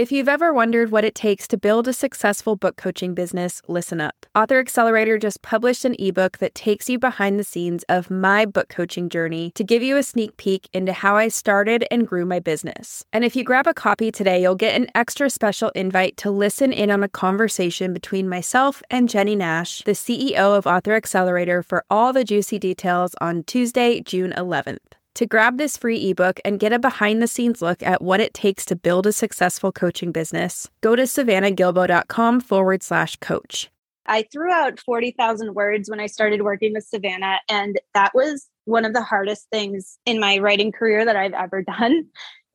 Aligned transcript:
If 0.00 0.10
you've 0.10 0.30
ever 0.30 0.54
wondered 0.54 0.90
what 0.90 1.04
it 1.04 1.14
takes 1.14 1.46
to 1.48 1.58
build 1.58 1.86
a 1.86 1.92
successful 1.92 2.56
book 2.56 2.78
coaching 2.78 3.12
business, 3.12 3.60
listen 3.68 4.00
up. 4.00 4.24
Author 4.34 4.58
Accelerator 4.58 5.18
just 5.18 5.42
published 5.42 5.84
an 5.84 5.94
ebook 5.98 6.38
that 6.38 6.54
takes 6.54 6.88
you 6.88 6.98
behind 6.98 7.38
the 7.38 7.44
scenes 7.44 7.84
of 7.86 8.10
my 8.10 8.46
book 8.46 8.70
coaching 8.70 9.10
journey 9.10 9.52
to 9.56 9.62
give 9.62 9.82
you 9.82 9.98
a 9.98 10.02
sneak 10.02 10.38
peek 10.38 10.70
into 10.72 10.94
how 10.94 11.16
I 11.16 11.28
started 11.28 11.84
and 11.90 12.08
grew 12.08 12.24
my 12.24 12.40
business. 12.40 13.04
And 13.12 13.26
if 13.26 13.36
you 13.36 13.44
grab 13.44 13.66
a 13.66 13.74
copy 13.74 14.10
today, 14.10 14.40
you'll 14.40 14.54
get 14.54 14.74
an 14.74 14.86
extra 14.94 15.28
special 15.28 15.68
invite 15.74 16.16
to 16.16 16.30
listen 16.30 16.72
in 16.72 16.90
on 16.90 17.02
a 17.02 17.08
conversation 17.10 17.92
between 17.92 18.26
myself 18.26 18.82
and 18.88 19.06
Jennie 19.06 19.36
Nash, 19.36 19.82
the 19.82 19.92
CEO 19.92 20.56
of 20.56 20.66
Author 20.66 20.94
Accelerator, 20.94 21.62
for 21.62 21.84
all 21.90 22.14
the 22.14 22.24
juicy 22.24 22.58
details 22.58 23.14
on 23.20 23.42
Tuesday, 23.42 24.00
June 24.00 24.32
11th. 24.34 24.78
To 25.16 25.26
grab 25.26 25.58
this 25.58 25.76
free 25.76 26.10
ebook 26.10 26.40
and 26.44 26.60
get 26.60 26.72
a 26.72 26.78
behind 26.78 27.20
the 27.20 27.26
scenes 27.26 27.60
look 27.60 27.82
at 27.82 28.00
what 28.00 28.20
it 28.20 28.32
takes 28.32 28.64
to 28.66 28.76
build 28.76 29.06
a 29.06 29.12
successful 29.12 29.72
coaching 29.72 30.12
business, 30.12 30.68
go 30.80 30.96
to 30.96 31.02
savannahgilbo.com 31.02 32.40
forward 32.40 32.82
slash 32.82 33.16
coach. 33.16 33.70
I 34.06 34.24
threw 34.32 34.50
out 34.50 34.80
40,000 34.80 35.54
words 35.54 35.90
when 35.90 36.00
I 36.00 36.06
started 36.06 36.42
working 36.42 36.72
with 36.72 36.84
Savannah, 36.84 37.40
and 37.48 37.78
that 37.94 38.12
was 38.14 38.48
one 38.64 38.84
of 38.84 38.94
the 38.94 39.02
hardest 39.02 39.48
things 39.52 39.98
in 40.06 40.18
my 40.20 40.38
writing 40.38 40.72
career 40.72 41.04
that 41.04 41.16
I've 41.16 41.34
ever 41.34 41.62
done 41.78 42.06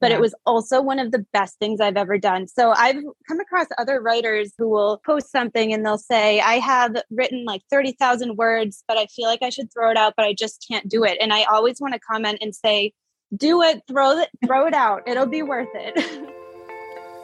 but 0.05 0.11
yeah. 0.11 0.17
it 0.17 0.21
was 0.21 0.35
also 0.45 0.83
one 0.83 0.99
of 0.99 1.11
the 1.11 1.25
best 1.33 1.57
things 1.57 1.81
I've 1.81 1.97
ever 1.97 2.19
done. 2.19 2.47
So 2.47 2.69
I've 2.69 3.01
come 3.27 3.39
across 3.39 3.65
other 3.79 3.99
writers 3.99 4.53
who 4.55 4.69
will 4.69 5.01
post 5.03 5.31
something 5.31 5.73
and 5.73 5.83
they'll 5.83 5.97
say, 5.97 6.39
I 6.41 6.59
have 6.59 6.95
written 7.09 7.43
like 7.43 7.63
30,000 7.71 8.37
words, 8.37 8.83
but 8.87 8.99
I 8.99 9.07
feel 9.07 9.27
like 9.27 9.41
I 9.41 9.49
should 9.49 9.73
throw 9.73 9.89
it 9.89 9.97
out, 9.97 10.13
but 10.15 10.27
I 10.27 10.33
just 10.33 10.63
can't 10.69 10.87
do 10.87 11.03
it. 11.03 11.17
And 11.19 11.33
I 11.33 11.45
always 11.45 11.81
want 11.81 11.95
to 11.95 11.99
comment 11.99 12.37
and 12.39 12.53
say, 12.53 12.93
do 13.35 13.63
it, 13.63 13.81
throw 13.87 14.19
it, 14.19 14.29
throw 14.45 14.67
it 14.67 14.75
out. 14.75 15.01
It'll 15.07 15.25
be 15.25 15.41
worth 15.41 15.69
it. 15.73 16.29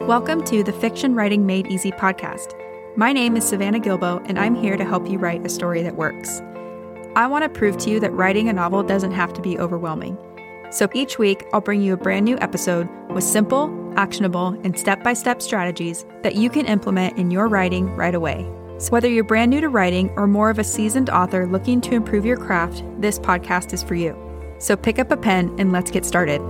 Welcome 0.00 0.42
to 0.46 0.64
the 0.64 0.72
Fiction 0.72 1.14
Writing 1.14 1.46
Made 1.46 1.68
Easy 1.68 1.92
podcast. 1.92 2.52
My 2.96 3.12
name 3.12 3.36
is 3.36 3.48
Savannah 3.48 3.78
Gilbo, 3.78 4.28
and 4.28 4.40
I'm 4.40 4.56
here 4.56 4.76
to 4.76 4.84
help 4.84 5.08
you 5.08 5.20
write 5.20 5.46
a 5.46 5.48
story 5.48 5.84
that 5.84 5.94
works. 5.94 6.40
I 7.14 7.28
want 7.28 7.44
to 7.44 7.48
prove 7.48 7.78
to 7.78 7.90
you 7.90 8.00
that 8.00 8.12
writing 8.12 8.48
a 8.48 8.52
novel 8.52 8.82
doesn't 8.82 9.12
have 9.12 9.32
to 9.34 9.40
be 9.40 9.56
overwhelming. 9.56 10.18
So 10.72 10.88
each 10.94 11.18
week, 11.18 11.44
I'll 11.52 11.60
bring 11.60 11.82
you 11.82 11.92
a 11.92 11.98
brand 11.98 12.24
new 12.24 12.38
episode 12.38 12.88
with 13.10 13.24
simple, 13.24 13.70
actionable, 13.96 14.58
and 14.64 14.78
step 14.78 15.04
by 15.04 15.12
step 15.12 15.42
strategies 15.42 16.06
that 16.22 16.34
you 16.34 16.48
can 16.48 16.64
implement 16.64 17.18
in 17.18 17.30
your 17.30 17.46
writing 17.46 17.94
right 17.94 18.14
away. 18.14 18.50
So, 18.78 18.90
whether 18.90 19.06
you're 19.06 19.22
brand 19.22 19.50
new 19.50 19.60
to 19.60 19.68
writing 19.68 20.08
or 20.16 20.26
more 20.26 20.48
of 20.48 20.58
a 20.58 20.64
seasoned 20.64 21.10
author 21.10 21.46
looking 21.46 21.82
to 21.82 21.94
improve 21.94 22.24
your 22.24 22.38
craft, 22.38 22.82
this 22.98 23.18
podcast 23.18 23.74
is 23.74 23.82
for 23.82 23.94
you. 23.94 24.16
So, 24.58 24.74
pick 24.74 24.98
up 24.98 25.10
a 25.10 25.16
pen 25.16 25.54
and 25.58 25.72
let's 25.72 25.90
get 25.90 26.06
started. 26.06 26.40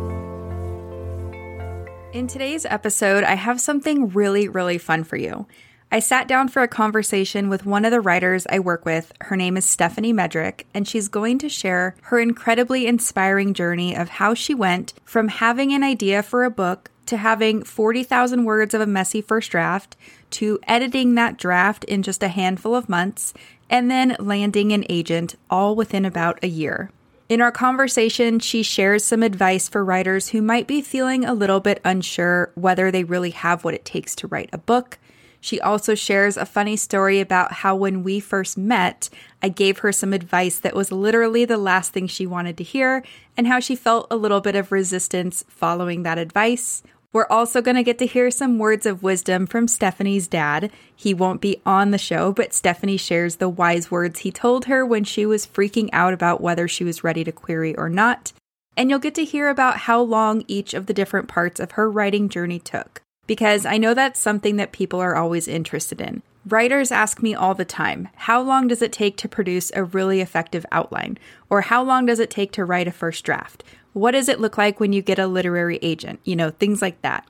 In 2.13 2.29
today's 2.29 2.65
episode, 2.65 3.25
I 3.25 3.35
have 3.35 3.61
something 3.61 4.11
really, 4.11 4.49
really 4.49 4.79
fun 4.79 5.03
for 5.03 5.17
you. 5.17 5.49
I 5.93 5.99
sat 5.99 6.27
down 6.27 6.49
for 6.49 6.63
a 6.63 6.69
conversation 6.69 7.51
with 7.51 7.67
one 7.67 7.85
of 7.85 7.91
the 7.91 8.01
writers 8.01 8.47
I 8.49 8.61
work 8.61 8.87
with. 8.87 9.13
Her 9.21 9.37
name 9.37 9.59
is 9.59 9.67
Stephanie 9.67 10.15
Medrick, 10.15 10.65
and 10.73 10.89
she's 10.89 11.07
going 11.07 11.37
to 11.41 11.51
share 11.51 11.97
her 12.05 12.19
incredibly 12.19 12.87
inspiring 12.87 13.53
journey 13.53 13.95
of 13.95 14.09
how 14.09 14.33
she 14.33 14.55
went 14.55 14.95
from 15.05 15.29
having 15.29 15.71
an 15.75 15.85
idea 15.85 16.23
for 16.23 16.45
a 16.45 16.51
book 16.51 16.91
to 17.05 17.19
having 17.19 17.63
40,000 17.63 18.47
words 18.47 18.73
of 18.73 18.81
a 18.81 18.87
messy 18.87 19.21
first 19.21 19.51
draft 19.51 19.95
to 20.31 20.59
editing 20.67 21.15
that 21.17 21.37
draft 21.37 21.85
in 21.85 22.03
just 22.03 22.23
a 22.23 22.29
handful 22.29 22.75
of 22.75 22.89
months 22.89 23.35
and 23.69 23.91
then 23.91 24.17
landing 24.19 24.73
an 24.73 24.87
agent 24.89 25.35
all 25.51 25.77
within 25.77 26.07
about 26.07 26.43
a 26.43 26.49
year. 26.49 26.91
In 27.29 27.43
our 27.43 27.53
conversation, 27.53 28.39
she 28.39 28.63
shares 28.63 29.05
some 29.05 29.23
advice 29.23 29.69
for 29.69 29.85
writers 29.85 30.29
who 30.29 30.41
might 30.41 30.67
be 30.67 30.81
feeling 30.81 31.27
a 31.27 31.35
little 31.35 31.61
bit 31.61 31.83
unsure 31.85 32.51
whether 32.55 32.91
they 32.91 33.05
really 33.05 33.31
have 33.31 33.63
what 33.63 33.75
it 33.75 33.85
takes 33.85 34.15
to 34.17 34.27
write 34.27 34.49
a 34.55 34.59
book 34.59 34.99
she 35.43 35.61
also 35.61 35.97
shares 35.97 36.37
a 36.37 36.47
funny 36.47 36.77
story 36.77 37.19
about 37.19 37.53
how 37.53 37.75
when 37.75 38.05
we 38.05 38.21
first 38.21 38.57
met, 38.57 39.11
I 39.43 39.49
gave 39.49 39.79
her 39.79 39.91
some 39.91 40.13
advice 40.13 40.61
that 40.61 40.77
was 40.77 40.93
literally 40.93 41.45
the 41.45 41.59
last 41.59 41.93
thing 41.93 42.07
she 42.07 42.29
wanted 42.29 42.57
to 42.59 42.65
hear, 42.65 43.03
and 43.37 43.49
how 43.49 43.59
she 43.59 43.75
felt 43.75 44.07
a 44.09 44.17
little 44.17 44.41
bit 44.41 44.55
of 44.55 44.71
resistance 44.71 45.45
following 45.49 46.05
that 46.05 46.17
advice. 46.17 46.85
We're 47.13 47.27
also 47.27 47.61
going 47.61 47.75
to 47.75 47.83
get 47.83 47.99
to 47.99 48.07
hear 48.07 48.31
some 48.31 48.61
words 48.61 48.87
of 48.87 49.03
wisdom 49.03 49.49
from 49.49 49.67
Stephanie's 49.67 50.29
dad. 50.29 50.71
He 50.95 51.13
won't 51.13 51.41
be 51.41 51.61
on 51.67 51.91
the 51.91 51.99
show, 51.99 52.31
but 52.31 52.55
Stephanie 52.55 52.97
shares 52.97 53.37
the 53.37 53.49
wise 53.49 53.91
words 53.91 54.21
he 54.21 54.31
told 54.31 54.67
her 54.67 54.87
when 54.87 55.03
she 55.03 55.27
was 55.27 55.45
freaking 55.45 55.91
out 55.93 56.15
about 56.15 56.41
whether 56.41 56.69
she 56.69 56.85
was 56.85 57.03
ready 57.03 57.25
to 57.25 57.33
query 57.33 57.75
or 57.75 57.89
not. 57.89 58.33
And 58.77 58.89
you'll 58.91 59.01
get 59.01 59.17
to 59.17 59.25
hear 59.25 59.49
about 59.49 59.77
how 59.79 60.01
long 60.01 60.45
each 60.47 60.73
of 60.73 60.87
the 60.87 60.95
different 60.95 61.27
parts 61.27 61.59
of 61.59 61.73
her 61.73 61.91
writing 61.91 62.29
journey 62.29 62.61
took 62.61 63.03
because 63.27 63.65
I 63.65 63.79
know 63.79 63.95
that's 63.95 64.21
something 64.21 64.57
that 64.57 64.73
people 64.73 65.01
are 65.01 65.17
always 65.17 65.49
interested 65.49 66.01
in. 66.01 66.23
Writers 66.47 66.91
ask 66.91 67.23
me 67.23 67.35
all 67.35 67.55
the 67.55 67.65
time, 67.65 68.09
how 68.17 68.41
long 68.41 68.67
does 68.67 68.83
it 68.83 68.93
take 68.93 69.17
to 69.19 69.29
produce 69.29 69.71
a 69.75 69.85
really 69.85 70.21
effective 70.21 70.67
outline? 70.73 71.19
Or 71.49 71.61
how 71.61 71.85
long 71.85 72.07
does 72.07 72.19
it 72.19 72.31
take 72.31 72.51
to 72.53 72.65
write 72.65 72.89
a 72.89 72.93
first 72.93 73.25
draft? 73.25 73.63
What 73.93 74.11
does 74.13 74.29
it 74.29 74.41
look 74.41 74.59
like 74.59 74.81
when 74.81 74.93
you 74.93 75.03
get 75.03 75.21
a 75.21 75.29
literary 75.29 75.79
agent? 75.83 76.19
You 76.25 76.35
know, 76.35 76.51
things 76.51 76.83
like 76.83 77.01
that. 77.03 77.29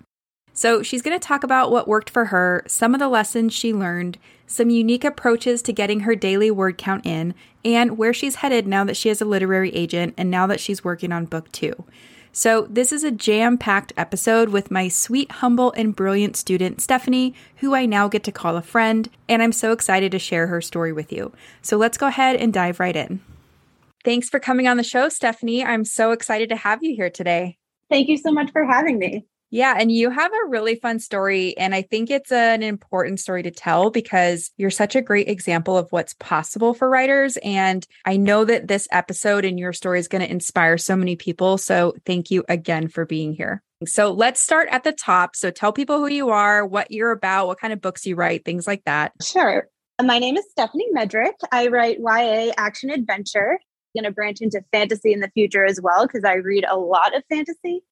So, 0.55 0.83
she's 0.83 1.03
going 1.03 1.19
to 1.19 1.27
talk 1.27 1.45
about 1.45 1.71
what 1.71 1.89
worked 1.89 2.11
for 2.11 2.27
her, 2.27 2.63
some 2.67 2.93
of 2.95 3.01
the 3.01 3.09
lessons 3.09 3.55
she 3.55 3.73
learned, 3.73 4.19
some 4.47 4.69
unique 4.69 5.03
approaches 5.03 5.63
to 5.63 5.73
getting 5.73 6.01
her 6.01 6.15
daily 6.15 6.51
word 6.51 6.77
count 6.77 7.07
in, 7.07 7.35
and 7.65 7.97
where 7.97 8.13
she's 8.13 8.37
headed 8.37 8.67
now 8.67 8.85
that 8.85 8.97
she 8.97 9.09
has 9.09 9.23
a 9.23 9.27
literary 9.27 9.75
agent 9.75 10.13
and 10.19 10.31
now 10.31 10.47
that 10.47 10.61
she's 10.61 10.85
working 10.85 11.11
on 11.11 11.25
book 11.25 11.51
two. 11.53 11.85
So, 12.35 12.67
this 12.71 12.93
is 12.93 13.05
a 13.05 13.11
jam 13.11 13.59
packed 13.59 13.93
episode 13.95 14.49
with 14.49 14.71
my 14.71 14.89
sweet, 14.89 15.31
humble, 15.31 15.71
and 15.73 15.95
brilliant 15.95 16.35
student, 16.35 16.81
Stephanie, 16.81 17.35
who 17.57 17.75
I 17.75 17.85
now 17.85 18.09
get 18.09 18.25
to 18.25 18.33
call 18.33 18.57
a 18.57 18.63
friend, 18.63 19.11
and 19.29 19.43
I'm 19.43 19.53
so 19.53 19.71
excited 19.71 20.11
to 20.13 20.19
share 20.19 20.47
her 20.47 20.63
story 20.63 20.95
with 20.95 21.13
you. 21.13 21.33
So, 21.61 21.77
let's 21.77 21.99
go 21.99 22.07
ahead 22.07 22.37
and 22.37 22.51
dive 22.51 22.81
right 22.81 22.97
in. 22.97 23.21
Thanks 24.03 24.31
for 24.31 24.41
coming 24.41 24.67
on 24.67 24.79
the 24.79 24.83
show, 24.83 25.11
Stephanie. 25.11 25.63
I'm 25.63 25.85
so 25.85 26.13
excited 26.13 26.49
to 26.49 26.57
have 26.57 26.83
you 26.83 26.97
here 26.97 27.11
today. 27.11 27.59
Thank 27.91 28.09
you 28.09 28.17
so 28.17 28.33
much 28.33 28.51
for 28.51 28.65
having 28.65 28.99
me. 28.99 29.27
Yeah. 29.53 29.75
And 29.79 29.93
you 29.93 30.09
have 30.09 30.33
a 30.33 30.49
really 30.49 30.77
fun 30.77 30.99
story. 30.99 31.55
And 31.59 31.75
I 31.75 31.83
think 31.83 32.11
it's 32.11 32.33
an 32.33 32.63
important 32.63 33.21
story 33.21 33.43
to 33.43 33.51
tell 33.51 33.91
because 33.91 34.51
you're 34.57 34.71
such 34.71 34.97
a 34.97 35.03
great 35.03 35.29
example 35.29 35.77
of 35.77 35.93
what's 35.93 36.15
possible 36.15 36.73
for 36.73 36.89
writers. 36.89 37.37
And 37.45 37.87
I 38.07 38.17
know 38.17 38.47
that 38.47 38.67
this 38.67 38.89
episode 38.91 39.45
and 39.45 39.59
your 39.59 39.75
story 39.75 40.01
is 40.01 40.09
going 40.09 40.25
to 40.25 40.31
inspire 40.31 40.79
so 40.79 40.97
many 40.97 41.17
people. 41.17 41.59
So 41.59 41.93
thank 42.07 42.31
you 42.31 42.45
again 42.49 42.89
for 42.89 43.05
being 43.05 43.35
here. 43.35 43.63
So 43.87 44.11
let's 44.11 44.41
start 44.41 44.69
at 44.71 44.85
the 44.85 44.93
top. 44.93 45.37
So 45.37 45.51
tell 45.51 45.73
people 45.73 45.99
who 45.99 46.09
you 46.09 46.31
are, 46.31 46.65
what 46.65 46.91
you're 46.91 47.11
about, 47.11 47.47
what 47.47 47.61
kind 47.61 47.75
of 47.75 47.83
books 47.83 48.07
you 48.07 48.17
write, 48.17 48.47
things 48.47 48.67
like 48.67 48.85
that. 48.87 49.13
Sure. 49.23 49.69
My 50.03 50.19
name 50.19 50.39
is 50.39 50.47
Stephanie 50.51 50.89
Medrick. 50.97 51.35
I 51.53 51.67
write 51.67 51.99
YA 51.99 52.53
action 52.57 52.89
adventure. 52.89 53.61
Going 53.95 54.05
to 54.05 54.13
branch 54.13 54.39
into 54.41 54.65
fantasy 54.73 55.13
in 55.13 55.21
the 55.21 55.31
future 55.35 55.67
as 55.67 55.79
well 55.79 56.07
because 56.07 56.25
I 56.25 56.37
read 56.37 56.65
a 56.67 56.79
lot 56.79 57.15
of 57.15 57.23
fantasy. 57.29 57.83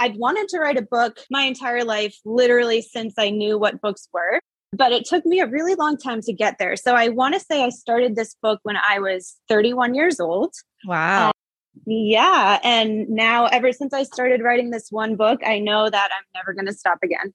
I'd 0.00 0.16
wanted 0.16 0.48
to 0.48 0.58
write 0.58 0.78
a 0.78 0.82
book 0.82 1.18
my 1.30 1.42
entire 1.42 1.84
life, 1.84 2.16
literally 2.24 2.80
since 2.80 3.14
I 3.18 3.28
knew 3.28 3.58
what 3.58 3.82
books 3.82 4.08
were, 4.12 4.40
but 4.72 4.92
it 4.92 5.04
took 5.04 5.26
me 5.26 5.40
a 5.40 5.46
really 5.46 5.74
long 5.74 5.98
time 5.98 6.22
to 6.22 6.32
get 6.32 6.56
there. 6.58 6.74
So 6.74 6.94
I 6.94 7.08
want 7.08 7.34
to 7.34 7.40
say 7.40 7.62
I 7.62 7.68
started 7.68 8.16
this 8.16 8.34
book 8.42 8.60
when 8.62 8.76
I 8.76 8.98
was 8.98 9.36
31 9.48 9.94
years 9.94 10.18
old. 10.18 10.54
Wow. 10.86 11.28
Um, 11.28 11.32
yeah. 11.86 12.58
And 12.64 13.08
now, 13.10 13.46
ever 13.46 13.72
since 13.72 13.92
I 13.92 14.04
started 14.04 14.42
writing 14.42 14.70
this 14.70 14.88
one 14.90 15.16
book, 15.16 15.40
I 15.46 15.58
know 15.58 15.90
that 15.90 16.10
I'm 16.16 16.24
never 16.34 16.54
going 16.54 16.66
to 16.66 16.72
stop 16.72 16.98
again. 17.04 17.34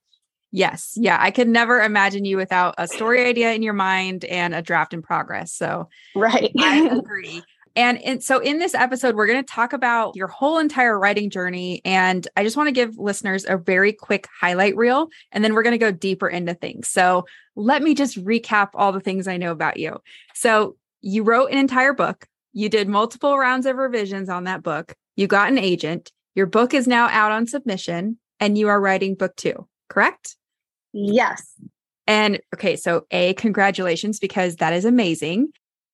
Yes. 0.52 0.94
Yeah. 0.96 1.18
I 1.20 1.32
could 1.32 1.48
never 1.48 1.82
imagine 1.82 2.26
you 2.26 2.38
without 2.38 2.76
a 2.78 2.88
story 2.88 3.26
idea 3.26 3.54
in 3.54 3.62
your 3.62 3.74
mind 3.74 4.26
and 4.26 4.56
a 4.56 4.62
draft 4.62 4.94
in 4.94 5.02
progress. 5.02 5.54
So, 5.54 5.90
right. 6.16 6.52
I 6.60 6.88
agree. 6.92 7.44
And, 7.76 8.02
and 8.04 8.24
so 8.24 8.40
in 8.40 8.60
this 8.60 8.74
episode, 8.74 9.16
we're 9.16 9.28
going 9.28 9.44
to 9.44 9.52
talk 9.52 9.74
about 9.74 10.16
your 10.16 10.28
whole 10.28 10.60
entire 10.60 10.98
writing 10.98 11.30
journey. 11.30 11.82
And 11.84 12.28
I 12.38 12.44
just 12.44 12.56
want 12.56 12.68
to 12.68 12.72
give 12.72 12.98
listeners 12.98 13.46
a 13.48 13.58
very 13.58 13.92
quick 13.92 14.28
highlight 14.40 14.78
reel, 14.78 15.10
and 15.32 15.44
then 15.44 15.54
we're 15.54 15.64
going 15.64 15.72
to 15.74 15.78
go 15.78 15.92
deeper 15.92 16.28
into 16.28 16.54
things. 16.54 16.88
So 16.88 17.26
let 17.56 17.84
me 17.84 17.94
just 17.94 18.24
recap 18.24 18.70
all 18.74 18.92
the 18.92 19.00
things 19.00 19.28
I 19.28 19.38
know 19.38 19.52
about 19.52 19.78
you. 19.78 19.98
So 20.34 20.78
you 21.02 21.24
wrote 21.24 21.52
an 21.52 21.58
entire 21.58 21.94
book, 21.94 22.28
you 22.54 22.70
did 22.70 22.88
multiple 22.88 23.38
rounds 23.38 23.66
of 23.66 23.76
revisions 23.76 24.30
on 24.30 24.46
that 24.46 24.64
book, 24.64 24.96
you 25.18 25.28
got 25.28 25.50
an 25.50 25.58
agent, 25.58 26.12
your 26.34 26.46
book 26.46 26.74
is 26.74 26.88
now 26.88 27.08
out 27.08 27.32
on 27.32 27.48
submission, 27.48 28.18
and 28.40 28.58
you 28.58 28.68
are 28.70 28.82
writing 28.82 29.16
book 29.16 29.36
two, 29.36 29.68
correct? 29.90 30.36
Yes. 30.94 31.54
And 32.08 32.40
okay, 32.54 32.76
so 32.76 33.06
A, 33.12 33.34
congratulations, 33.34 34.20
because 34.20 34.58
that 34.58 34.74
is 34.74 34.86
amazing. 34.86 35.50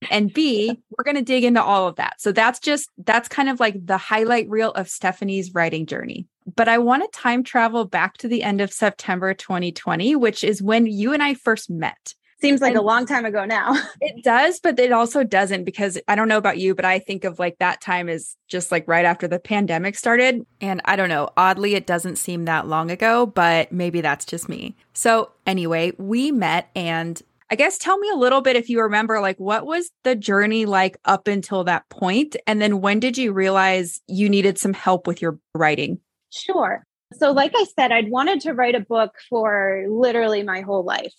And 0.09 0.33
B, 0.33 0.81
we're 0.97 1.03
going 1.03 1.17
to 1.17 1.21
dig 1.21 1.43
into 1.43 1.61
all 1.61 1.87
of 1.87 1.97
that. 1.97 2.19
So 2.19 2.31
that's 2.31 2.59
just, 2.59 2.89
that's 2.97 3.27
kind 3.27 3.49
of 3.49 3.59
like 3.59 3.85
the 3.85 3.97
highlight 3.97 4.49
reel 4.49 4.71
of 4.71 4.89
Stephanie's 4.89 5.53
writing 5.53 5.85
journey. 5.85 6.27
But 6.55 6.67
I 6.67 6.79
want 6.79 7.03
to 7.03 7.19
time 7.19 7.43
travel 7.43 7.85
back 7.85 8.17
to 8.17 8.27
the 8.27 8.43
end 8.43 8.61
of 8.61 8.73
September 8.73 9.33
2020, 9.33 10.15
which 10.15 10.43
is 10.43 10.61
when 10.61 10.87
you 10.87 11.13
and 11.13 11.21
I 11.21 11.35
first 11.35 11.69
met. 11.69 12.15
Seems 12.41 12.59
like 12.59 12.71
and 12.71 12.79
a 12.79 12.81
long 12.81 13.05
time 13.05 13.25
ago 13.25 13.45
now. 13.45 13.75
it 14.01 14.23
does, 14.23 14.59
but 14.59 14.79
it 14.79 14.91
also 14.91 15.23
doesn't 15.23 15.63
because 15.63 15.99
I 16.07 16.15
don't 16.15 16.27
know 16.27 16.39
about 16.39 16.57
you, 16.57 16.73
but 16.73 16.85
I 16.85 16.97
think 16.97 17.23
of 17.23 17.37
like 17.37 17.59
that 17.59 17.81
time 17.81 18.09
is 18.09 18.35
just 18.47 18.71
like 18.71 18.87
right 18.87 19.05
after 19.05 19.27
the 19.27 19.37
pandemic 19.37 19.95
started. 19.95 20.43
And 20.59 20.81
I 20.85 20.95
don't 20.95 21.09
know, 21.09 21.29
oddly, 21.37 21.75
it 21.75 21.85
doesn't 21.85 22.15
seem 22.15 22.45
that 22.45 22.67
long 22.67 22.89
ago, 22.89 23.27
but 23.27 23.71
maybe 23.71 24.01
that's 24.01 24.25
just 24.25 24.49
me. 24.49 24.75
So, 24.93 25.31
anyway, 25.45 25.91
we 25.99 26.31
met 26.31 26.71
and 26.75 27.21
I 27.51 27.55
guess 27.55 27.77
tell 27.77 27.97
me 27.97 28.09
a 28.09 28.15
little 28.15 28.39
bit 28.39 28.55
if 28.55 28.69
you 28.69 28.81
remember, 28.81 29.19
like, 29.19 29.37
what 29.37 29.65
was 29.65 29.91
the 30.05 30.15
journey 30.15 30.65
like 30.65 30.97
up 31.03 31.27
until 31.27 31.65
that 31.65 31.87
point? 31.89 32.37
And 32.47 32.61
then 32.61 32.79
when 32.79 33.01
did 33.01 33.17
you 33.17 33.33
realize 33.33 33.99
you 34.07 34.29
needed 34.29 34.57
some 34.57 34.73
help 34.73 35.05
with 35.05 35.21
your 35.21 35.37
writing? 35.53 35.99
Sure. 36.29 36.85
So, 37.13 37.33
like 37.33 37.51
I 37.53 37.65
said, 37.77 37.91
I'd 37.91 38.09
wanted 38.09 38.39
to 38.41 38.53
write 38.53 38.75
a 38.75 38.79
book 38.79 39.15
for 39.29 39.85
literally 39.89 40.43
my 40.43 40.61
whole 40.61 40.85
life. 40.85 41.13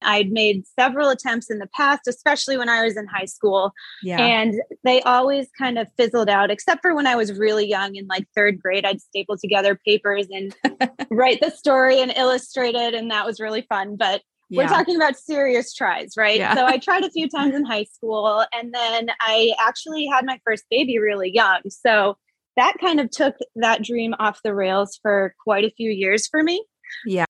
I'd 0.00 0.30
made 0.30 0.64
several 0.66 1.10
attempts 1.10 1.50
in 1.50 1.58
the 1.58 1.68
past, 1.74 2.02
especially 2.08 2.56
when 2.56 2.70
I 2.70 2.84
was 2.84 2.96
in 2.96 3.06
high 3.06 3.24
school. 3.26 3.72
Yeah. 4.02 4.24
And 4.24 4.54
they 4.84 5.02
always 5.02 5.48
kind 5.58 5.78
of 5.78 5.88
fizzled 5.98 6.30
out, 6.30 6.50
except 6.50 6.82
for 6.82 6.94
when 6.94 7.06
I 7.06 7.16
was 7.16 7.38
really 7.38 7.66
young 7.66 7.94
in 7.96 8.06
like 8.06 8.26
third 8.34 8.60
grade. 8.60 8.84
I'd 8.86 9.00
staple 9.00 9.36
together 9.36 9.78
papers 9.84 10.28
and 10.30 10.54
write 11.10 11.40
the 11.40 11.50
story 11.50 12.00
and 12.00 12.12
illustrate 12.16 12.74
it. 12.74 12.94
And 12.94 13.10
that 13.10 13.26
was 13.26 13.40
really 13.40 13.62
fun. 13.62 13.96
But 13.96 14.22
yeah. 14.54 14.62
we're 14.62 14.68
talking 14.68 14.96
about 14.96 15.16
serious 15.16 15.74
tries, 15.74 16.16
right? 16.16 16.38
Yeah. 16.38 16.54
So 16.54 16.66
I 16.66 16.78
tried 16.78 17.04
a 17.04 17.10
few 17.10 17.28
times 17.28 17.54
in 17.54 17.64
high 17.64 17.84
school. 17.84 18.44
And 18.52 18.72
then 18.72 19.10
I 19.20 19.54
actually 19.60 20.06
had 20.06 20.24
my 20.24 20.38
first 20.44 20.64
baby 20.70 20.98
really 20.98 21.30
young. 21.32 21.60
So 21.68 22.16
that 22.56 22.74
kind 22.80 23.00
of 23.00 23.10
took 23.10 23.36
that 23.56 23.82
dream 23.82 24.14
off 24.18 24.40
the 24.44 24.54
rails 24.54 24.98
for 25.02 25.34
quite 25.42 25.64
a 25.64 25.72
few 25.76 25.90
years 25.90 26.26
for 26.26 26.42
me. 26.42 26.64
Yeah. 27.04 27.24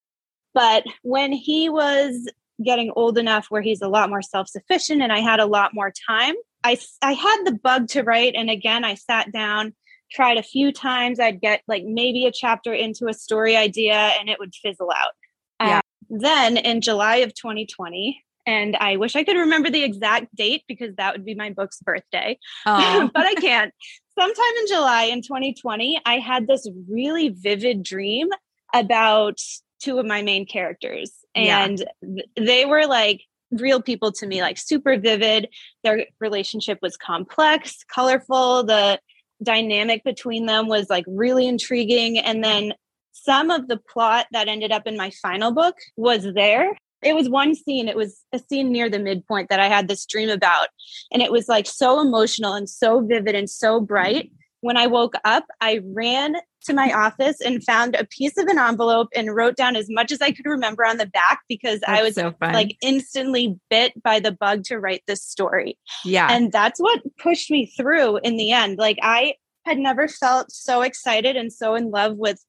But 0.53 0.85
when 1.03 1.33
he 1.33 1.69
was 1.69 2.31
getting 2.65 2.93
old 2.95 3.19
enough 3.19 3.47
where 3.49 3.63
he's 3.63 3.83
a 3.83 3.89
lot 3.89 4.09
more 4.09 4.23
self-sufficient 4.23 5.03
and 5.03 5.13
I 5.13 5.21
had 5.21 5.41
a 5.41 5.47
lot 5.47 5.75
more 5.75 5.93
time, 6.09 6.35
I 6.63 6.79
I 7.03 7.13
had 7.13 7.43
the 7.45 7.59
bug 7.63 7.89
to 7.89 8.03
write 8.03 8.35
and 8.37 8.49
again 8.49 8.85
I 8.85 8.95
sat 8.95 9.33
down, 9.33 9.75
tried 10.13 10.39
a 10.39 10.43
few 10.43 10.73
times, 10.73 11.19
I'd 11.19 11.41
get 11.41 11.63
like 11.67 11.85
maybe 11.85 12.27
a 12.27 12.33
chapter 12.33 12.73
into 12.73 13.09
a 13.09 13.15
story 13.15 13.57
idea 13.57 13.95
and 13.95 14.29
it 14.29 14.39
would 14.39 14.55
fizzle 14.55 14.93
out. 14.95 15.13
Yeah. 15.61 15.81
Then 16.09 16.57
in 16.57 16.81
July 16.81 17.17
of 17.17 17.35
2020, 17.35 18.23
and 18.47 18.77
I 18.77 18.97
wish 18.97 19.17
I 19.17 19.25
could 19.25 19.37
remember 19.37 19.71
the 19.71 19.85
exact 19.85 20.35
date 20.35 20.65
because 20.69 20.95
that 20.97 21.15
would 21.15 21.25
be 21.25 21.35
my 21.35 21.51
book's 21.51 21.81
birthday, 21.81 22.39
but 22.65 23.17
I 23.17 23.35
can't. 23.35 23.73
Sometime 24.19 24.57
in 24.61 24.67
July 24.69 25.05
in 25.05 25.23
2020, 25.23 26.01
I 26.07 26.19
had 26.19 26.47
this 26.47 26.69
really 26.89 27.31
vivid 27.31 27.83
dream 27.83 28.29
about 28.73 29.39
two 29.81 29.99
of 29.99 30.07
my 30.07 30.23
main 30.23 30.47
characters, 30.47 31.13
and 31.35 31.85
yeah. 32.03 32.23
they 32.37 32.65
were 32.65 32.87
like 32.87 33.23
real 33.51 33.81
people 33.81 34.13
to 34.13 34.27
me, 34.27 34.41
like 34.43 34.59
super 34.59 34.99
vivid. 34.99 35.49
Their 35.83 36.07
relationship 36.21 36.79
was 36.83 36.97
complex, 36.97 37.85
colorful. 37.93 38.65
The 38.65 39.01
dynamic 39.43 40.05
between 40.05 40.47
them 40.47 40.69
was 40.69 40.89
like 40.89 41.05
really 41.07 41.47
intriguing. 41.47 42.19
And 42.19 42.43
then 42.43 42.75
some 43.15 43.51
of 43.51 43.69
the 43.69 43.79
plot 43.79 44.27
that 44.33 44.49
ended 44.49 44.73
up 44.73 44.87
in 44.87 44.97
my 44.97 45.11
final 45.23 45.53
book 45.53 45.77
was 45.97 46.27
there. 46.35 46.77
It 47.03 47.15
was 47.15 47.29
one 47.29 47.55
scene 47.55 47.89
it 47.89 47.97
was 47.97 48.23
a 48.33 48.39
scene 48.39 48.73
near 48.73 48.89
the 48.89 48.99
midpoint 48.99 49.51
that 49.51 49.61
i 49.61 49.69
had 49.69 49.89
this 49.89 50.07
dream 50.07 50.31
about 50.31 50.69
and 51.13 51.21
it 51.21 51.31
was 51.31 51.49
like 51.49 51.67
so 51.67 52.01
emotional 52.01 52.55
and 52.55 52.69
so 52.69 53.01
vivid 53.01 53.35
and 53.35 53.49
so 53.49 53.81
bright. 53.81 54.31
When 54.63 54.79
i 54.79 54.87
woke 54.87 55.15
up 55.25 55.45
i 55.61 55.81
ran 55.85 56.37
to 56.65 56.73
my 56.73 56.91
office 56.93 57.43
and 57.43 57.63
found 57.63 57.95
a 57.95 58.07
piece 58.07 58.39
of 58.39 58.47
an 58.47 58.59
envelope 58.59 59.09
and 59.15 59.37
wrote 59.37 59.55
down 59.55 59.77
as 59.77 59.87
much 59.91 60.13
as 60.13 60.23
i 60.23 60.33
could 60.33 60.47
remember 60.47 60.87
on 60.87 60.97
the 60.97 61.05
back 61.05 61.41
because 61.47 61.81
that's 61.81 62.01
i 62.01 62.03
was 62.03 62.15
so 62.15 62.35
like 62.41 62.75
instantly 62.81 63.55
bit 63.69 63.93
by 64.03 64.19
the 64.19 64.33
bug 64.33 64.65
to 64.65 64.79
write 64.79 65.03
this 65.07 65.23
story. 65.23 65.79
Yeah. 66.07 66.29
And 66.31 66.51
that's 66.51 66.81
what 66.81 67.03
pushed 67.19 67.51
me 67.51 67.67
through 67.77 68.17
in 68.19 68.39
the 68.39 68.53
end. 68.53 68.79
Like 68.79 68.99
i 69.03 69.35
had 69.67 69.79
never 69.79 70.09
felt 70.09 70.51
so 70.51 70.81
excited 70.81 71.37
and 71.37 71.53
so 71.53 71.75
in 71.75 71.91
love 71.91 72.17
with 72.17 72.43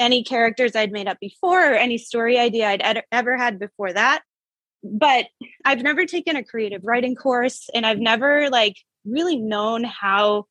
any 0.00 0.24
characters 0.24 0.74
I'd 0.74 0.90
made 0.90 1.06
up 1.06 1.20
before 1.20 1.72
or 1.72 1.74
any 1.74 1.98
story 1.98 2.38
idea 2.38 2.68
I'd 2.68 2.82
ed- 2.82 3.04
ever 3.12 3.36
had 3.36 3.58
before 3.58 3.92
that. 3.92 4.22
But 4.82 5.26
I've 5.64 5.82
never 5.82 6.06
taken 6.06 6.36
a 6.36 6.44
creative 6.44 6.80
writing 6.84 7.14
course 7.14 7.68
and 7.74 7.86
I've 7.86 7.98
never 7.98 8.48
like 8.50 8.76
really 9.04 9.36
known 9.36 9.84
how 9.84 10.46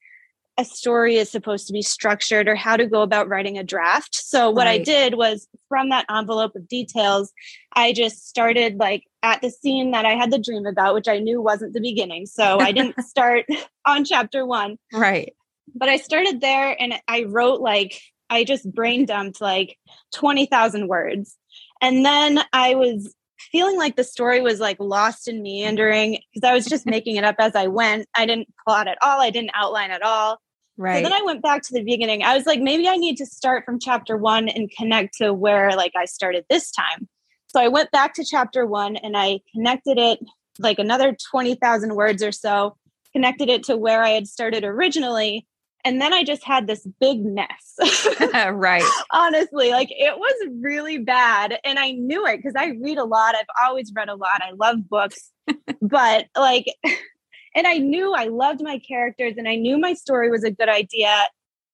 a 0.60 0.66
story 0.66 1.16
is 1.16 1.32
supposed 1.32 1.68
to 1.68 1.74
be 1.74 1.82
structured 1.82 2.50
or 2.50 2.56
how 2.56 2.76
to 2.76 2.86
go 2.86 3.02
about 3.02 3.30
writing 3.30 3.58
a 3.58 3.64
draft. 3.64 4.14
So 4.14 4.52
what 4.52 4.68
right. 4.68 4.82
I 4.82 4.84
did 4.84 5.16
was 5.16 5.48
from 5.70 5.90
that 5.90 6.06
envelope 6.10 6.54
of 6.56 6.68
details, 6.68 7.32
I 7.74 7.94
just 7.94 8.28
started 8.28 8.78
like 8.78 9.06
at 9.24 9.42
the 9.42 9.50
scene 9.50 9.92
that 9.92 10.06
I 10.06 10.16
had 10.16 10.32
the 10.32 10.38
dream 10.38 10.66
about, 10.66 10.94
which 10.94 11.08
I 11.08 11.20
knew 11.20 11.42
wasn't 11.42 11.74
the 11.74 11.80
beginning. 11.80 12.26
So 12.26 12.60
I 12.60 12.74
didn't 12.74 13.02
start 13.04 13.46
on 13.86 14.04
chapter 14.04 14.46
1. 14.46 14.78
Right. 14.94 15.34
But 15.74 15.88
I 15.88 15.98
started 15.98 16.42
there 16.42 16.76
and 16.80 16.94
I 17.08 17.24
wrote 17.24 17.62
like 17.62 18.00
I 18.30 18.44
just 18.44 18.72
brain 18.72 19.06
dumped 19.06 19.42
like 19.42 19.78
20,000 20.14 20.88
words. 20.88 21.36
And 21.82 22.06
then 22.06 22.42
I 22.54 22.76
was 22.76 23.14
feeling 23.52 23.78
like 23.78 23.96
the 23.96 24.04
story 24.04 24.42
was 24.42 24.60
like 24.60 24.78
lost 24.80 25.28
and 25.28 25.42
meandering 25.42 26.20
because 26.34 26.48
I 26.48 26.54
was 26.54 26.66
just 26.66 26.86
making 26.86 27.16
it 27.16 27.24
up 27.24 27.36
as 27.40 27.56
I 27.56 27.68
went. 27.68 28.08
I 28.16 28.26
didn't 28.26 28.50
plot 28.66 28.88
at 28.88 28.98
all, 29.02 29.22
I 29.22 29.30
didn't 29.30 29.52
outline 29.54 29.92
at 29.92 30.02
all. 30.02 30.40
Right. 30.78 31.04
So 31.04 31.10
then 31.10 31.14
I 31.14 31.26
went 31.26 31.42
back 31.42 31.62
to 31.64 31.74
the 31.74 31.84
beginning. 31.84 32.24
I 32.24 32.36
was 32.36 32.46
like, 32.46 32.62
maybe 32.62 32.88
I 32.88 32.96
need 32.96 33.18
to 33.18 33.26
start 33.26 33.66
from 33.66 33.80
chapter 33.80 34.16
one 34.16 34.48
and 34.48 34.72
connect 34.72 35.18
to 35.18 35.34
where 35.34 35.72
like 35.72 35.92
I 35.98 36.06
started 36.06 36.46
this 36.50 36.72
time. 36.72 37.10
So 37.48 37.60
I 37.60 37.68
went 37.68 37.92
back 37.92 38.14
to 38.14 38.24
chapter 38.24 38.66
one 38.66 38.96
and 38.96 39.18
I 39.18 39.42
connected 39.54 39.98
it 39.98 40.20
like 40.58 40.80
another 40.80 41.18
20,000 41.32 41.96
words 41.96 42.24
or 42.24 42.32
so, 42.32 42.78
connected 43.12 43.50
it 43.50 43.64
to 43.64 43.76
where 43.76 44.04
I 44.04 44.10
had 44.10 44.28
started 44.28 44.64
originally. 44.64 45.48
And 45.86 46.02
then 46.02 46.14
I 46.14 46.24
just 46.24 46.44
had 46.44 46.68
this 46.68 46.86
big 47.00 47.24
mess. 47.24 47.78
right. 48.52 48.84
Honestly, 49.12 49.72
like 49.72 49.90
it 49.92 50.18
was 50.18 50.50
really 50.62 50.98
bad. 50.98 51.58
And 51.64 51.80
I 51.80 51.92
knew 51.92 52.26
it 52.26 52.38
because 52.38 52.56
I 52.58 52.74
read 52.82 52.98
a 52.98 53.06
lot. 53.06 53.36
I've 53.36 53.46
always 53.64 53.92
read 53.96 54.10
a 54.10 54.16
lot. 54.16 54.42
I 54.42 54.52
love 54.60 54.90
books. 54.90 55.32
but 55.82 56.26
like, 56.38 56.66
and 57.56 57.66
I 57.66 57.78
knew 57.78 58.14
I 58.14 58.26
loved 58.26 58.62
my 58.62 58.80
characters 58.80 59.36
and 59.38 59.48
I 59.48 59.56
knew 59.56 59.78
my 59.78 59.94
story 59.94 60.30
was 60.30 60.44
a 60.44 60.52
good 60.52 60.70
idea. 60.70 61.28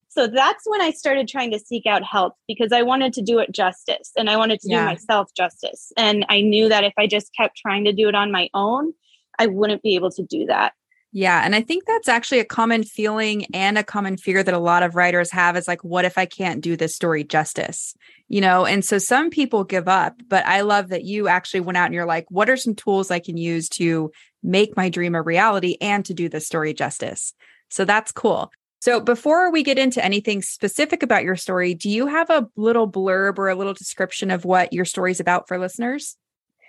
So 0.09 0.27
that's 0.27 0.63
when 0.65 0.81
I 0.81 0.91
started 0.91 1.27
trying 1.27 1.51
to 1.51 1.59
seek 1.59 1.85
out 1.85 2.03
help 2.03 2.35
because 2.47 2.71
I 2.71 2.83
wanted 2.83 3.11
to 3.13 3.21
do 3.21 3.39
it 3.39 3.51
justice 3.51 4.11
and 4.15 4.29
I 4.29 4.37
wanted 4.37 4.61
to 4.61 4.69
yeah. 4.69 4.81
do 4.81 4.85
myself 4.85 5.29
justice. 5.35 5.91
And 5.97 6.25
I 6.29 6.39
knew 6.39 6.69
that 6.69 6.85
if 6.85 6.93
I 6.97 7.05
just 7.05 7.31
kept 7.35 7.57
trying 7.57 7.83
to 7.83 7.91
do 7.91 8.07
it 8.07 8.15
on 8.15 8.31
my 8.31 8.49
own, 8.53 8.93
I 9.37 9.47
wouldn't 9.47 9.81
be 9.81 9.95
able 9.95 10.11
to 10.11 10.23
do 10.23 10.45
that. 10.45 10.73
Yeah. 11.17 11.43
And 11.45 11.55
I 11.55 11.61
think 11.61 11.85
that's 11.85 12.09
actually 12.09 12.39
a 12.39 12.45
common 12.45 12.83
feeling 12.83 13.45
and 13.55 13.77
a 13.77 13.85
common 13.85 14.17
fear 14.17 14.43
that 14.43 14.53
a 14.53 14.59
lot 14.59 14.83
of 14.83 14.97
writers 14.97 15.31
have 15.31 15.55
is 15.55 15.65
like, 15.65 15.81
what 15.81 16.03
if 16.03 16.17
I 16.17 16.25
can't 16.25 16.59
do 16.59 16.75
this 16.75 16.93
story 16.93 17.23
justice? 17.23 17.95
You 18.27 18.41
know, 18.41 18.65
and 18.65 18.83
so 18.83 18.97
some 18.97 19.29
people 19.29 19.63
give 19.63 19.87
up, 19.87 20.21
but 20.27 20.45
I 20.45 20.59
love 20.59 20.89
that 20.89 21.05
you 21.05 21.29
actually 21.29 21.61
went 21.61 21.77
out 21.77 21.85
and 21.85 21.93
you're 21.93 22.05
like, 22.05 22.25
what 22.27 22.49
are 22.49 22.57
some 22.57 22.75
tools 22.75 23.11
I 23.11 23.19
can 23.19 23.37
use 23.37 23.69
to 23.69 24.11
make 24.43 24.75
my 24.75 24.89
dream 24.89 25.15
a 25.15 25.21
reality 25.21 25.77
and 25.79 26.03
to 26.03 26.13
do 26.13 26.27
the 26.27 26.41
story 26.41 26.73
justice? 26.73 27.33
So 27.69 27.85
that's 27.85 28.11
cool. 28.11 28.51
So 28.81 28.99
before 28.99 29.49
we 29.53 29.63
get 29.63 29.79
into 29.79 30.03
anything 30.03 30.41
specific 30.41 31.01
about 31.01 31.23
your 31.23 31.37
story, 31.37 31.75
do 31.75 31.89
you 31.89 32.07
have 32.07 32.29
a 32.29 32.49
little 32.57 32.91
blurb 32.91 33.37
or 33.37 33.47
a 33.47 33.55
little 33.55 33.73
description 33.73 34.31
of 34.31 34.43
what 34.43 34.73
your 34.73 34.83
story 34.83 35.11
is 35.11 35.21
about 35.21 35.47
for 35.47 35.57
listeners? 35.57 36.17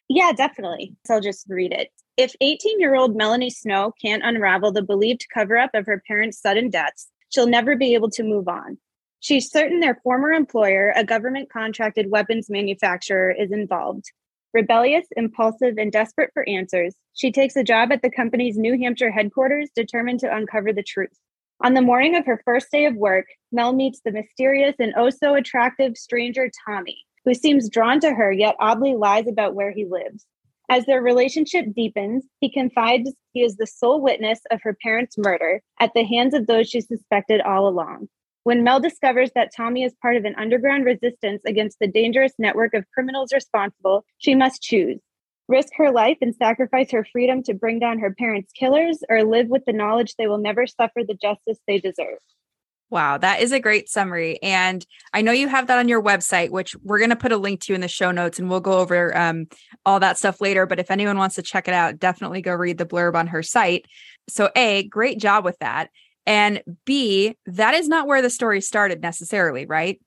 Yeah, 0.09 0.31
definitely. 0.37 0.95
So 1.05 1.15
I'll 1.15 1.21
just 1.21 1.47
read 1.49 1.73
it. 1.73 1.91
If 2.17 2.35
18 2.41 2.81
year 2.81 2.95
old 2.95 3.15
Melanie 3.15 3.51
Snow 3.51 3.93
can't 4.01 4.25
unravel 4.25 4.73
the 4.73 4.81
believed 4.81 5.27
cover 5.35 5.59
up 5.59 5.73
of 5.75 5.85
her 5.85 6.03
parents' 6.09 6.41
sudden 6.41 6.71
deaths, 6.71 7.09
she'll 7.29 7.47
never 7.47 7.77
be 7.77 7.93
able 7.93 8.09
to 8.13 8.23
move 8.23 8.49
on. 8.49 8.79
She's 9.21 9.51
certain 9.51 9.81
their 9.81 10.01
former 10.03 10.33
employer, 10.33 10.95
a 10.97 11.05
government 11.05 11.51
contracted 11.51 12.11
weapons 12.11 12.49
manufacturer, 12.49 13.31
is 13.31 13.53
involved. 13.53 14.07
Rebellious, 14.55 15.07
impulsive, 15.15 15.77
and 15.77 15.93
desperate 15.93 16.31
for 16.33 16.49
answers, 16.49 16.95
she 17.13 17.31
takes 17.31 17.55
a 17.55 17.63
job 17.63 17.93
at 17.93 18.01
the 18.01 18.11
company's 18.11 18.57
New 18.57 18.79
Hampshire 18.79 19.11
headquarters, 19.11 19.69
determined 19.77 20.21
to 20.21 20.35
uncover 20.35 20.73
the 20.73 20.83
truth. 20.83 21.19
On 21.61 21.75
the 21.75 21.83
morning 21.83 22.17
of 22.17 22.25
her 22.25 22.41
first 22.47 22.71
day 22.71 22.87
of 22.87 22.97
work, 22.97 23.27
Mel 23.53 23.75
meets 23.75 24.01
the 24.03 24.13
mysterious 24.13 24.77
and 24.79 24.95
oh 24.97 25.11
so 25.11 25.35
attractive 25.35 25.99
stranger 25.99 26.51
Tommy, 26.67 27.05
who 27.27 27.35
seems 27.35 27.69
drawn 27.69 28.01
to 28.01 28.15
her 28.15 28.33
yet 28.33 28.57
oddly 28.59 28.95
lies 28.95 29.27
about 29.27 29.55
where 29.55 29.73
he 29.73 29.85
lives. 29.85 30.25
As 30.69 30.85
their 30.87 31.01
relationship 31.01 31.67
deepens, 31.75 32.27
he 32.41 32.51
confides 32.51 33.15
he 33.33 33.43
is 33.43 33.57
the 33.57 33.67
sole 33.67 34.01
witness 34.01 34.41
of 34.51 34.61
her 34.63 34.77
parents' 34.83 35.17
murder 35.17 35.63
at 35.81 35.93
the 35.95 36.05
hands 36.05 36.35
of 36.35 36.47
those 36.47 36.69
she 36.69 36.81
suspected 36.81 37.41
all 37.41 37.69
along. 37.69 38.09
When 38.43 38.65
Mel 38.65 38.81
discovers 38.81 39.31
that 39.35 39.55
Tommy 39.57 39.85
is 39.85 39.95
part 40.03 40.17
of 40.17 40.25
an 40.25 40.35
underground 40.37 40.85
resistance 40.85 41.43
against 41.47 41.79
the 41.79 41.89
dangerous 41.89 42.33
network 42.39 42.75
of 42.75 42.85
criminals 42.93 43.33
responsible, 43.33 44.05
she 44.19 44.35
must 44.35 44.63
choose 44.63 45.01
risk 45.49 45.73
her 45.77 45.91
life 45.91 46.19
and 46.21 46.35
sacrifice 46.35 46.91
her 46.91 47.05
freedom 47.05 47.43
to 47.45 47.55
bring 47.55 47.79
down 47.79 47.99
her 47.99 48.15
parents' 48.15 48.53
killers, 48.53 49.03
or 49.09 49.23
live 49.23 49.49
with 49.49 49.65
the 49.65 49.73
knowledge 49.73 50.15
they 50.15 50.27
will 50.27 50.39
never 50.39 50.67
suffer 50.67 51.03
the 51.07 51.15
justice 51.15 51.59
they 51.67 51.79
deserve. 51.79 52.19
Wow, 52.89 53.19
that 53.19 53.41
is 53.41 53.51
a 53.51 53.59
great 53.59 53.89
summary. 53.89 54.41
And 54.43 54.87
I 55.13 55.21
know 55.21 55.33
you 55.33 55.49
have 55.49 55.67
that 55.67 55.79
on 55.79 55.89
your 55.89 56.03
website, 56.03 56.51
which 56.51 56.77
we're 56.85 56.99
going 56.99 57.11
to 57.11 57.17
put 57.17 57.33
a 57.33 57.37
link 57.37 57.61
to 57.63 57.75
in 57.75 57.81
the 57.81 57.89
show 57.89 58.13
notes 58.13 58.39
and 58.39 58.49
we'll 58.49 58.61
go 58.61 58.79
over 58.79 59.17
um, 59.17 59.49
all 59.85 59.99
that 59.99 60.19
stuff 60.19 60.41
later. 60.41 60.67
But 60.67 60.79
if 60.79 60.91
anyone 60.91 61.19
wants 61.19 61.35
to 61.35 61.43
check 61.43 61.67
it 61.67 61.75
out, 61.75 61.99
definitely 61.99 62.43
go 62.43 62.53
read 62.55 62.79
the 62.79 62.87
blurb 62.87 63.17
on 63.17 63.27
her 63.29 63.43
site. 63.43 63.87
So, 64.29 64.51
A, 64.55 64.85
great 64.85 65.19
job 65.19 65.45
with 65.45 65.59
that. 65.59 65.91
And 66.27 66.63
B, 66.85 67.37
that 67.47 67.75
is 67.75 67.89
not 67.89 68.07
where 68.07 68.23
the 68.23 68.31
story 68.31 68.61
started 68.61 69.01
necessarily, 69.01 69.67
right? 69.67 70.01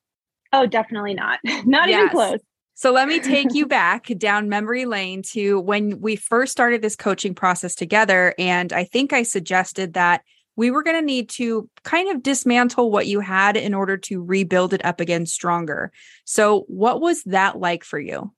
Oh, 0.54 0.66
definitely 0.66 1.14
not. 1.14 1.40
not 1.66 1.90
yes. 1.90 1.98
even 1.98 2.10
close. 2.10 2.40
So 2.76 2.94
let 2.94 3.10
me 3.10 3.20
take 3.20 3.54
you 3.54 3.66
back 3.68 4.06
down 4.18 4.48
memory 4.48 4.86
lane 4.86 5.22
to 5.32 5.60
when 5.60 6.00
we 6.00 6.16
first 6.16 6.54
started 6.54 6.82
this 6.82 6.96
coaching 6.96 7.36
process 7.36 7.76
together. 7.76 8.34
And 8.40 8.72
I 8.72 8.86
think 8.86 9.12
I 9.12 9.24
suggested 9.24 9.96
that 9.96 10.22
we 10.60 10.72
were 10.72 10.84
going 10.84 10.98
to 10.98 11.02
need 11.02 11.30
to 11.30 11.70
kind 11.84 12.14
of 12.14 12.22
dismantle 12.22 12.92
what 12.92 13.08
you 13.08 13.22
had 13.22 13.56
in 13.56 13.74
order 13.74 13.96
to 13.96 14.22
rebuild 14.22 14.74
it 14.74 14.84
up 14.84 15.00
again 15.00 15.26
stronger. 15.26 15.90
So, 16.26 16.66
what 16.68 17.00
was 17.00 17.24
that 17.24 17.58
like 17.58 17.86
for 17.86 17.98
you? 17.98 18.34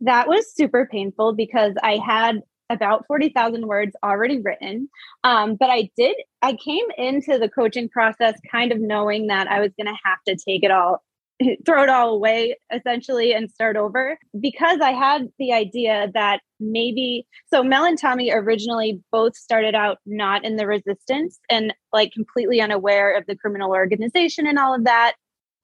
That 0.00 0.28
was 0.28 0.54
super 0.54 0.88
painful 0.88 1.34
because 1.34 1.74
I 1.82 1.96
had 1.96 2.42
about 2.70 3.06
40,000 3.08 3.66
words 3.66 3.96
already 4.04 4.40
written. 4.40 4.88
Um, 5.24 5.56
but 5.56 5.68
I 5.68 5.90
did, 5.96 6.14
I 6.42 6.52
came 6.52 6.84
into 6.96 7.38
the 7.38 7.48
coaching 7.48 7.88
process 7.88 8.38
kind 8.52 8.70
of 8.70 8.78
knowing 8.78 9.26
that 9.26 9.48
I 9.48 9.58
was 9.58 9.72
going 9.76 9.92
to 9.92 10.00
have 10.04 10.18
to 10.28 10.36
take 10.36 10.62
it 10.62 10.70
all 10.70 11.02
throw 11.66 11.82
it 11.82 11.88
all 11.88 12.10
away 12.10 12.56
essentially 12.72 13.32
and 13.32 13.50
start 13.50 13.76
over 13.76 14.18
because 14.40 14.80
I 14.80 14.92
had 14.92 15.28
the 15.38 15.52
idea 15.52 16.08
that 16.14 16.40
maybe 16.60 17.26
so 17.52 17.62
Mel 17.62 17.84
and 17.84 17.98
Tommy 17.98 18.30
originally 18.32 19.00
both 19.12 19.36
started 19.36 19.74
out 19.74 19.98
not 20.06 20.44
in 20.44 20.56
the 20.56 20.66
resistance 20.66 21.38
and 21.50 21.72
like 21.92 22.12
completely 22.12 22.60
unaware 22.60 23.16
of 23.16 23.24
the 23.26 23.36
criminal 23.36 23.72
organization 23.72 24.46
and 24.46 24.58
all 24.58 24.74
of 24.74 24.84
that. 24.84 25.14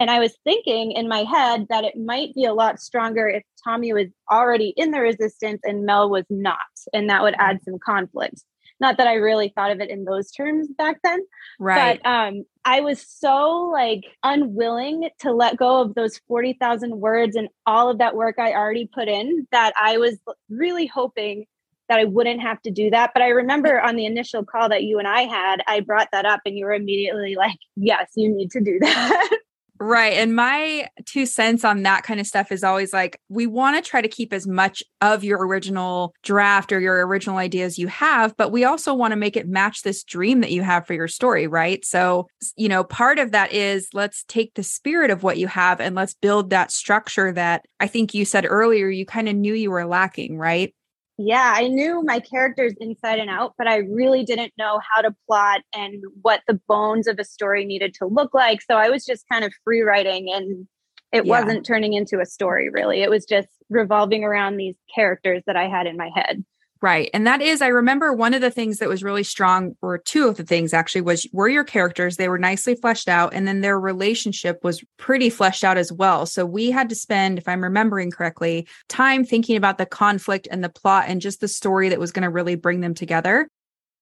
And 0.00 0.10
I 0.10 0.18
was 0.18 0.36
thinking 0.44 0.92
in 0.92 1.08
my 1.08 1.24
head 1.24 1.66
that 1.70 1.84
it 1.84 1.94
might 1.96 2.34
be 2.34 2.44
a 2.44 2.54
lot 2.54 2.80
stronger 2.80 3.28
if 3.28 3.42
Tommy 3.64 3.92
was 3.92 4.08
already 4.30 4.74
in 4.76 4.90
the 4.90 5.00
resistance 5.00 5.60
and 5.64 5.86
Mel 5.86 6.10
was 6.10 6.24
not. 6.28 6.58
And 6.92 7.08
that 7.10 7.22
would 7.22 7.34
add 7.38 7.60
some 7.64 7.78
conflict. 7.84 8.42
Not 8.80 8.98
that 8.98 9.06
I 9.06 9.14
really 9.14 9.52
thought 9.54 9.70
of 9.70 9.80
it 9.80 9.90
in 9.90 10.04
those 10.04 10.30
terms 10.30 10.68
back 10.68 10.98
then. 11.04 11.20
Right. 11.58 12.00
But 12.02 12.08
um, 12.08 12.44
I 12.64 12.80
was 12.80 13.00
so 13.00 13.70
like 13.72 14.04
unwilling 14.22 15.08
to 15.20 15.32
let 15.32 15.56
go 15.56 15.80
of 15.80 15.94
those 15.94 16.18
40,000 16.26 16.98
words 17.00 17.36
and 17.36 17.48
all 17.66 17.88
of 17.88 17.98
that 17.98 18.16
work 18.16 18.38
I 18.38 18.52
already 18.52 18.88
put 18.92 19.08
in 19.08 19.46
that 19.52 19.72
I 19.80 19.98
was 19.98 20.18
really 20.48 20.86
hoping 20.86 21.46
that 21.88 21.98
I 21.98 22.04
wouldn't 22.04 22.40
have 22.40 22.60
to 22.62 22.70
do 22.70 22.90
that. 22.90 23.10
But 23.14 23.22
I 23.22 23.28
remember 23.28 23.80
on 23.80 23.96
the 23.96 24.06
initial 24.06 24.44
call 24.44 24.68
that 24.70 24.84
you 24.84 24.98
and 24.98 25.06
I 25.06 25.22
had, 25.22 25.62
I 25.68 25.80
brought 25.80 26.08
that 26.12 26.24
up 26.24 26.40
and 26.46 26.56
you 26.56 26.64
were 26.64 26.72
immediately 26.72 27.36
like, 27.36 27.58
yes, 27.76 28.12
you 28.16 28.28
need 28.28 28.50
to 28.52 28.60
do 28.60 28.78
that. 28.80 29.38
Right. 29.86 30.14
And 30.14 30.34
my 30.34 30.88
two 31.04 31.26
cents 31.26 31.62
on 31.62 31.82
that 31.82 32.04
kind 32.04 32.18
of 32.18 32.26
stuff 32.26 32.50
is 32.50 32.64
always 32.64 32.94
like, 32.94 33.20
we 33.28 33.46
want 33.46 33.76
to 33.76 33.86
try 33.86 34.00
to 34.00 34.08
keep 34.08 34.32
as 34.32 34.46
much 34.46 34.82
of 35.02 35.22
your 35.22 35.46
original 35.46 36.14
draft 36.22 36.72
or 36.72 36.80
your 36.80 37.06
original 37.06 37.36
ideas 37.36 37.78
you 37.78 37.88
have, 37.88 38.34
but 38.38 38.50
we 38.50 38.64
also 38.64 38.94
want 38.94 39.12
to 39.12 39.16
make 39.16 39.36
it 39.36 39.46
match 39.46 39.82
this 39.82 40.02
dream 40.02 40.40
that 40.40 40.52
you 40.52 40.62
have 40.62 40.86
for 40.86 40.94
your 40.94 41.06
story. 41.06 41.46
Right. 41.46 41.84
So, 41.84 42.28
you 42.56 42.70
know, 42.70 42.82
part 42.82 43.18
of 43.18 43.32
that 43.32 43.52
is 43.52 43.88
let's 43.92 44.24
take 44.26 44.54
the 44.54 44.62
spirit 44.62 45.10
of 45.10 45.22
what 45.22 45.36
you 45.36 45.48
have 45.48 45.82
and 45.82 45.94
let's 45.94 46.14
build 46.14 46.48
that 46.48 46.72
structure 46.72 47.30
that 47.32 47.66
I 47.78 47.86
think 47.86 48.14
you 48.14 48.24
said 48.24 48.46
earlier, 48.48 48.88
you 48.88 49.04
kind 49.04 49.28
of 49.28 49.36
knew 49.36 49.52
you 49.52 49.70
were 49.70 49.84
lacking. 49.84 50.38
Right 50.38 50.74
yeah, 51.16 51.52
I 51.54 51.68
knew 51.68 52.02
my 52.02 52.18
characters 52.18 52.74
inside 52.80 53.20
and 53.20 53.30
out, 53.30 53.54
but 53.56 53.68
I 53.68 53.78
really 53.78 54.24
didn't 54.24 54.52
know 54.58 54.80
how 54.92 55.02
to 55.02 55.14
plot 55.28 55.60
and 55.72 56.02
what 56.22 56.40
the 56.48 56.60
bones 56.66 57.06
of 57.06 57.18
a 57.18 57.24
story 57.24 57.64
needed 57.64 57.94
to 57.94 58.06
look 58.06 58.34
like. 58.34 58.62
So 58.62 58.76
I 58.76 58.90
was 58.90 59.04
just 59.04 59.24
kind 59.30 59.44
of 59.44 59.52
free 59.62 59.82
writing 59.82 60.32
and 60.34 60.66
it 61.12 61.24
yeah. 61.24 61.30
wasn't 61.30 61.64
turning 61.64 61.92
into 61.92 62.20
a 62.20 62.26
story 62.26 62.68
really. 62.68 63.02
It 63.02 63.10
was 63.10 63.24
just 63.24 63.48
revolving 63.70 64.24
around 64.24 64.56
these 64.56 64.74
characters 64.92 65.42
that 65.46 65.56
I 65.56 65.68
had 65.68 65.86
in 65.86 65.96
my 65.96 66.10
head. 66.14 66.44
Right. 66.82 67.08
And 67.14 67.26
that 67.26 67.40
is, 67.40 67.62
I 67.62 67.68
remember 67.68 68.12
one 68.12 68.34
of 68.34 68.42
the 68.42 68.50
things 68.50 68.78
that 68.78 68.90
was 68.90 69.02
really 69.02 69.22
strong, 69.22 69.74
or 69.80 69.96
two 69.96 70.28
of 70.28 70.36
the 70.36 70.44
things 70.44 70.74
actually, 70.74 71.00
was 71.00 71.26
were 71.32 71.48
your 71.48 71.64
characters. 71.64 72.16
They 72.16 72.28
were 72.28 72.36
nicely 72.36 72.74
fleshed 72.74 73.08
out. 73.08 73.32
And 73.32 73.48
then 73.48 73.62
their 73.62 73.80
relationship 73.80 74.62
was 74.62 74.84
pretty 74.98 75.30
fleshed 75.30 75.64
out 75.64 75.78
as 75.78 75.90
well. 75.90 76.26
So 76.26 76.44
we 76.44 76.70
had 76.70 76.90
to 76.90 76.94
spend, 76.94 77.38
if 77.38 77.48
I'm 77.48 77.62
remembering 77.62 78.10
correctly, 78.10 78.66
time 78.90 79.24
thinking 79.24 79.56
about 79.56 79.78
the 79.78 79.86
conflict 79.86 80.46
and 80.50 80.62
the 80.62 80.68
plot 80.68 81.06
and 81.08 81.22
just 81.22 81.40
the 81.40 81.48
story 81.48 81.88
that 81.88 82.00
was 82.00 82.12
going 82.12 82.24
to 82.24 82.28
really 82.28 82.54
bring 82.54 82.80
them 82.80 82.92
together. 82.92 83.48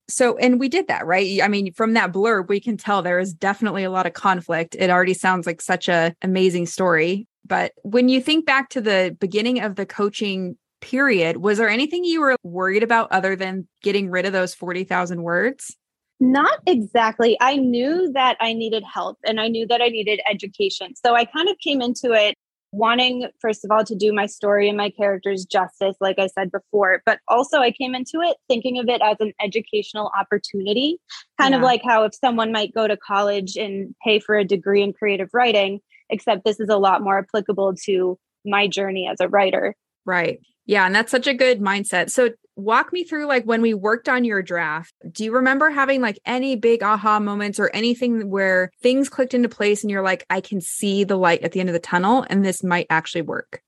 So, 0.08 0.36
and 0.38 0.58
we 0.58 0.68
did 0.68 0.88
that, 0.88 1.06
right? 1.06 1.40
I 1.40 1.46
mean, 1.46 1.72
from 1.74 1.92
that 1.92 2.12
blurb, 2.12 2.48
we 2.48 2.58
can 2.58 2.76
tell 2.76 3.00
there 3.00 3.20
is 3.20 3.32
definitely 3.32 3.84
a 3.84 3.90
lot 3.90 4.06
of 4.06 4.12
conflict. 4.12 4.74
It 4.76 4.90
already 4.90 5.14
sounds 5.14 5.46
like 5.46 5.60
such 5.60 5.88
a 5.88 6.16
amazing 6.20 6.66
story. 6.66 7.28
But 7.46 7.72
when 7.82 8.08
you 8.08 8.20
think 8.20 8.44
back 8.44 8.70
to 8.70 8.80
the 8.80 9.16
beginning 9.20 9.60
of 9.60 9.76
the 9.76 9.86
coaching 9.86 10.56
period, 10.82 11.38
was 11.38 11.56
there 11.56 11.70
anything 11.70 12.04
you 12.04 12.20
were 12.20 12.36
worried 12.42 12.82
about 12.82 13.10
other 13.10 13.34
than 13.34 13.66
getting 13.82 14.10
rid 14.10 14.26
of 14.26 14.34
those 14.34 14.54
40,000 14.54 15.22
words? 15.22 15.74
Not 16.20 16.60
exactly. 16.66 17.36
I 17.40 17.56
knew 17.56 18.12
that 18.12 18.36
I 18.40 18.52
needed 18.52 18.84
help 18.84 19.18
and 19.24 19.40
I 19.40 19.48
knew 19.48 19.66
that 19.68 19.80
I 19.80 19.88
needed 19.88 20.20
education. 20.30 20.94
So 20.94 21.14
I 21.14 21.24
kind 21.24 21.48
of 21.48 21.56
came 21.58 21.80
into 21.80 22.12
it 22.12 22.36
wanting, 22.72 23.28
first 23.40 23.64
of 23.64 23.70
all, 23.70 23.84
to 23.84 23.94
do 23.94 24.12
my 24.12 24.26
story 24.26 24.68
and 24.68 24.76
my 24.76 24.90
characters 24.90 25.44
justice, 25.44 25.96
like 26.00 26.18
I 26.18 26.26
said 26.26 26.50
before. 26.50 27.02
But 27.04 27.20
also, 27.28 27.58
I 27.58 27.70
came 27.70 27.94
into 27.94 28.20
it 28.20 28.36
thinking 28.48 28.78
of 28.78 28.88
it 28.88 29.00
as 29.02 29.16
an 29.20 29.32
educational 29.42 30.10
opportunity, 30.18 30.98
kind 31.40 31.52
yeah. 31.52 31.58
of 31.58 31.62
like 31.62 31.82
how 31.84 32.04
if 32.04 32.14
someone 32.14 32.52
might 32.52 32.74
go 32.74 32.86
to 32.86 32.96
college 32.96 33.56
and 33.56 33.94
pay 34.04 34.18
for 34.18 34.36
a 34.36 34.44
degree 34.44 34.82
in 34.82 34.92
creative 34.92 35.28
writing, 35.32 35.80
except 36.08 36.44
this 36.44 36.60
is 36.60 36.68
a 36.68 36.78
lot 36.78 37.02
more 37.02 37.18
applicable 37.18 37.74
to 37.84 38.18
my 38.44 38.66
journey 38.66 39.08
as 39.10 39.18
a 39.20 39.28
writer. 39.28 39.74
Right. 40.04 40.40
Yeah, 40.66 40.86
and 40.86 40.94
that's 40.94 41.10
such 41.10 41.26
a 41.26 41.34
good 41.34 41.60
mindset. 41.60 42.10
So 42.10 42.30
walk 42.56 42.92
me 42.92 43.04
through 43.04 43.26
like 43.26 43.44
when 43.44 43.62
we 43.62 43.74
worked 43.74 44.08
on 44.08 44.24
your 44.24 44.42
draft. 44.42 44.94
Do 45.10 45.24
you 45.24 45.32
remember 45.32 45.70
having 45.70 46.00
like 46.00 46.18
any 46.24 46.56
big 46.56 46.82
aha 46.82 47.18
moments 47.18 47.58
or 47.58 47.70
anything 47.72 48.30
where 48.30 48.70
things 48.82 49.08
clicked 49.08 49.34
into 49.34 49.48
place 49.48 49.82
and 49.82 49.90
you're 49.90 50.02
like 50.02 50.26
I 50.30 50.40
can 50.40 50.60
see 50.60 51.04
the 51.04 51.16
light 51.16 51.42
at 51.42 51.52
the 51.52 51.60
end 51.60 51.68
of 51.68 51.72
the 51.72 51.80
tunnel 51.80 52.24
and 52.28 52.44
this 52.44 52.62
might 52.62 52.86
actually 52.90 53.22
work? 53.22 53.62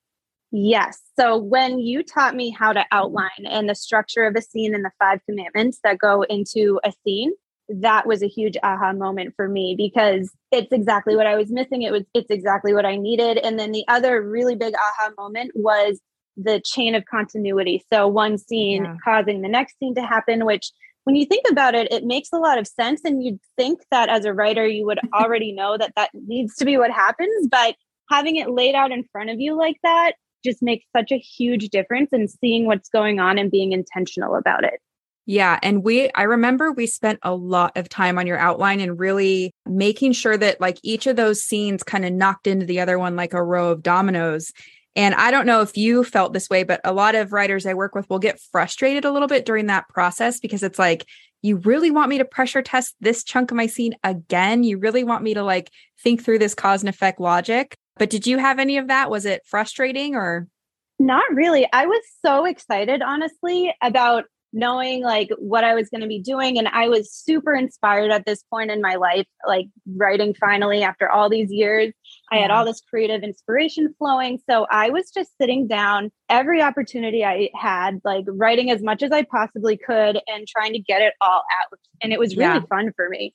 Yes. 0.57 1.01
So 1.19 1.37
when 1.37 1.81
you 1.81 2.05
taught 2.05 2.37
me 2.37 2.51
how 2.51 2.73
to 2.73 2.85
outline 2.93 3.45
and 3.45 3.69
the 3.69 3.75
structure 3.75 4.23
of 4.25 4.37
a 4.37 4.43
scene 4.43 4.73
and 4.75 4.85
the 4.85 4.93
five 5.01 5.19
commandments 5.29 5.81
that 5.83 5.99
go 5.99 6.23
into 6.23 6.79
a 6.85 6.93
scene, 7.05 7.33
that 7.69 8.07
was 8.07 8.23
a 8.23 8.29
huge 8.29 8.57
aha 8.63 8.93
moment 8.93 9.33
for 9.35 9.49
me 9.49 9.75
because 9.77 10.31
it's 10.53 10.71
exactly 10.71 11.17
what 11.17 11.27
I 11.27 11.35
was 11.37 11.51
missing. 11.51 11.83
It 11.83 11.91
was 11.91 12.05
it's 12.15 12.31
exactly 12.31 12.73
what 12.73 12.87
I 12.87 12.97
needed. 12.97 13.39
And 13.39 13.59
then 13.59 13.73
the 13.73 13.85
other 13.89 14.23
really 14.23 14.55
big 14.55 14.75
aha 14.75 15.11
moment 15.19 15.53
was 15.55 16.01
the 16.37 16.61
chain 16.65 16.95
of 16.95 17.05
continuity. 17.07 17.85
So 17.93 18.09
one 18.09 18.39
scene 18.39 18.85
yeah. 18.85 18.97
causing 19.05 19.43
the 19.43 19.49
next 19.49 19.79
scene 19.79 19.95
to 19.95 20.03
happen, 20.03 20.45
which 20.45 20.71
when 21.05 21.17
you 21.17 21.27
think 21.27 21.45
about 21.51 21.75
it, 21.75 21.93
it 21.93 22.05
makes 22.05 22.31
a 22.33 22.39
lot 22.39 22.59
of 22.59 22.67
sense. 22.67 23.03
And 23.05 23.23
you'd 23.23 23.41
think 23.57 23.81
that 23.91 24.09
as 24.09 24.25
a 24.25 24.33
writer, 24.33 24.67
you 24.67 24.87
would 24.87 25.01
already 25.15 25.53
know 25.53 25.77
that 25.79 25.93
that 25.97 26.11
needs 26.15 26.57
to 26.57 26.65
be 26.65 26.77
what 26.77 26.91
happens. 26.91 27.49
But 27.49 27.77
having 28.11 28.37
it 28.37 28.51
laid 28.51 28.75
out 28.75 28.91
in 28.91 29.05
front 29.13 29.31
of 29.31 29.41
you 29.41 29.57
like 29.57 29.77
that 29.83 30.15
just 30.45 30.63
makes 30.63 30.85
such 30.95 31.11
a 31.11 31.19
huge 31.19 31.69
difference 31.71 32.11
in 32.13 32.29
seeing 32.29 32.67
what's 32.67 32.89
going 32.89 33.19
on 33.19 33.39
and 33.39 33.51
being 33.51 33.73
intentional 33.73 34.37
about 34.37 34.65
it. 34.65 34.81
Yeah. 35.27 35.59
And 35.63 35.83
we, 35.83 36.11
I 36.15 36.25
remember 36.25 36.71
we 36.71 36.87
spent 36.87 37.19
a 37.23 37.35
lot 37.35 37.77
of 37.77 37.89
time 37.89 38.19
on 38.19 38.27
your 38.27 38.39
outline 38.39 38.81
and 38.81 38.99
really 38.99 39.53
making 39.65 40.13
sure 40.13 40.37
that 40.37 40.61
like 40.61 40.79
each 40.83 41.07
of 41.07 41.17
those 41.17 41.43
scenes 41.43 41.83
kind 41.83 42.05
of 42.05 42.13
knocked 42.13 42.47
into 42.47 42.67
the 42.67 42.81
other 42.81 42.99
one 42.99 43.17
like 43.17 43.33
a 43.33 43.43
row 43.43 43.71
of 43.71 43.83
dominoes. 43.83 44.53
And 44.97 45.15
I 45.15 45.31
don't 45.31 45.47
know 45.47 45.61
if 45.61 45.77
you 45.77 46.05
felt 46.05 46.33
this 46.33 46.49
way, 46.49 46.63
but 46.63 46.81
a 46.85 46.93
lot 46.93 47.15
of 47.15 47.33
writers 47.33 47.67
I 47.67 47.75
work 47.75 47.95
with 47.95 48.09
will 48.09 48.19
get 48.19 48.41
frustrated 48.53 49.05
a 49.05 49.11
little 49.11 49.29
bit 49.29 49.45
during 49.45 49.67
that 49.67 49.89
process 49.89 50.39
because 50.39 50.63
it's 50.63 50.79
like, 50.79 51.07
you 51.43 51.57
really 51.57 51.91
want 51.91 52.09
me 52.09 52.19
to 52.19 52.25
pressure 52.25 52.63
test 52.63 52.95
this 53.01 53.23
chunk 53.23 53.51
of 53.51 53.57
my 53.57 53.67
scene 53.67 53.95
again? 54.03 54.63
You 54.63 54.79
really 54.79 55.05
want 55.05 55.23
me 55.23 55.35
to 55.35 55.43
like 55.43 55.71
think 56.03 56.25
through 56.25 56.39
this 56.39 56.55
cause 56.55 56.83
and 56.83 56.89
effect 56.89 57.21
logic? 57.21 57.77
But 57.97 58.09
did 58.09 58.27
you 58.27 58.39
have 58.39 58.59
any 58.59 58.79
of 58.79 58.89
that? 58.89 59.11
Was 59.11 59.27
it 59.27 59.43
frustrating 59.45 60.15
or? 60.15 60.49
Not 60.99 61.25
really. 61.33 61.69
I 61.73 61.87
was 61.87 62.03
so 62.25 62.45
excited, 62.45 63.03
honestly, 63.03 63.75
about 63.83 64.25
knowing 64.55 65.03
like 65.03 65.29
what 65.39 65.65
I 65.65 65.75
was 65.75 65.91
going 65.91 66.01
to 66.01 66.07
be 66.07 66.21
doing. 66.21 66.59
And 66.59 66.69
I 66.69 66.89
was 66.89 67.13
super 67.13 67.55
inspired 67.55 68.13
at 68.13 68.25
this 68.25 68.45
point 68.45 68.71
in 68.71 68.81
my 68.81 68.95
life, 68.95 69.27
like 69.47 69.67
writing 69.97 70.33
finally 70.33 70.83
after 70.83 71.11
all 71.11 71.29
these 71.29 71.51
years. 71.51 71.93
I 72.31 72.37
had 72.37 72.51
mm-hmm. 72.51 72.59
all 72.59 72.65
this 72.65 72.81
creative 72.81 73.23
inspiration 73.23 73.95
flowing. 73.99 74.41
So 74.49 74.67
I 74.71 74.91
was 74.91 75.11
just 75.11 75.37
sitting 75.39 75.67
down 75.67 76.13
every 76.29 76.63
opportunity 76.63 77.25
I 77.25 77.51
had, 77.55 78.01
like 78.05 78.25
writing 78.29 78.71
as 78.71 78.81
much 78.81 79.03
as 79.03 79.11
I 79.11 79.25
possibly 79.25 79.77
could 79.77 80.21
and 80.29 80.47
trying 80.47 80.73
to 80.73 80.79
get 80.79 81.03
it 81.03 81.15
all 81.21 81.43
out. 81.61 81.79
And 82.01 82.13
it 82.13 82.21
was 82.21 82.37
really 82.37 82.55
yeah. 82.55 82.67
fun 82.71 82.93
for 82.95 83.09
me. 83.09 83.35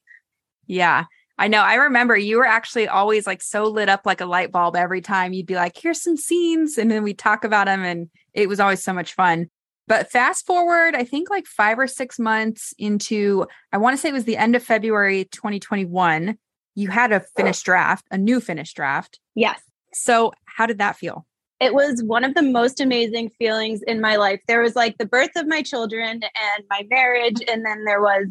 Yeah. 0.68 1.06
I 1.38 1.48
know. 1.48 1.62
I 1.62 1.76
remember 1.76 2.18
you 2.18 2.38
were 2.38 2.46
actually 2.46 2.88
always 2.88 3.28
like 3.28 3.42
so 3.42 3.66
lit 3.66 3.90
up 3.90 4.06
like 4.06 4.22
a 4.22 4.26
light 4.26 4.52
bulb 4.52 4.76
every 4.76 5.02
time 5.02 5.34
you'd 5.34 5.46
be 5.46 5.56
like, 5.56 5.78
here's 5.78 6.02
some 6.02 6.18
scenes. 6.18 6.78
And 6.78 6.90
then 6.90 7.04
we'd 7.04 7.20
talk 7.20 7.44
about 7.44 7.68
them. 7.68 7.84
And 7.84 8.10
it 8.34 8.48
was 8.48 8.60
always 8.60 8.84
so 8.84 8.94
much 8.94 9.14
fun. 9.14 9.50
But 9.90 10.12
fast 10.12 10.46
forward, 10.46 10.94
I 10.96 11.04
think 11.04 11.32
like 11.32 11.48
five 11.48 11.80
or 11.80 11.88
six 11.88 12.20
months 12.20 12.76
into, 12.78 13.48
I 13.74 13.78
want 13.78 13.96
to 13.96 14.02
say 14.02 14.10
it 14.10 14.14
was 14.14 14.26
the 14.26 14.38
end 14.38 14.56
of 14.56 14.64
February 14.64 15.26
2021, 15.26 16.38
you 16.76 16.90
had 16.90 17.12
a 17.12 17.22
finished 17.36 17.66
draft, 17.66 18.06
a 18.12 18.18
new 18.18 18.40
finished 18.40 18.76
draft. 18.76 19.20
Yes. 19.36 19.60
So, 19.92 20.32
how 20.46 20.68
did 20.68 20.78
that 20.78 20.96
feel? 20.96 21.26
It 21.60 21.74
was 21.74 22.04
one 22.04 22.24
of 22.24 22.36
the 22.36 22.44
most 22.44 22.80
amazing 22.80 23.32
feelings 23.32 23.82
in 23.82 24.00
my 24.00 24.16
life. 24.16 24.40
There 24.48 24.62
was 24.62 24.76
like 24.76 24.98
the 25.00 25.08
birth 25.08 25.32
of 25.36 25.48
my 25.48 25.64
children 25.64 26.22
and 26.22 26.64
my 26.70 26.86
marriage, 26.90 27.42
and 27.52 27.66
then 27.66 27.84
there 27.84 28.00
was 28.00 28.28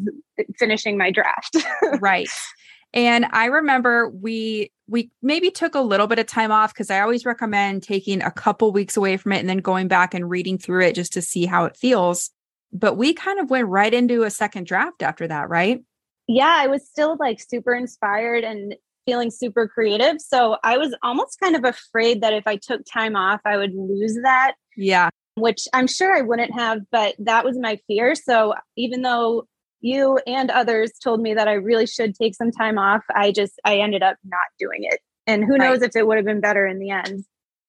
finishing 0.57 0.97
my 0.97 1.11
draft. 1.11 1.57
right. 1.99 2.29
And 2.93 3.25
I 3.31 3.45
remember 3.45 4.09
we 4.09 4.71
we 4.87 5.11
maybe 5.21 5.51
took 5.51 5.75
a 5.75 5.81
little 5.81 6.07
bit 6.07 6.17
of 6.17 6.25
time 6.25 6.51
off 6.51 6.73
because 6.73 6.89
I 6.89 7.01
always 7.01 7.25
recommend 7.25 7.83
taking 7.83 8.23
a 8.23 8.31
couple 8.31 8.71
weeks 8.71 8.97
away 8.97 9.17
from 9.17 9.33
it 9.33 9.39
and 9.39 9.47
then 9.47 9.59
going 9.59 9.87
back 9.87 10.15
and 10.15 10.29
reading 10.29 10.57
through 10.57 10.85
it 10.85 10.95
just 10.95 11.13
to 11.13 11.21
see 11.21 11.45
how 11.45 11.65
it 11.65 11.77
feels. 11.77 12.31
But 12.73 12.95
we 12.95 13.13
kind 13.13 13.39
of 13.39 13.49
went 13.51 13.67
right 13.67 13.93
into 13.93 14.23
a 14.23 14.31
second 14.31 14.65
draft 14.65 15.03
after 15.03 15.27
that, 15.27 15.49
right? 15.49 15.83
Yeah, 16.27 16.55
I 16.57 16.67
was 16.67 16.87
still 16.87 17.17
like 17.19 17.39
super 17.39 17.73
inspired 17.73 18.43
and 18.43 18.75
feeling 19.05 19.31
super 19.31 19.67
creative. 19.67 20.21
So 20.21 20.57
I 20.63 20.77
was 20.77 20.95
almost 21.01 21.39
kind 21.39 21.55
of 21.55 21.63
afraid 21.63 22.21
that 22.21 22.33
if 22.33 22.45
I 22.45 22.57
took 22.57 22.81
time 22.85 23.15
off, 23.15 23.41
I 23.45 23.57
would 23.57 23.73
lose 23.73 24.17
that. 24.23 24.53
Yeah. 24.77 25.09
Which 25.35 25.67
I'm 25.73 25.87
sure 25.87 26.15
I 26.15 26.21
wouldn't 26.21 26.53
have, 26.53 26.79
but 26.91 27.15
that 27.19 27.45
was 27.45 27.57
my 27.57 27.79
fear. 27.87 28.13
So 28.13 28.53
even 28.75 29.01
though 29.01 29.47
you 29.81 30.19
and 30.27 30.51
others 30.51 30.91
told 31.03 31.21
me 31.21 31.33
that 31.33 31.47
I 31.47 31.53
really 31.53 31.87
should 31.87 32.15
take 32.15 32.35
some 32.35 32.51
time 32.51 32.77
off, 32.77 33.03
I 33.13 33.31
just, 33.31 33.53
I 33.65 33.77
ended 33.77 34.03
up 34.03 34.17
not 34.23 34.39
doing 34.59 34.81
it. 34.83 34.99
And 35.27 35.43
who 35.43 35.57
knows 35.57 35.79
right. 35.79 35.89
if 35.89 35.95
it 35.95 36.07
would 36.07 36.17
have 36.17 36.25
been 36.25 36.41
better 36.41 36.65
in 36.65 36.79
the 36.79 36.89
end. 36.89 37.23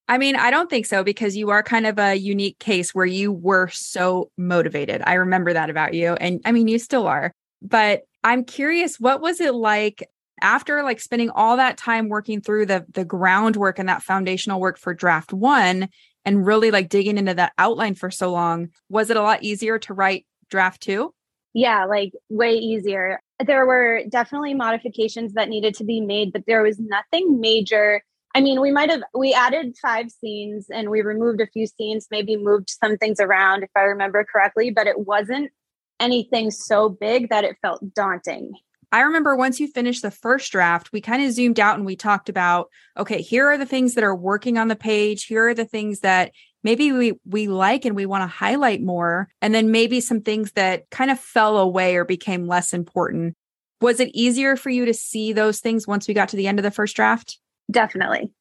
I 0.08 0.18
mean, 0.18 0.34
I 0.34 0.50
don't 0.50 0.68
think 0.68 0.86
so 0.86 1.04
because 1.04 1.36
you 1.36 1.50
are 1.50 1.62
kind 1.62 1.86
of 1.86 1.98
a 1.98 2.16
unique 2.16 2.58
case 2.58 2.92
where 2.92 3.06
you 3.06 3.30
were 3.30 3.68
so 3.68 4.30
motivated. 4.36 5.02
I 5.06 5.14
remember 5.14 5.52
that 5.52 5.70
about 5.70 5.94
you. 5.94 6.14
And 6.14 6.40
I 6.44 6.50
mean, 6.50 6.66
you 6.66 6.80
still 6.80 7.06
are. 7.06 7.32
But 7.62 8.02
I'm 8.24 8.44
curious, 8.44 8.98
what 8.98 9.20
was 9.20 9.40
it 9.40 9.54
like 9.54 10.08
after 10.42 10.82
like 10.82 11.00
spending 11.00 11.30
all 11.30 11.56
that 11.58 11.76
time 11.76 12.08
working 12.08 12.40
through 12.40 12.66
the 12.66 12.84
the 12.92 13.04
groundwork 13.04 13.78
and 13.78 13.88
that 13.88 14.02
foundational 14.02 14.60
work 14.60 14.78
for 14.78 14.94
draft 14.94 15.32
1 15.32 15.88
and 16.24 16.46
really 16.46 16.70
like 16.70 16.88
digging 16.88 17.18
into 17.18 17.34
that 17.34 17.52
outline 17.56 17.94
for 17.94 18.10
so 18.10 18.32
long, 18.32 18.68
was 18.88 19.10
it 19.10 19.16
a 19.16 19.22
lot 19.22 19.42
easier 19.42 19.78
to 19.78 19.94
write 19.94 20.26
draft 20.50 20.80
2? 20.82 21.14
Yeah, 21.52 21.84
like 21.84 22.12
way 22.28 22.54
easier. 22.54 23.20
There 23.44 23.66
were 23.66 24.02
definitely 24.08 24.54
modifications 24.54 25.32
that 25.32 25.48
needed 25.48 25.74
to 25.76 25.84
be 25.84 26.00
made, 26.00 26.32
but 26.32 26.44
there 26.46 26.62
was 26.62 26.78
nothing 26.78 27.40
major. 27.40 28.02
I 28.34 28.40
mean, 28.40 28.60
we 28.60 28.70
might 28.70 28.90
have 28.90 29.02
we 29.14 29.34
added 29.34 29.76
five 29.82 30.10
scenes 30.10 30.66
and 30.70 30.90
we 30.90 31.02
removed 31.02 31.40
a 31.40 31.46
few 31.48 31.66
scenes, 31.66 32.06
maybe 32.10 32.36
moved 32.36 32.70
some 32.70 32.96
things 32.96 33.18
around 33.18 33.64
if 33.64 33.70
I 33.74 33.80
remember 33.80 34.24
correctly, 34.24 34.70
but 34.70 34.86
it 34.86 35.00
wasn't 35.00 35.50
anything 35.98 36.50
so 36.50 36.88
big 36.88 37.30
that 37.30 37.44
it 37.44 37.56
felt 37.60 37.82
daunting. 37.94 38.52
I 38.92 39.02
remember 39.02 39.36
once 39.36 39.60
you 39.60 39.68
finished 39.68 40.02
the 40.02 40.10
first 40.10 40.50
draft, 40.50 40.92
we 40.92 41.00
kind 41.00 41.22
of 41.22 41.32
zoomed 41.32 41.60
out 41.60 41.76
and 41.76 41.86
we 41.86 41.96
talked 41.96 42.28
about 42.28 42.68
okay, 42.96 43.22
here 43.22 43.48
are 43.48 43.58
the 43.58 43.66
things 43.66 43.94
that 43.94 44.04
are 44.04 44.16
working 44.16 44.58
on 44.58 44.68
the 44.68 44.76
page, 44.76 45.24
here 45.24 45.48
are 45.48 45.54
the 45.54 45.64
things 45.64 46.00
that 46.00 46.32
maybe 46.62 46.92
we 46.92 47.14
we 47.24 47.48
like 47.48 47.84
and 47.84 47.96
we 47.96 48.06
want 48.06 48.22
to 48.22 48.26
highlight 48.26 48.82
more, 48.82 49.28
and 49.40 49.54
then 49.54 49.70
maybe 49.70 50.00
some 50.00 50.20
things 50.20 50.52
that 50.52 50.88
kind 50.90 51.10
of 51.10 51.18
fell 51.18 51.58
away 51.58 51.96
or 51.96 52.04
became 52.04 52.46
less 52.46 52.72
important. 52.72 53.34
Was 53.80 54.00
it 54.00 54.10
easier 54.12 54.56
for 54.56 54.70
you 54.70 54.84
to 54.84 54.94
see 54.94 55.32
those 55.32 55.60
things 55.60 55.86
once 55.86 56.06
we 56.06 56.14
got 56.14 56.28
to 56.30 56.36
the 56.36 56.46
end 56.46 56.58
of 56.58 56.62
the 56.62 56.70
first 56.70 56.96
draft? 56.96 57.38
Definitely. 57.70 58.32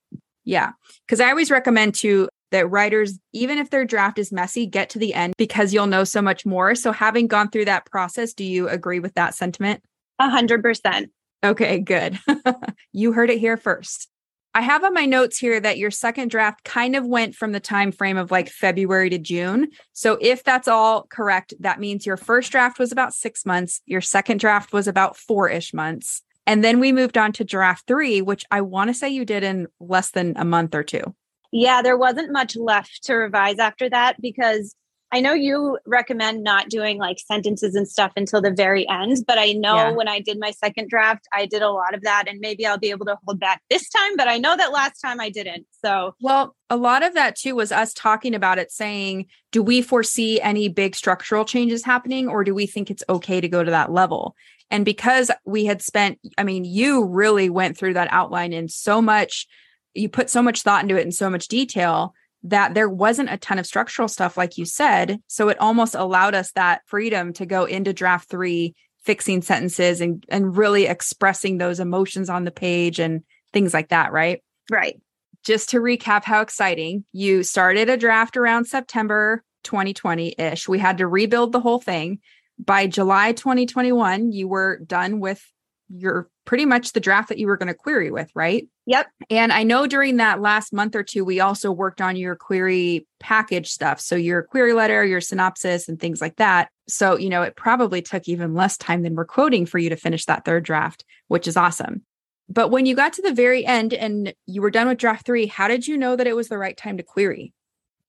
Yeah. 0.43 0.71
Because 1.05 1.21
I 1.21 1.29
always 1.29 1.51
recommend 1.51 1.95
to 1.95 2.27
that 2.51 2.69
writers, 2.69 3.19
even 3.33 3.57
if 3.57 3.69
their 3.69 3.85
draft 3.85 4.17
is 4.17 4.31
messy, 4.31 4.65
get 4.65 4.89
to 4.91 4.99
the 4.99 5.13
end 5.13 5.33
because 5.37 5.73
you'll 5.73 5.87
know 5.87 6.03
so 6.03 6.21
much 6.21 6.45
more. 6.45 6.75
So, 6.75 6.91
having 6.91 7.27
gone 7.27 7.49
through 7.49 7.65
that 7.65 7.85
process, 7.85 8.33
do 8.33 8.43
you 8.43 8.67
agree 8.67 8.99
with 8.99 9.13
that 9.13 9.35
sentiment? 9.35 9.83
A 10.17 10.29
hundred 10.29 10.61
percent. 10.63 11.11
Okay, 11.43 11.79
good. 11.79 12.19
you 12.91 13.13
heard 13.13 13.29
it 13.29 13.39
here 13.39 13.55
first. 13.55 14.08
I 14.55 14.61
have 14.61 14.83
on 14.83 14.93
my 14.93 15.05
notes 15.05 15.37
here 15.37 15.59
that 15.59 15.77
your 15.77 15.91
second 15.91 16.31
draft 16.31 16.63
kind 16.63 16.95
of 16.95 17.05
went 17.05 17.35
from 17.35 17.51
the 17.51 17.59
time 17.59 17.91
frame 17.91 18.17
of 18.17 18.31
like 18.31 18.49
February 18.49 19.09
to 19.11 19.19
June. 19.19 19.69
So 19.93 20.17
if 20.19 20.43
that's 20.43 20.67
all 20.67 21.03
correct, 21.03 21.53
that 21.59 21.79
means 21.79 22.05
your 22.05 22.17
first 22.17 22.51
draft 22.51 22.79
was 22.79 22.91
about 22.91 23.13
6 23.13 23.45
months, 23.45 23.81
your 23.85 24.01
second 24.01 24.39
draft 24.39 24.73
was 24.73 24.87
about 24.87 25.15
4ish 25.15 25.73
months. 25.73 26.23
And 26.47 26.63
then 26.63 26.79
we 26.79 26.91
moved 26.91 27.15
on 27.15 27.31
to 27.33 27.43
draft 27.43 27.85
3, 27.87 28.23
which 28.23 28.43
I 28.49 28.61
want 28.61 28.89
to 28.89 28.93
say 28.95 29.09
you 29.09 29.23
did 29.23 29.43
in 29.43 29.67
less 29.79 30.11
than 30.11 30.33
a 30.35 30.45
month 30.45 30.73
or 30.73 30.83
two. 30.83 31.03
Yeah, 31.51 31.83
there 31.83 31.97
wasn't 31.97 32.31
much 32.31 32.55
left 32.55 33.03
to 33.03 33.13
revise 33.13 33.59
after 33.59 33.87
that 33.89 34.19
because 34.19 34.75
I 35.11 35.21
know 35.21 35.33
you 35.33 35.79
recommend 35.87 36.43
not 36.43 36.69
doing 36.69 36.99
like 36.99 37.19
sentences 37.19 37.73
and 37.73 37.87
stuff 37.87 38.11
until 38.15 38.41
the 38.41 38.51
very 38.51 38.87
end, 38.87 39.17
but 39.25 39.39
I 39.39 39.53
know 39.53 39.75
yeah. 39.75 39.91
when 39.91 40.07
I 40.07 40.19
did 40.19 40.39
my 40.39 40.51
second 40.51 40.89
draft, 40.89 41.27
I 41.33 41.47
did 41.47 41.63
a 41.63 41.71
lot 41.71 41.95
of 41.95 42.03
that 42.03 42.25
and 42.27 42.39
maybe 42.39 42.65
I'll 42.65 42.77
be 42.77 42.91
able 42.91 43.07
to 43.07 43.17
hold 43.25 43.39
back 43.39 43.61
this 43.69 43.89
time, 43.89 44.15
but 44.17 44.27
I 44.27 44.37
know 44.37 44.55
that 44.55 44.71
last 44.71 44.99
time 44.99 45.19
I 45.19 45.29
didn't. 45.29 45.65
So, 45.83 46.13
well, 46.21 46.55
a 46.69 46.77
lot 46.77 47.03
of 47.03 47.15
that 47.15 47.35
too 47.35 47.55
was 47.55 47.71
us 47.71 47.93
talking 47.93 48.35
about 48.35 48.59
it 48.59 48.71
saying, 48.71 49.25
do 49.51 49.63
we 49.63 49.81
foresee 49.81 50.39
any 50.41 50.69
big 50.69 50.95
structural 50.95 51.43
changes 51.43 51.83
happening 51.83 52.27
or 52.27 52.43
do 52.43 52.53
we 52.53 52.67
think 52.67 52.91
it's 52.91 53.03
okay 53.09 53.41
to 53.41 53.49
go 53.49 53.63
to 53.63 53.71
that 53.71 53.91
level? 53.91 54.35
And 54.69 54.85
because 54.85 55.31
we 55.45 55.65
had 55.65 55.81
spent, 55.81 56.19
I 56.37 56.43
mean, 56.43 56.63
you 56.63 57.03
really 57.03 57.49
went 57.49 57.77
through 57.77 57.95
that 57.95 58.09
outline 58.11 58.53
in 58.53 58.67
so 58.67 59.01
much, 59.01 59.47
you 59.95 60.07
put 60.07 60.29
so 60.29 60.43
much 60.43 60.61
thought 60.61 60.83
into 60.83 60.97
it 60.97 61.05
in 61.05 61.11
so 61.11 61.31
much 61.31 61.47
detail 61.47 62.13
that 62.43 62.73
there 62.73 62.89
wasn't 62.89 63.31
a 63.31 63.37
ton 63.37 63.59
of 63.59 63.65
structural 63.65 64.07
stuff, 64.07 64.37
like 64.37 64.57
you 64.57 64.65
said. 64.65 65.19
So 65.27 65.49
it 65.49 65.59
almost 65.59 65.95
allowed 65.95 66.35
us 66.35 66.51
that 66.53 66.81
freedom 66.85 67.33
to 67.33 67.45
go 67.45 67.65
into 67.65 67.93
draft 67.93 68.29
three, 68.29 68.75
fixing 69.03 69.41
sentences 69.41 70.01
and, 70.01 70.23
and 70.29 70.55
really 70.55 70.85
expressing 70.85 71.57
those 71.57 71.79
emotions 71.79 72.29
on 72.29 72.45
the 72.45 72.51
page 72.51 72.99
and 72.99 73.23
things 73.51 73.73
like 73.73 73.89
that, 73.89 74.11
right? 74.11 74.41
Right. 74.69 75.01
Just 75.43 75.69
to 75.69 75.79
recap 75.79 76.23
how 76.23 76.41
exciting, 76.41 77.05
you 77.11 77.43
started 77.43 77.89
a 77.89 77.97
draft 77.97 78.37
around 78.37 78.65
September 78.65 79.43
2020 79.63 80.35
ish. 80.37 80.67
We 80.67 80.79
had 80.79 80.97
to 80.99 81.07
rebuild 81.07 81.51
the 81.51 81.59
whole 81.59 81.79
thing. 81.79 82.19
By 82.57 82.87
July 82.87 83.31
2021, 83.31 84.31
you 84.31 84.47
were 84.47 84.79
done 84.79 85.19
with 85.19 85.43
your 85.89 86.29
pretty 86.49 86.65
much 86.65 86.93
the 86.93 86.99
draft 86.99 87.29
that 87.29 87.37
you 87.37 87.45
were 87.45 87.57
going 87.57 87.67
to 87.67 87.75
query 87.75 88.09
with, 88.09 88.31
right? 88.33 88.67
Yep. 88.87 89.05
And 89.29 89.53
I 89.53 89.61
know 89.61 89.85
during 89.85 90.17
that 90.17 90.41
last 90.41 90.73
month 90.73 90.95
or 90.95 91.03
two, 91.03 91.23
we 91.23 91.39
also 91.39 91.71
worked 91.71 92.01
on 92.01 92.15
your 92.15 92.35
query 92.35 93.05
package 93.19 93.69
stuff. 93.69 93.99
So 93.99 94.15
your 94.15 94.41
query 94.41 94.73
letter, 94.73 95.05
your 95.05 95.21
synopsis, 95.21 95.87
and 95.87 95.99
things 95.99 96.21
like 96.21 96.37
that. 96.37 96.71
So, 96.87 97.19
you 97.19 97.29
know, 97.29 97.43
it 97.43 97.55
probably 97.55 98.01
took 98.01 98.27
even 98.27 98.55
less 98.55 98.77
time 98.77 99.03
than 99.03 99.13
we're 99.13 99.25
quoting 99.25 99.67
for 99.67 99.77
you 99.77 99.91
to 99.91 99.95
finish 99.95 100.25
that 100.25 100.43
third 100.43 100.63
draft, 100.63 101.05
which 101.27 101.47
is 101.47 101.55
awesome. 101.55 102.01
But 102.49 102.69
when 102.69 102.87
you 102.87 102.95
got 102.95 103.13
to 103.13 103.21
the 103.21 103.31
very 103.31 103.63
end 103.63 103.93
and 103.93 104.33
you 104.47 104.63
were 104.63 104.71
done 104.71 104.87
with 104.87 104.97
draft 104.97 105.27
three, 105.27 105.45
how 105.45 105.67
did 105.67 105.85
you 105.85 105.97
know 105.97 106.15
that 106.15 106.25
it 106.25 106.35
was 106.35 106.47
the 106.47 106.57
right 106.57 106.75
time 106.75 106.97
to 106.97 107.03
query? 107.03 107.53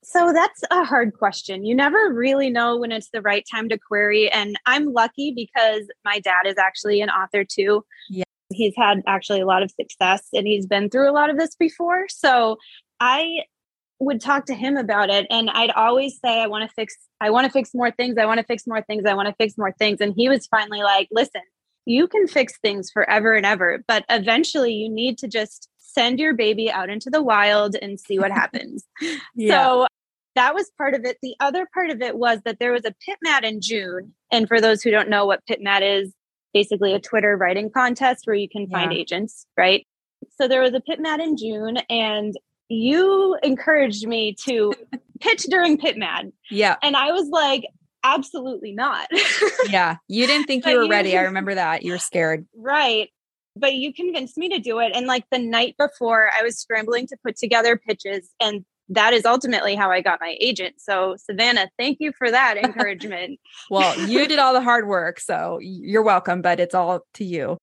So 0.02 0.32
that's 0.32 0.64
a 0.70 0.82
hard 0.82 1.12
question. 1.12 1.66
You 1.66 1.74
never 1.74 2.10
really 2.10 2.48
know 2.48 2.78
when 2.78 2.90
it's 2.90 3.10
the 3.10 3.20
right 3.20 3.44
time 3.50 3.68
to 3.68 3.76
query. 3.76 4.32
And 4.32 4.58
I'm 4.64 4.94
lucky 4.94 5.30
because 5.36 5.82
my 6.06 6.20
dad 6.20 6.46
is 6.46 6.56
actually 6.56 7.02
an 7.02 7.10
author 7.10 7.44
too. 7.44 7.84
Yeah. 8.08 8.24
He's 8.52 8.74
had 8.76 9.02
actually 9.06 9.40
a 9.40 9.46
lot 9.46 9.62
of 9.62 9.70
success 9.70 10.28
and 10.32 10.46
he's 10.46 10.66
been 10.66 10.90
through 10.90 11.10
a 11.10 11.12
lot 11.12 11.30
of 11.30 11.38
this 11.38 11.54
before. 11.54 12.06
So 12.08 12.58
I 12.98 13.44
would 13.98 14.20
talk 14.20 14.46
to 14.46 14.54
him 14.54 14.76
about 14.76 15.10
it 15.10 15.26
and 15.30 15.50
I'd 15.50 15.70
always 15.70 16.18
say 16.24 16.40
I 16.40 16.46
want 16.46 16.68
to 16.68 16.74
fix 16.74 16.96
I 17.20 17.30
want 17.30 17.44
to 17.46 17.52
fix 17.52 17.70
more 17.74 17.90
things. 17.90 18.16
I 18.18 18.24
want 18.24 18.38
to 18.38 18.46
fix 18.46 18.66
more 18.66 18.82
things. 18.82 19.04
I 19.04 19.14
want 19.14 19.28
to 19.28 19.34
fix 19.34 19.58
more 19.58 19.72
things. 19.72 20.00
And 20.00 20.14
he 20.16 20.28
was 20.28 20.46
finally 20.46 20.82
like, 20.82 21.08
"Listen, 21.10 21.42
you 21.86 22.08
can 22.08 22.26
fix 22.26 22.58
things 22.58 22.90
forever 22.90 23.34
and 23.34 23.44
ever, 23.44 23.84
but 23.86 24.04
eventually 24.08 24.72
you 24.72 24.88
need 24.88 25.18
to 25.18 25.28
just 25.28 25.68
send 25.78 26.18
your 26.18 26.34
baby 26.34 26.70
out 26.70 26.88
into 26.88 27.10
the 27.10 27.22
wild 27.22 27.76
and 27.80 27.98
see 27.98 28.18
what 28.18 28.30
happens. 28.42 28.84
yeah. 29.34 29.62
So 29.64 29.86
that 30.36 30.54
was 30.54 30.70
part 30.78 30.94
of 30.94 31.04
it. 31.04 31.18
The 31.22 31.34
other 31.40 31.68
part 31.74 31.90
of 31.90 32.00
it 32.00 32.16
was 32.16 32.40
that 32.44 32.58
there 32.60 32.72
was 32.72 32.84
a 32.84 32.94
PitMad 33.08 33.42
in 33.42 33.60
June. 33.60 34.14
And 34.30 34.46
for 34.46 34.60
those 34.60 34.82
who 34.82 34.90
don't 34.90 35.08
know 35.08 35.26
what 35.26 35.44
PitMad 35.46 35.80
is, 35.82 36.12
basically 36.52 36.92
a 36.94 37.00
Twitter 37.00 37.36
writing 37.36 37.70
contest 37.70 38.26
where 38.26 38.36
you 38.36 38.48
can 38.48 38.68
find 38.68 38.92
yeah. 38.92 38.98
agents, 38.98 39.46
right? 39.56 39.86
So 40.38 40.48
there 40.48 40.60
was 40.60 40.74
a 40.74 40.80
PitMad 40.80 41.20
in 41.20 41.36
June, 41.36 41.78
and 41.88 42.34
you 42.68 43.36
encouraged 43.42 44.06
me 44.06 44.34
to 44.46 44.72
pitch 45.20 45.44
during 45.44 45.78
PitMad. 45.78 46.32
Yeah. 46.50 46.76
And 46.82 46.96
I 46.96 47.12
was 47.12 47.28
like, 47.28 47.64
absolutely 48.04 48.72
not. 48.72 49.08
yeah. 49.68 49.96
You 50.08 50.26
didn't 50.26 50.46
think 50.46 50.66
you 50.66 50.76
were 50.76 50.88
ready. 50.88 51.16
I 51.16 51.22
remember 51.24 51.54
that. 51.54 51.82
You 51.82 51.92
were 51.92 51.98
scared. 51.98 52.46
Right. 52.56 53.10
But 53.56 53.74
you 53.74 53.92
convinced 53.92 54.38
me 54.38 54.48
to 54.50 54.58
do 54.58 54.78
it. 54.78 54.92
And 54.94 55.06
like 55.06 55.24
the 55.30 55.38
night 55.38 55.74
before, 55.78 56.30
I 56.38 56.42
was 56.42 56.58
scrambling 56.58 57.06
to 57.08 57.16
put 57.24 57.36
together 57.36 57.76
pitches, 57.76 58.30
and 58.40 58.64
that 58.90 59.14
is 59.14 59.24
ultimately 59.24 59.74
how 59.74 59.90
I 59.90 60.00
got 60.00 60.20
my 60.20 60.36
agent. 60.40 60.74
So, 60.78 61.16
Savannah, 61.16 61.70
thank 61.78 61.98
you 62.00 62.12
for 62.12 62.30
that 62.30 62.56
encouragement. 62.62 63.40
well, 63.70 63.98
you 64.08 64.26
did 64.28 64.38
all 64.38 64.52
the 64.52 64.60
hard 64.60 64.86
work. 64.86 65.20
So, 65.20 65.58
you're 65.62 66.02
welcome, 66.02 66.42
but 66.42 66.60
it's 66.60 66.74
all 66.74 67.00
to 67.14 67.24
you. 67.24 67.56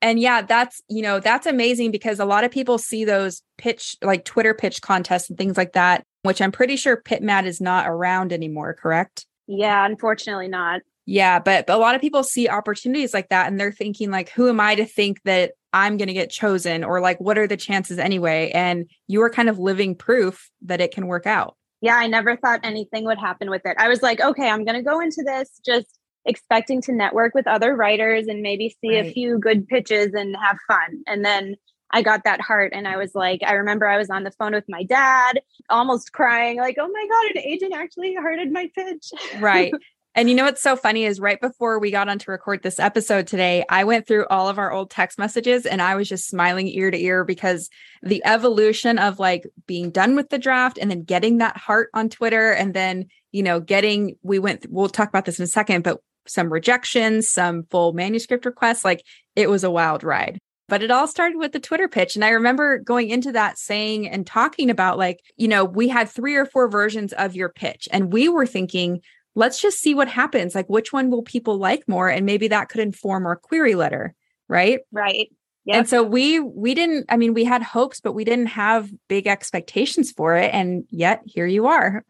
And 0.00 0.20
yeah, 0.20 0.42
that's, 0.42 0.80
you 0.88 1.02
know, 1.02 1.18
that's 1.18 1.46
amazing 1.46 1.90
because 1.90 2.20
a 2.20 2.24
lot 2.24 2.44
of 2.44 2.52
people 2.52 2.78
see 2.78 3.04
those 3.04 3.42
pitch, 3.56 3.96
like 4.00 4.24
Twitter 4.24 4.54
pitch 4.54 4.80
contests 4.80 5.28
and 5.28 5.36
things 5.36 5.56
like 5.56 5.72
that, 5.72 6.04
which 6.22 6.40
I'm 6.40 6.52
pretty 6.52 6.76
sure 6.76 7.02
PitMad 7.02 7.46
is 7.46 7.60
not 7.60 7.88
around 7.88 8.32
anymore, 8.32 8.74
correct? 8.74 9.26
Yeah, 9.48 9.84
unfortunately 9.84 10.46
not. 10.46 10.82
Yeah, 11.04 11.40
but, 11.40 11.66
but 11.66 11.76
a 11.76 11.80
lot 11.80 11.96
of 11.96 12.00
people 12.00 12.22
see 12.22 12.48
opportunities 12.48 13.12
like 13.12 13.30
that 13.30 13.48
and 13.48 13.58
they're 13.58 13.72
thinking 13.72 14.10
like 14.10 14.28
who 14.28 14.48
am 14.48 14.60
I 14.60 14.76
to 14.76 14.84
think 14.84 15.20
that 15.24 15.52
I'm 15.72 15.96
going 15.96 16.08
to 16.08 16.14
get 16.14 16.30
chosen 16.30 16.84
or 16.84 17.00
like 17.00 17.20
what 17.20 17.38
are 17.38 17.46
the 17.46 17.56
chances 17.56 17.98
anyway? 17.98 18.50
And 18.54 18.88
you 19.06 19.22
are 19.22 19.30
kind 19.30 19.48
of 19.48 19.58
living 19.58 19.94
proof 19.94 20.50
that 20.62 20.80
it 20.80 20.92
can 20.92 21.06
work 21.06 21.26
out. 21.26 21.56
Yeah, 21.80 21.96
I 21.96 22.06
never 22.06 22.36
thought 22.36 22.60
anything 22.64 23.04
would 23.04 23.18
happen 23.18 23.50
with 23.50 23.62
it. 23.64 23.76
I 23.78 23.88
was 23.88 24.02
like, 24.02 24.20
okay, 24.20 24.48
I'm 24.48 24.64
going 24.64 24.76
to 24.76 24.82
go 24.82 25.00
into 25.00 25.22
this 25.24 25.60
just 25.64 25.98
expecting 26.24 26.82
to 26.82 26.92
network 26.92 27.34
with 27.34 27.46
other 27.46 27.74
writers 27.76 28.26
and 28.26 28.42
maybe 28.42 28.74
see 28.80 28.96
right. 28.96 29.06
a 29.06 29.12
few 29.12 29.38
good 29.38 29.66
pitches 29.68 30.12
and 30.14 30.36
have 30.36 30.58
fun. 30.66 31.02
And 31.06 31.24
then 31.24 31.54
I 31.90 32.02
got 32.02 32.24
that 32.24 32.40
heart 32.40 32.72
and 32.74 32.86
I 32.86 32.96
was 32.96 33.14
like, 33.14 33.40
I 33.46 33.52
remember 33.52 33.86
I 33.86 33.96
was 33.96 34.10
on 34.10 34.24
the 34.24 34.30
phone 34.32 34.52
with 34.52 34.64
my 34.68 34.82
dad, 34.82 35.40
almost 35.70 36.12
crying, 36.12 36.58
like, 36.58 36.76
oh 36.78 36.88
my 36.88 37.06
God, 37.08 37.36
an 37.36 37.42
agent 37.42 37.74
actually 37.74 38.14
hearted 38.14 38.52
my 38.52 38.70
pitch. 38.74 39.10
Right. 39.38 39.72
And 40.18 40.28
you 40.28 40.34
know 40.34 40.46
what's 40.46 40.60
so 40.60 40.74
funny 40.74 41.04
is 41.04 41.20
right 41.20 41.40
before 41.40 41.78
we 41.78 41.92
got 41.92 42.08
on 42.08 42.18
to 42.18 42.32
record 42.32 42.64
this 42.64 42.80
episode 42.80 43.28
today, 43.28 43.64
I 43.68 43.84
went 43.84 44.04
through 44.04 44.26
all 44.26 44.48
of 44.48 44.58
our 44.58 44.72
old 44.72 44.90
text 44.90 45.16
messages 45.16 45.64
and 45.64 45.80
I 45.80 45.94
was 45.94 46.08
just 46.08 46.26
smiling 46.26 46.66
ear 46.66 46.90
to 46.90 47.00
ear 47.00 47.24
because 47.24 47.70
the 48.02 48.20
evolution 48.24 48.98
of 48.98 49.20
like 49.20 49.44
being 49.68 49.92
done 49.92 50.16
with 50.16 50.30
the 50.30 50.38
draft 50.38 50.76
and 50.76 50.90
then 50.90 51.04
getting 51.04 51.38
that 51.38 51.56
heart 51.56 51.88
on 51.94 52.08
Twitter 52.08 52.50
and 52.50 52.74
then, 52.74 53.06
you 53.30 53.44
know, 53.44 53.60
getting, 53.60 54.16
we 54.24 54.40
went, 54.40 54.66
we'll 54.68 54.88
talk 54.88 55.08
about 55.08 55.24
this 55.24 55.38
in 55.38 55.44
a 55.44 55.46
second, 55.46 55.84
but 55.84 56.00
some 56.26 56.52
rejections, 56.52 57.30
some 57.30 57.62
full 57.70 57.92
manuscript 57.92 58.44
requests, 58.44 58.84
like 58.84 59.04
it 59.36 59.48
was 59.48 59.62
a 59.62 59.70
wild 59.70 60.02
ride. 60.02 60.40
But 60.66 60.82
it 60.82 60.90
all 60.90 61.06
started 61.06 61.38
with 61.38 61.52
the 61.52 61.60
Twitter 61.60 61.88
pitch. 61.88 62.16
And 62.16 62.24
I 62.24 62.30
remember 62.30 62.78
going 62.78 63.08
into 63.08 63.32
that 63.32 63.56
saying 63.56 64.08
and 64.08 64.26
talking 64.26 64.68
about, 64.68 64.98
like, 64.98 65.20
you 65.36 65.48
know, 65.48 65.64
we 65.64 65.88
had 65.88 66.10
three 66.10 66.34
or 66.34 66.44
four 66.44 66.68
versions 66.68 67.14
of 67.14 67.34
your 67.34 67.48
pitch. 67.48 67.88
And 67.90 68.12
we 68.12 68.28
were 68.28 68.44
thinking, 68.44 69.00
let's 69.38 69.62
just 69.62 69.78
see 69.78 69.94
what 69.94 70.08
happens. 70.08 70.54
Like, 70.54 70.68
which 70.68 70.92
one 70.92 71.10
will 71.10 71.22
people 71.22 71.58
like 71.58 71.88
more? 71.88 72.08
And 72.08 72.26
maybe 72.26 72.48
that 72.48 72.68
could 72.68 72.80
inform 72.80 73.24
our 73.24 73.36
query 73.36 73.76
letter, 73.76 74.14
right? 74.48 74.80
Right. 74.90 75.30
Yep. 75.64 75.76
And 75.76 75.88
so 75.88 76.02
we 76.02 76.40
we 76.40 76.74
didn't 76.74 77.06
I 77.08 77.16
mean 77.16 77.34
we 77.34 77.44
had 77.44 77.62
hopes 77.62 78.00
but 78.00 78.14
we 78.14 78.24
didn't 78.24 78.46
have 78.46 78.90
big 79.06 79.26
expectations 79.26 80.10
for 80.10 80.34
it 80.34 80.52
and 80.52 80.84
yet 80.88 81.22
here 81.26 81.46
you 81.46 81.66
are. 81.66 82.04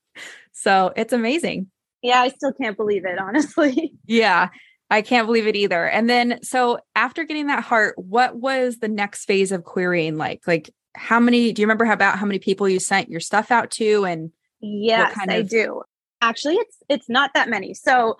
so 0.52 0.92
it's 0.96 1.12
amazing. 1.12 1.68
Yeah, 2.02 2.20
I 2.20 2.28
still 2.28 2.52
can't 2.52 2.76
believe 2.76 3.06
it 3.06 3.18
honestly. 3.18 3.94
yeah. 4.04 4.48
I 4.90 5.00
can't 5.00 5.26
believe 5.26 5.46
it 5.46 5.56
either. 5.56 5.86
And 5.86 6.10
then 6.10 6.40
so 6.42 6.80
after 6.96 7.24
getting 7.24 7.46
that 7.46 7.62
heart, 7.62 7.94
what 7.96 8.36
was 8.36 8.78
the 8.78 8.88
next 8.88 9.24
phase 9.24 9.52
of 9.52 9.64
querying 9.64 10.16
like? 10.16 10.42
Like 10.46 10.70
how 10.96 11.20
many 11.20 11.52
do 11.52 11.62
you 11.62 11.66
remember 11.66 11.84
how 11.84 11.94
about 11.94 12.18
how 12.18 12.26
many 12.26 12.40
people 12.40 12.68
you 12.68 12.80
sent 12.80 13.08
your 13.08 13.20
stuff 13.20 13.50
out 13.50 13.70
to 13.72 14.04
and 14.04 14.32
Yes, 14.60 15.14
kind 15.14 15.30
of, 15.30 15.36
I 15.36 15.42
do 15.42 15.82
actually 16.20 16.56
it's 16.56 16.76
it's 16.88 17.08
not 17.08 17.30
that 17.34 17.48
many. 17.48 17.74
So 17.74 18.16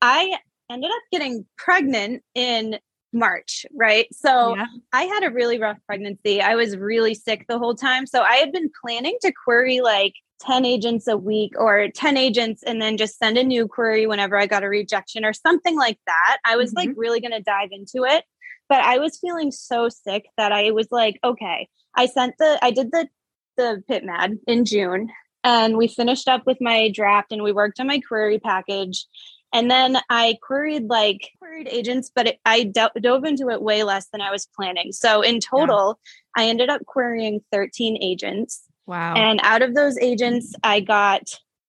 i 0.00 0.36
ended 0.70 0.90
up 0.90 1.02
getting 1.12 1.46
pregnant 1.56 2.22
in 2.34 2.78
march 3.12 3.64
right? 3.74 4.06
So 4.12 4.56
yeah. 4.56 4.66
i 4.92 5.04
had 5.04 5.24
a 5.24 5.30
really 5.30 5.58
rough 5.58 5.78
pregnancy. 5.86 6.40
I 6.40 6.54
was 6.54 6.76
really 6.76 7.14
sick 7.14 7.46
the 7.48 7.58
whole 7.58 7.74
time. 7.74 8.06
So 8.06 8.22
i 8.22 8.36
had 8.36 8.52
been 8.52 8.70
planning 8.84 9.16
to 9.22 9.32
query 9.44 9.80
like 9.80 10.14
10 10.42 10.66
agents 10.66 11.08
a 11.08 11.16
week 11.16 11.52
or 11.56 11.88
10 11.94 12.18
agents 12.18 12.62
and 12.62 12.80
then 12.82 12.98
just 12.98 13.18
send 13.18 13.38
a 13.38 13.42
new 13.42 13.66
query 13.66 14.06
whenever 14.06 14.36
i 14.36 14.46
got 14.46 14.62
a 14.62 14.68
rejection 14.68 15.24
or 15.24 15.32
something 15.32 15.76
like 15.76 15.98
that. 16.06 16.38
I 16.44 16.56
was 16.56 16.74
mm-hmm. 16.74 16.88
like 16.88 16.96
really 16.96 17.20
going 17.20 17.32
to 17.32 17.40
dive 17.40 17.70
into 17.72 18.04
it 18.04 18.24
but 18.68 18.80
i 18.80 18.98
was 18.98 19.18
feeling 19.18 19.50
so 19.50 19.88
sick 19.88 20.26
that 20.36 20.52
i 20.52 20.70
was 20.70 20.88
like 20.90 21.18
okay 21.24 21.68
i 21.94 22.06
sent 22.06 22.34
the 22.38 22.58
i 22.62 22.70
did 22.70 22.90
the 22.92 23.08
the 23.56 23.82
pit 23.88 24.04
mad 24.04 24.38
in 24.46 24.64
june 24.64 25.08
and 25.44 25.76
we 25.76 25.88
finished 25.88 26.28
up 26.28 26.46
with 26.46 26.58
my 26.60 26.90
draft 26.90 27.32
and 27.32 27.42
we 27.42 27.52
worked 27.52 27.80
on 27.80 27.86
my 27.86 28.00
query 28.00 28.38
package. 28.38 29.06
And 29.52 29.70
then 29.70 29.98
i 30.10 30.36
queried 30.42 30.88
like 30.88 31.30
queried 31.38 31.68
agents 31.68 32.10
but 32.14 32.26
it, 32.26 32.38
i 32.44 32.64
do- 32.64 33.00
dove 33.00 33.24
into 33.24 33.48
it 33.48 33.62
way 33.62 33.84
less 33.84 34.08
than 34.08 34.20
i 34.20 34.30
was 34.30 34.48
planning. 34.54 34.92
So 34.92 35.22
in 35.22 35.40
total 35.40 35.98
yeah. 36.36 36.44
i 36.44 36.48
ended 36.48 36.68
up 36.68 36.84
querying 36.86 37.40
13 37.52 37.98
agents. 38.02 38.64
Wow. 38.86 39.14
And 39.14 39.40
out 39.42 39.62
of 39.62 39.74
those 39.74 39.96
agents 39.98 40.54
i 40.62 40.80
got 40.80 41.22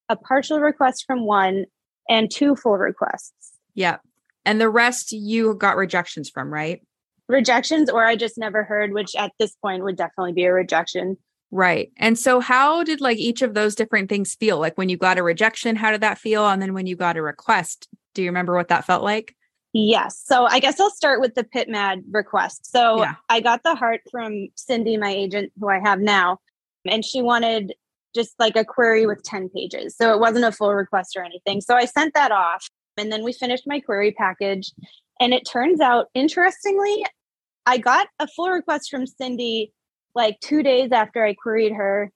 a 0.10 0.16
partial 0.16 0.60
request 0.60 1.06
from 1.06 1.26
one 1.26 1.66
and 2.10 2.32
two 2.32 2.56
full 2.56 2.78
requests. 2.78 3.52
Yeah. 3.74 3.98
And 4.46 4.62
the 4.62 4.70
rest 4.70 5.12
you 5.12 5.56
got 5.56 5.76
rejections 5.76 6.30
from 6.30 6.52
right? 6.52 6.82
Rejections 7.30 7.90
or 7.90 8.06
i 8.06 8.16
just 8.16 8.38
never 8.38 8.64
heard 8.64 8.92
which 8.92 9.16
at 9.16 9.34
this 9.40 9.56
point 9.62 9.84
would 9.84 9.98
definitely 9.98 10.34
be 10.34 10.46
a 10.46 10.54
rejection 10.54 11.18
Right. 11.50 11.92
And 11.98 12.20
so 12.20 12.40
how 12.40 12.84
did 12.84 13.00
like 13.00 13.18
each 13.18 13.42
of 13.42 13.54
those 13.54 13.76
different 13.76 14.10
things 14.10 14.36
feel? 14.36 14.60
Like 14.60 14.78
when 14.78 14.90
you 14.90 14.98
got 14.98 15.18
a 15.18 15.24
rejection, 15.24 15.76
how 15.76 15.92
did 15.92 16.02
that 16.02 16.18
feel? 16.18 16.46
And 16.46 16.62
then 16.62 16.74
when 16.74 16.88
you 16.88 16.96
got 16.96 17.18
a 17.18 17.22
request, 17.22 17.88
do 18.14 18.22
you 18.22 18.30
remember 18.30 18.56
what 18.56 18.68
that 18.68 18.86
felt 18.86 19.04
like? 19.04 19.36
Yes. 19.74 20.22
So 20.26 20.46
I 20.46 20.60
guess 20.60 20.80
I'll 20.80 20.90
start 20.90 21.22
with 21.22 21.36
the 21.36 21.44
pit 21.44 21.70
mad 21.70 22.04
request. 22.12 22.70
So 22.70 23.02
yeah. 23.02 23.16
I 23.30 23.40
got 23.40 23.64
the 23.64 23.76
heart 23.76 24.02
from 24.12 24.48
Cindy, 24.56 24.98
my 24.98 25.12
agent, 25.12 25.52
who 25.60 25.70
I 25.70 25.80
have 25.80 26.00
now, 26.00 26.40
and 26.86 27.06
she 27.06 27.22
wanted 27.22 27.74
just 28.16 28.34
like 28.40 28.56
a 28.56 28.66
query 28.66 29.06
with 29.06 29.24
10 29.24 29.50
pages. 29.50 29.96
So 29.96 30.14
it 30.14 30.20
wasn't 30.20 30.46
a 30.46 30.52
full 30.52 30.74
request 30.74 31.16
or 31.16 31.24
anything. 31.24 31.62
So 31.62 31.76
I 31.76 31.86
sent 31.86 32.14
that 32.16 32.32
off 32.32 32.68
and 32.98 33.12
then 33.12 33.24
we 33.24 33.32
finished 33.32 33.64
my 33.68 33.80
query 33.80 34.12
package. 34.12 34.72
And 35.20 35.34
it 35.34 35.48
turns 35.48 35.80
out, 35.80 36.08
interestingly, 36.14 37.06
I 37.66 37.78
got 37.78 38.08
a 38.20 38.28
full 38.28 38.50
request 38.50 38.90
from 38.90 39.06
Cindy 39.06 39.72
like 40.18 40.40
two 40.42 40.64
days 40.64 40.92
after 40.92 41.24
I 41.24 41.34
queried 41.34 41.74
her 41.74 42.12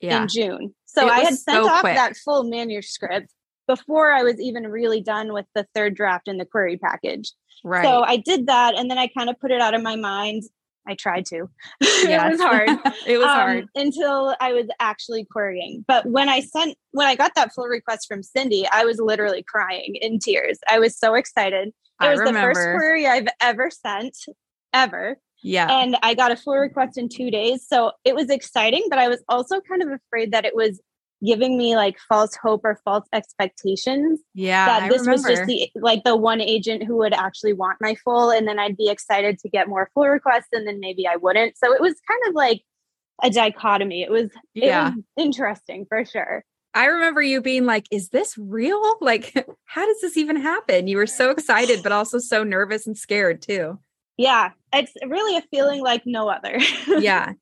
yeah. 0.00 0.22
in 0.22 0.28
June. 0.28 0.74
So 0.84 1.08
I 1.08 1.20
had 1.20 1.34
sent 1.34 1.64
so 1.64 1.68
off 1.68 1.80
quick. 1.80 1.94
that 1.94 2.16
full 2.16 2.44
manuscript 2.44 3.32
before 3.66 4.12
I 4.12 4.22
was 4.22 4.40
even 4.40 4.66
really 4.66 5.00
done 5.00 5.32
with 5.32 5.46
the 5.54 5.66
third 5.74 5.94
draft 5.94 6.28
in 6.28 6.38
the 6.38 6.44
query 6.44 6.76
package. 6.76 7.32
Right. 7.64 7.84
So 7.84 8.02
I 8.02 8.16
did 8.16 8.46
that 8.48 8.76
and 8.76 8.90
then 8.90 8.98
I 8.98 9.08
kind 9.08 9.30
of 9.30 9.38
put 9.40 9.50
it 9.50 9.60
out 9.60 9.74
of 9.74 9.82
my 9.82 9.96
mind. 9.96 10.42
I 10.88 10.94
tried 10.94 11.26
to. 11.26 11.48
it 11.80 12.30
was 12.30 12.40
hard. 12.40 12.68
it 13.06 13.18
was 13.18 13.26
um, 13.26 13.32
hard 13.32 13.66
until 13.74 14.36
I 14.40 14.52
was 14.52 14.66
actually 14.78 15.24
querying. 15.24 15.84
But 15.86 16.06
when 16.06 16.28
I 16.28 16.40
sent 16.40 16.76
when 16.92 17.06
I 17.06 17.16
got 17.16 17.34
that 17.34 17.52
full 17.54 17.66
request 17.66 18.06
from 18.06 18.22
Cindy, 18.22 18.66
I 18.70 18.84
was 18.84 18.98
literally 18.98 19.42
crying 19.42 19.96
in 19.96 20.18
tears. 20.18 20.58
I 20.70 20.78
was 20.78 20.96
so 20.96 21.14
excited. 21.14 21.68
It 21.68 21.74
I 21.98 22.10
was 22.10 22.20
remember. 22.20 22.48
the 22.48 22.54
first 22.54 22.78
query 22.78 23.06
I've 23.06 23.28
ever 23.40 23.70
sent 23.70 24.16
ever. 24.72 25.18
Yeah. 25.46 25.68
And 25.70 25.96
I 26.02 26.14
got 26.14 26.32
a 26.32 26.36
full 26.36 26.56
request 26.56 26.98
in 26.98 27.08
two 27.08 27.30
days. 27.30 27.64
So 27.66 27.92
it 28.04 28.16
was 28.16 28.30
exciting, 28.30 28.84
but 28.90 28.98
I 28.98 29.08
was 29.08 29.22
also 29.28 29.60
kind 29.60 29.80
of 29.80 29.88
afraid 29.90 30.32
that 30.32 30.44
it 30.44 30.56
was 30.56 30.80
giving 31.24 31.56
me 31.56 31.76
like 31.76 31.96
false 32.08 32.34
hope 32.34 32.62
or 32.64 32.80
false 32.84 33.06
expectations. 33.12 34.20
Yeah. 34.34 34.66
That 34.66 34.90
this 34.90 35.06
was 35.06 35.22
just 35.22 35.44
the 35.46 35.70
like 35.76 36.02
the 36.02 36.16
one 36.16 36.40
agent 36.40 36.82
who 36.82 36.96
would 36.96 37.14
actually 37.14 37.52
want 37.52 37.78
my 37.80 37.94
full. 37.94 38.30
And 38.30 38.48
then 38.48 38.58
I'd 38.58 38.76
be 38.76 38.88
excited 38.88 39.38
to 39.38 39.48
get 39.48 39.68
more 39.68 39.88
full 39.94 40.08
requests 40.08 40.48
and 40.52 40.66
then 40.66 40.80
maybe 40.80 41.06
I 41.06 41.14
wouldn't. 41.14 41.56
So 41.56 41.72
it 41.72 41.80
was 41.80 41.94
kind 42.08 42.22
of 42.28 42.34
like 42.34 42.62
a 43.22 43.30
dichotomy. 43.30 44.02
It 44.02 44.10
was 44.10 44.30
yeah. 44.52 44.88
it 44.88 44.94
was 44.96 45.04
interesting 45.16 45.86
for 45.88 46.04
sure. 46.04 46.44
I 46.74 46.86
remember 46.86 47.22
you 47.22 47.40
being 47.40 47.66
like, 47.66 47.86
is 47.92 48.08
this 48.08 48.36
real? 48.36 48.82
Like, 49.00 49.32
how 49.64 49.86
does 49.86 50.00
this 50.00 50.16
even 50.16 50.36
happen? 50.36 50.88
You 50.88 50.96
were 50.96 51.06
so 51.06 51.30
excited, 51.30 51.84
but 51.84 51.92
also 51.92 52.18
so 52.18 52.42
nervous 52.42 52.86
and 52.86 52.98
scared 52.98 53.40
too. 53.40 53.78
Yeah, 54.16 54.50
it's 54.72 54.92
really 55.06 55.36
a 55.36 55.42
feeling 55.50 55.82
like 55.82 56.02
no 56.06 56.28
other. 56.28 56.58
yeah. 56.98 57.32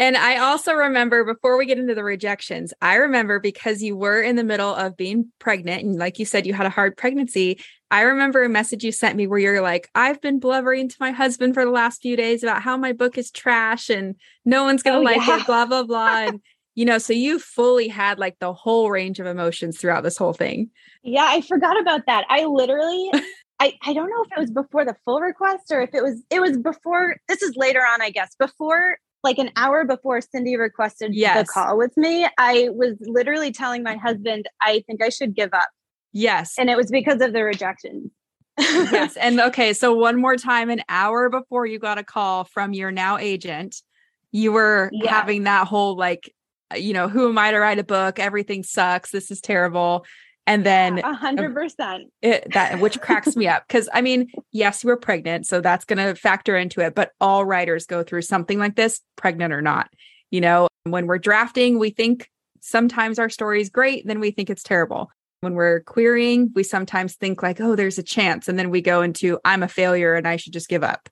And 0.00 0.16
I 0.16 0.38
also 0.38 0.72
remember 0.72 1.24
before 1.24 1.56
we 1.56 1.66
get 1.66 1.78
into 1.78 1.94
the 1.94 2.02
rejections, 2.02 2.74
I 2.82 2.96
remember 2.96 3.38
because 3.38 3.80
you 3.80 3.96
were 3.96 4.20
in 4.20 4.34
the 4.34 4.42
middle 4.42 4.74
of 4.74 4.96
being 4.96 5.30
pregnant 5.38 5.84
and 5.84 5.96
like 5.96 6.18
you 6.18 6.24
said, 6.24 6.46
you 6.46 6.52
had 6.52 6.66
a 6.66 6.70
hard 6.70 6.96
pregnancy. 6.96 7.60
I 7.92 8.02
remember 8.02 8.42
a 8.42 8.48
message 8.48 8.82
you 8.82 8.90
sent 8.90 9.16
me 9.16 9.28
where 9.28 9.38
you're 9.38 9.60
like, 9.60 9.88
I've 9.94 10.20
been 10.20 10.40
blubbering 10.40 10.88
to 10.88 10.96
my 10.98 11.12
husband 11.12 11.54
for 11.54 11.64
the 11.64 11.70
last 11.70 12.02
few 12.02 12.16
days 12.16 12.42
about 12.42 12.62
how 12.62 12.76
my 12.76 12.92
book 12.92 13.16
is 13.16 13.30
trash 13.30 13.88
and 13.88 14.16
no 14.44 14.64
one's 14.64 14.82
going 14.82 14.94
to 14.94 15.00
oh, 15.00 15.12
like 15.12 15.24
yeah. 15.24 15.40
it, 15.40 15.46
blah, 15.46 15.64
blah, 15.64 15.82
blah. 15.84 16.24
and, 16.24 16.40
you 16.74 16.84
know, 16.84 16.98
so 16.98 17.12
you 17.12 17.38
fully 17.38 17.86
had 17.86 18.18
like 18.18 18.36
the 18.40 18.52
whole 18.52 18.90
range 18.90 19.20
of 19.20 19.26
emotions 19.26 19.78
throughout 19.78 20.02
this 20.02 20.18
whole 20.18 20.32
thing. 20.32 20.70
Yeah, 21.04 21.26
I 21.28 21.40
forgot 21.40 21.80
about 21.80 22.06
that. 22.06 22.24
I 22.28 22.46
literally 22.46 23.12
I, 23.60 23.74
I 23.82 23.92
don't 23.92 24.10
know 24.10 24.22
if 24.24 24.32
it 24.36 24.40
was 24.40 24.50
before 24.50 24.84
the 24.84 24.96
full 25.04 25.20
request 25.20 25.70
or 25.70 25.80
if 25.80 25.94
it 25.94 26.02
was 26.02 26.22
it 26.30 26.40
was 26.40 26.58
before 26.58 27.16
this 27.28 27.42
is 27.42 27.56
later 27.56 27.80
on 27.80 28.02
i 28.02 28.10
guess. 28.10 28.34
Before 28.38 28.98
like 29.22 29.38
an 29.38 29.50
hour 29.56 29.84
before 29.84 30.20
cindy 30.20 30.56
requested 30.56 31.14
yes. 31.14 31.46
the 31.46 31.52
call 31.52 31.78
with 31.78 31.96
me 31.96 32.26
i 32.38 32.68
was 32.72 32.96
literally 33.00 33.52
telling 33.52 33.82
my 33.82 33.96
husband 33.96 34.46
i 34.60 34.82
think 34.86 35.02
i 35.02 35.08
should 35.08 35.34
give 35.34 35.50
up. 35.52 35.68
Yes. 36.12 36.54
And 36.58 36.70
it 36.70 36.76
was 36.76 36.90
because 36.90 37.20
of 37.20 37.32
the 37.32 37.42
rejection. 37.42 38.10
Yes 38.56 39.16
and 39.16 39.40
okay 39.40 39.72
so 39.72 39.94
one 39.94 40.20
more 40.20 40.36
time 40.36 40.70
an 40.70 40.82
hour 40.88 41.28
before 41.28 41.66
you 41.66 41.80
got 41.80 41.98
a 41.98 42.04
call 42.04 42.44
from 42.44 42.72
your 42.72 42.92
now 42.92 43.18
agent 43.18 43.82
you 44.30 44.52
were 44.52 44.90
yeah. 44.92 45.10
having 45.10 45.44
that 45.44 45.66
whole 45.66 45.96
like 45.96 46.32
uh, 46.72 46.76
you 46.76 46.92
know 46.92 47.08
who 47.08 47.28
am 47.28 47.38
i 47.38 47.50
to 47.50 47.58
write 47.58 47.78
a 47.78 47.84
book? 47.84 48.18
Everything 48.18 48.62
sucks. 48.62 49.10
This 49.10 49.30
is 49.30 49.40
terrible 49.40 50.06
and 50.46 50.64
then 50.64 50.98
a 50.98 51.14
hundred 51.14 51.54
percent 51.54 52.12
that 52.22 52.78
which 52.80 53.00
cracks 53.00 53.36
me 53.36 53.48
up 53.48 53.64
because 53.66 53.88
i 53.92 54.00
mean 54.00 54.30
yes 54.52 54.84
you 54.84 54.88
were 54.88 54.96
pregnant 54.96 55.46
so 55.46 55.60
that's 55.60 55.84
going 55.84 55.98
to 55.98 56.14
factor 56.14 56.56
into 56.56 56.80
it 56.80 56.94
but 56.94 57.12
all 57.20 57.44
writers 57.44 57.86
go 57.86 58.02
through 58.02 58.22
something 58.22 58.58
like 58.58 58.76
this 58.76 59.00
pregnant 59.16 59.52
or 59.52 59.62
not 59.62 59.88
you 60.30 60.40
know 60.40 60.68
when 60.84 61.06
we're 61.06 61.18
drafting 61.18 61.78
we 61.78 61.90
think 61.90 62.30
sometimes 62.60 63.18
our 63.18 63.30
story 63.30 63.60
is 63.60 63.70
great 63.70 64.06
then 64.06 64.20
we 64.20 64.30
think 64.30 64.50
it's 64.50 64.62
terrible 64.62 65.10
when 65.40 65.54
we're 65.54 65.80
querying 65.80 66.50
we 66.54 66.62
sometimes 66.62 67.14
think 67.14 67.42
like 67.42 67.60
oh 67.60 67.76
there's 67.76 67.98
a 67.98 68.02
chance 68.02 68.48
and 68.48 68.58
then 68.58 68.70
we 68.70 68.80
go 68.80 69.02
into 69.02 69.38
i'm 69.44 69.62
a 69.62 69.68
failure 69.68 70.14
and 70.14 70.26
i 70.26 70.36
should 70.36 70.52
just 70.52 70.68
give 70.68 70.84
up 70.84 71.08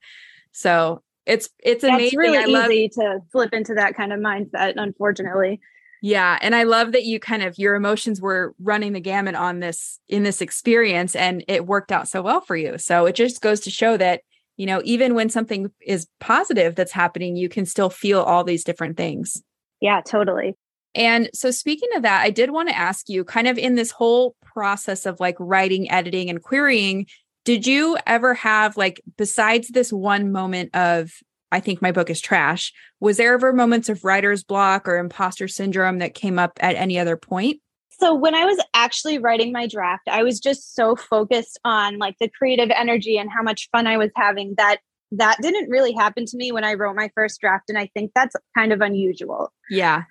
So 0.53 1.03
it's 1.27 1.49
it's 1.59 1.85
amazing. 1.85 2.07
It's 2.07 2.17
really 2.17 2.39
I 2.39 2.43
easy 2.43 2.91
love, 2.97 3.17
to 3.17 3.21
flip 3.31 3.53
into 3.53 3.75
that 3.75 3.97
kind 3.97 4.13
of 4.13 4.21
mindset, 4.21 4.75
unfortunately. 4.77 5.61
Yeah. 6.03 6.37
And 6.43 6.55
I 6.55 6.65
love 6.65 6.93
that 6.93 7.05
you 7.05 7.21
kind 7.21 7.45
of 7.45 7.57
your 7.59 7.77
emotions 7.77 8.21
were 8.21 8.55
running 8.61 8.93
the 8.93 9.01
gamut 9.01 9.37
on 9.37 9.61
this 9.61 10.01
in 10.09 10.25
this 10.25 10.41
experience 10.41 11.15
and 11.15 11.45
it 11.47 11.67
worked 11.67 11.93
out 11.93 12.09
so 12.09 12.21
well 12.21 12.41
for 12.41 12.57
you. 12.57 12.77
So 12.77 13.07
it 13.07 13.15
just 13.15 13.41
goes 13.41 13.61
to 13.61 13.71
show 13.71 13.97
that, 13.97 14.23
you 14.57 14.67
know, 14.67 14.83
even 14.85 15.15
when 15.15 15.31
something 15.31 15.71
is 15.81 16.09
positive 16.19 16.75
that's 16.75 16.91
happening, 16.91 17.37
you 17.37 17.49
can 17.49 17.65
still 17.65 17.89
feel 17.89 18.21
all 18.21 18.43
these 18.43 18.65
different 18.65 18.97
things. 18.97 19.41
Yeah, 19.81 20.01
totally. 20.01 20.57
And 20.95 21.31
so, 21.33 21.51
speaking 21.51 21.89
of 21.97 22.03
that, 22.03 22.23
I 22.23 22.31
did 22.31 22.51
want 22.51 22.69
to 22.69 22.77
ask 22.77 23.09
you 23.09 23.25
kind 23.25 23.49
of 23.49 23.57
in 23.57 23.77
this 23.77 23.91
whole 23.91 24.35
process 24.45 25.07
of 25.07 25.21
like 25.21 25.37
writing, 25.39 25.91
editing, 25.91 26.29
and 26.29 26.43
querying, 26.43 27.07
did 27.45 27.67
you 27.67 27.97
ever 28.07 28.35
have 28.35 28.77
like, 28.77 29.01
besides 29.17 29.69
this 29.69 29.93
one 29.93 30.33
moment 30.33 30.75
of 30.75 31.13
I 31.53 31.61
think 31.61 31.81
my 31.81 31.93
book 31.93 32.11
is 32.11 32.21
trash. 32.21 32.73
Was 32.99 33.19
there 33.19 33.35
ever 33.35 33.53
moments 33.53 33.89
of 33.89 34.05
writer's 34.05 34.43
block 34.43 34.89
or 34.89 34.97
imposter 34.97 35.47
syndrome 35.47 35.99
that 35.99 36.15
came 36.15 36.39
up 36.39 36.59
at 36.61 36.75
any 36.75 36.99
other 36.99 37.17
point? 37.17 37.61
So 37.91 38.15
when 38.15 38.35
I 38.35 38.45
was 38.45 38.59
actually 38.75 39.19
writing 39.19 39.53
my 39.53 39.69
draft, 39.69 40.09
I 40.09 40.25
was 40.25 40.41
just 40.41 40.75
so 40.75 40.97
focused 40.97 41.61
on 41.65 41.99
like 41.99 42.17
the 42.19 42.29
creative 42.29 42.71
energy 42.75 43.17
and 43.17 43.31
how 43.31 43.43
much 43.43 43.69
fun 43.71 43.87
I 43.87 43.99
was 43.99 44.11
having 44.17 44.55
that 44.57 44.79
that 45.13 45.37
didn't 45.43 45.69
really 45.69 45.93
happen 45.93 46.25
to 46.25 46.37
me 46.37 46.53
when 46.53 46.65
I 46.65 46.75
wrote 46.75 46.97
my 46.97 47.11
first 47.15 47.41
draft 47.41 47.69
and 47.69 47.79
I 47.79 47.91
think 47.95 48.13
that's 48.15 48.35
kind 48.57 48.73
of 48.73 48.81
unusual. 48.81 49.53
Yeah. 49.69 50.05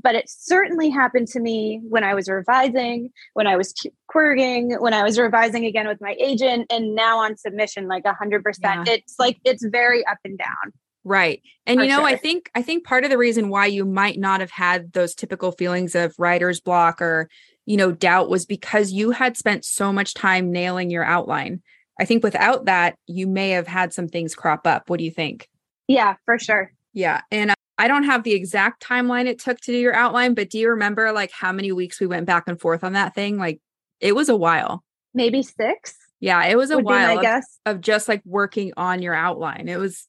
But 0.00 0.14
it 0.14 0.28
certainly 0.28 0.90
happened 0.90 1.28
to 1.28 1.40
me 1.40 1.80
when 1.88 2.02
I 2.02 2.14
was 2.14 2.28
revising, 2.28 3.10
when 3.34 3.46
I 3.46 3.56
was 3.56 3.74
querying, 4.08 4.76
when 4.80 4.94
I 4.94 5.02
was 5.02 5.18
revising 5.18 5.66
again 5.66 5.86
with 5.86 6.00
my 6.00 6.16
agent, 6.18 6.66
and 6.70 6.94
now 6.94 7.18
on 7.18 7.36
submission, 7.36 7.88
like 7.88 8.04
100%. 8.04 8.42
Yeah. 8.62 8.84
It's 8.86 9.16
like, 9.18 9.38
it's 9.44 9.64
very 9.64 10.04
up 10.06 10.18
and 10.24 10.38
down. 10.38 10.72
Right. 11.04 11.42
And 11.66 11.80
you 11.80 11.88
know, 11.88 11.98
sure. 11.98 12.06
I 12.06 12.16
think 12.16 12.50
I 12.54 12.62
think 12.62 12.84
part 12.84 13.04
of 13.04 13.10
the 13.10 13.18
reason 13.18 13.50
why 13.50 13.66
you 13.66 13.84
might 13.84 14.18
not 14.18 14.40
have 14.40 14.50
had 14.50 14.92
those 14.92 15.14
typical 15.14 15.52
feelings 15.52 15.94
of 15.94 16.14
writer's 16.18 16.60
block 16.60 17.02
or, 17.02 17.28
you 17.66 17.76
know, 17.76 17.92
doubt 17.92 18.30
was 18.30 18.46
because 18.46 18.90
you 18.90 19.10
had 19.10 19.36
spent 19.36 19.64
so 19.64 19.92
much 19.92 20.14
time 20.14 20.50
nailing 20.50 20.90
your 20.90 21.04
outline. 21.04 21.62
I 22.00 22.06
think 22.06 22.24
without 22.24 22.64
that, 22.64 22.96
you 23.06 23.26
may 23.26 23.50
have 23.50 23.68
had 23.68 23.92
some 23.92 24.08
things 24.08 24.34
crop 24.34 24.66
up. 24.66 24.88
What 24.88 24.98
do 24.98 25.04
you 25.04 25.10
think? 25.10 25.48
Yeah, 25.86 26.14
for 26.24 26.38
sure. 26.38 26.72
Yeah. 26.94 27.20
And 27.30 27.50
uh, 27.50 27.54
I 27.76 27.86
don't 27.86 28.04
have 28.04 28.22
the 28.22 28.32
exact 28.32 28.82
timeline 28.82 29.26
it 29.26 29.38
took 29.38 29.60
to 29.60 29.72
do 29.72 29.78
your 29.78 29.94
outline, 29.94 30.34
but 30.34 30.48
do 30.48 30.58
you 30.58 30.70
remember 30.70 31.12
like 31.12 31.30
how 31.32 31.52
many 31.52 31.70
weeks 31.70 32.00
we 32.00 32.06
went 32.06 32.26
back 32.26 32.44
and 32.46 32.58
forth 32.58 32.82
on 32.82 32.94
that 32.94 33.14
thing? 33.14 33.36
Like 33.36 33.60
it 34.00 34.14
was 34.14 34.28
a 34.28 34.36
while. 34.36 34.82
Maybe 35.12 35.42
6? 35.42 35.96
Yeah, 36.20 36.44
it 36.46 36.56
was 36.56 36.70
a 36.70 36.78
while 36.78 37.18
of, 37.18 37.44
of 37.66 37.80
just 37.80 38.08
like 38.08 38.22
working 38.24 38.72
on 38.76 39.02
your 39.02 39.14
outline. 39.14 39.68
It 39.68 39.78
was 39.78 40.08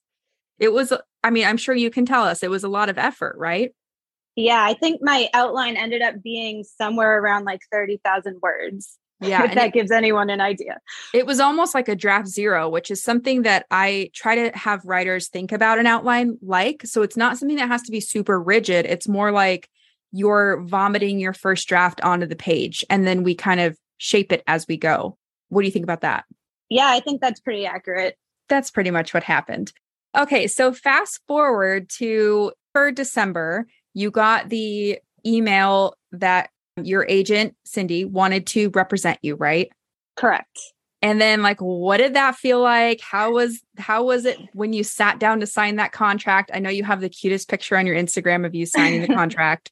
it 0.59 0.73
was 0.73 0.91
uh, 0.91 1.01
i 1.23 1.29
mean 1.29 1.45
i'm 1.45 1.57
sure 1.57 1.75
you 1.75 1.89
can 1.89 2.05
tell 2.05 2.23
us 2.23 2.43
it 2.43 2.49
was 2.49 2.63
a 2.63 2.69
lot 2.69 2.89
of 2.89 2.97
effort 2.97 3.35
right? 3.37 3.71
Yeah 4.35 4.63
i 4.63 4.73
think 4.73 5.01
my 5.01 5.29
outline 5.33 5.77
ended 5.77 6.01
up 6.01 6.21
being 6.21 6.63
somewhere 6.63 7.19
around 7.19 7.45
like 7.45 7.61
30,000 7.71 8.37
words 8.41 8.97
yeah 9.21 9.45
if 9.45 9.55
that 9.55 9.67
it, 9.67 9.73
gives 9.73 9.91
anyone 9.91 10.29
an 10.29 10.41
idea. 10.41 10.77
It 11.13 11.25
was 11.25 11.39
almost 11.39 11.73
like 11.73 11.87
a 11.87 11.95
draft 11.95 12.27
zero 12.27 12.67
which 12.69 12.91
is 12.91 13.01
something 13.01 13.43
that 13.43 13.65
i 13.71 14.09
try 14.13 14.35
to 14.35 14.57
have 14.57 14.83
writers 14.83 15.29
think 15.29 15.51
about 15.51 15.79
an 15.79 15.87
outline 15.87 16.37
like 16.41 16.81
so 16.85 17.01
it's 17.01 17.15
not 17.15 17.37
something 17.37 17.57
that 17.57 17.69
has 17.69 17.83
to 17.83 17.91
be 17.91 18.01
super 18.01 18.41
rigid 18.41 18.85
it's 18.85 19.07
more 19.07 19.31
like 19.31 19.69
you're 20.11 20.61
vomiting 20.61 21.19
your 21.19 21.33
first 21.33 21.67
draft 21.67 21.99
onto 22.01 22.25
the 22.25 22.35
page 22.37 22.85
and 22.89 23.05
then 23.05 23.23
we 23.23 23.35
kind 23.35 23.59
of 23.59 23.77
shape 23.97 24.31
it 24.31 24.43
as 24.47 24.65
we 24.67 24.77
go. 24.77 25.17
What 25.49 25.61
do 25.61 25.65
you 25.65 25.71
think 25.71 25.83
about 25.83 26.01
that? 26.01 26.25
Yeah 26.69 26.87
i 26.87 26.99
think 26.99 27.21
that's 27.21 27.39
pretty 27.39 27.65
accurate. 27.65 28.17
That's 28.49 28.69
pretty 28.69 28.91
much 28.91 29.13
what 29.13 29.23
happened 29.23 29.71
Okay, 30.17 30.47
so 30.47 30.73
fast 30.73 31.21
forward 31.27 31.89
to 31.97 32.51
for 32.73 32.91
December, 32.91 33.67
you 33.93 34.11
got 34.11 34.49
the 34.49 34.99
email 35.25 35.95
that 36.11 36.49
your 36.81 37.05
agent 37.07 37.55
Cindy 37.65 38.05
wanted 38.05 38.47
to 38.47 38.69
represent 38.69 39.19
you, 39.21 39.35
right? 39.35 39.71
Correct. 40.15 40.59
And 41.01 41.21
then 41.21 41.41
like 41.41 41.59
what 41.59 41.97
did 41.97 42.15
that 42.15 42.35
feel 42.35 42.61
like? 42.61 42.99
How 43.01 43.31
was 43.31 43.61
how 43.77 44.03
was 44.03 44.25
it 44.25 44.39
when 44.53 44.73
you 44.73 44.83
sat 44.83 45.19
down 45.19 45.39
to 45.39 45.45
sign 45.45 45.75
that 45.75 45.91
contract? 45.91 46.51
I 46.53 46.59
know 46.59 46.69
you 46.69 46.83
have 46.83 47.01
the 47.01 47.09
cutest 47.09 47.49
picture 47.49 47.77
on 47.77 47.85
your 47.85 47.95
Instagram 47.95 48.45
of 48.45 48.55
you 48.55 48.65
signing 48.65 49.01
the 49.01 49.07
contract. 49.13 49.71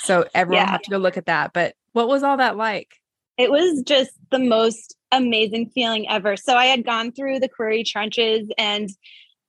So 0.00 0.26
everyone 0.34 0.66
yeah. 0.66 0.70
have 0.72 0.82
to 0.82 0.90
go 0.90 0.98
look 0.98 1.16
at 1.16 1.26
that. 1.26 1.52
But 1.52 1.74
what 1.92 2.08
was 2.08 2.22
all 2.22 2.36
that 2.36 2.56
like? 2.56 3.00
It 3.38 3.50
was 3.50 3.82
just 3.82 4.10
the 4.30 4.38
most 4.38 4.96
amazing 5.10 5.70
feeling 5.70 6.08
ever. 6.08 6.36
So 6.36 6.54
I 6.54 6.66
had 6.66 6.84
gone 6.84 7.12
through 7.12 7.40
the 7.40 7.48
query 7.48 7.84
trenches 7.84 8.48
and 8.58 8.90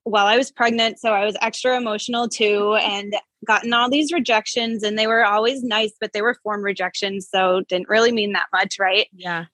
while 0.05 0.27
I 0.27 0.37
was 0.37 0.51
pregnant. 0.51 0.99
So 0.99 1.11
I 1.11 1.25
was 1.25 1.35
extra 1.41 1.75
emotional 1.75 2.29
too 2.29 2.75
and 2.75 3.15
gotten 3.45 3.73
all 3.73 3.89
these 3.89 4.13
rejections 4.13 4.83
and 4.83 4.97
they 4.97 5.07
were 5.07 5.25
always 5.25 5.63
nice, 5.63 5.93
but 5.99 6.13
they 6.13 6.21
were 6.21 6.37
form 6.43 6.61
rejections. 6.61 7.27
So 7.29 7.61
didn't 7.67 7.89
really 7.89 8.11
mean 8.11 8.33
that 8.33 8.47
much. 8.53 8.77
Right. 8.79 9.07
Yeah. 9.13 9.45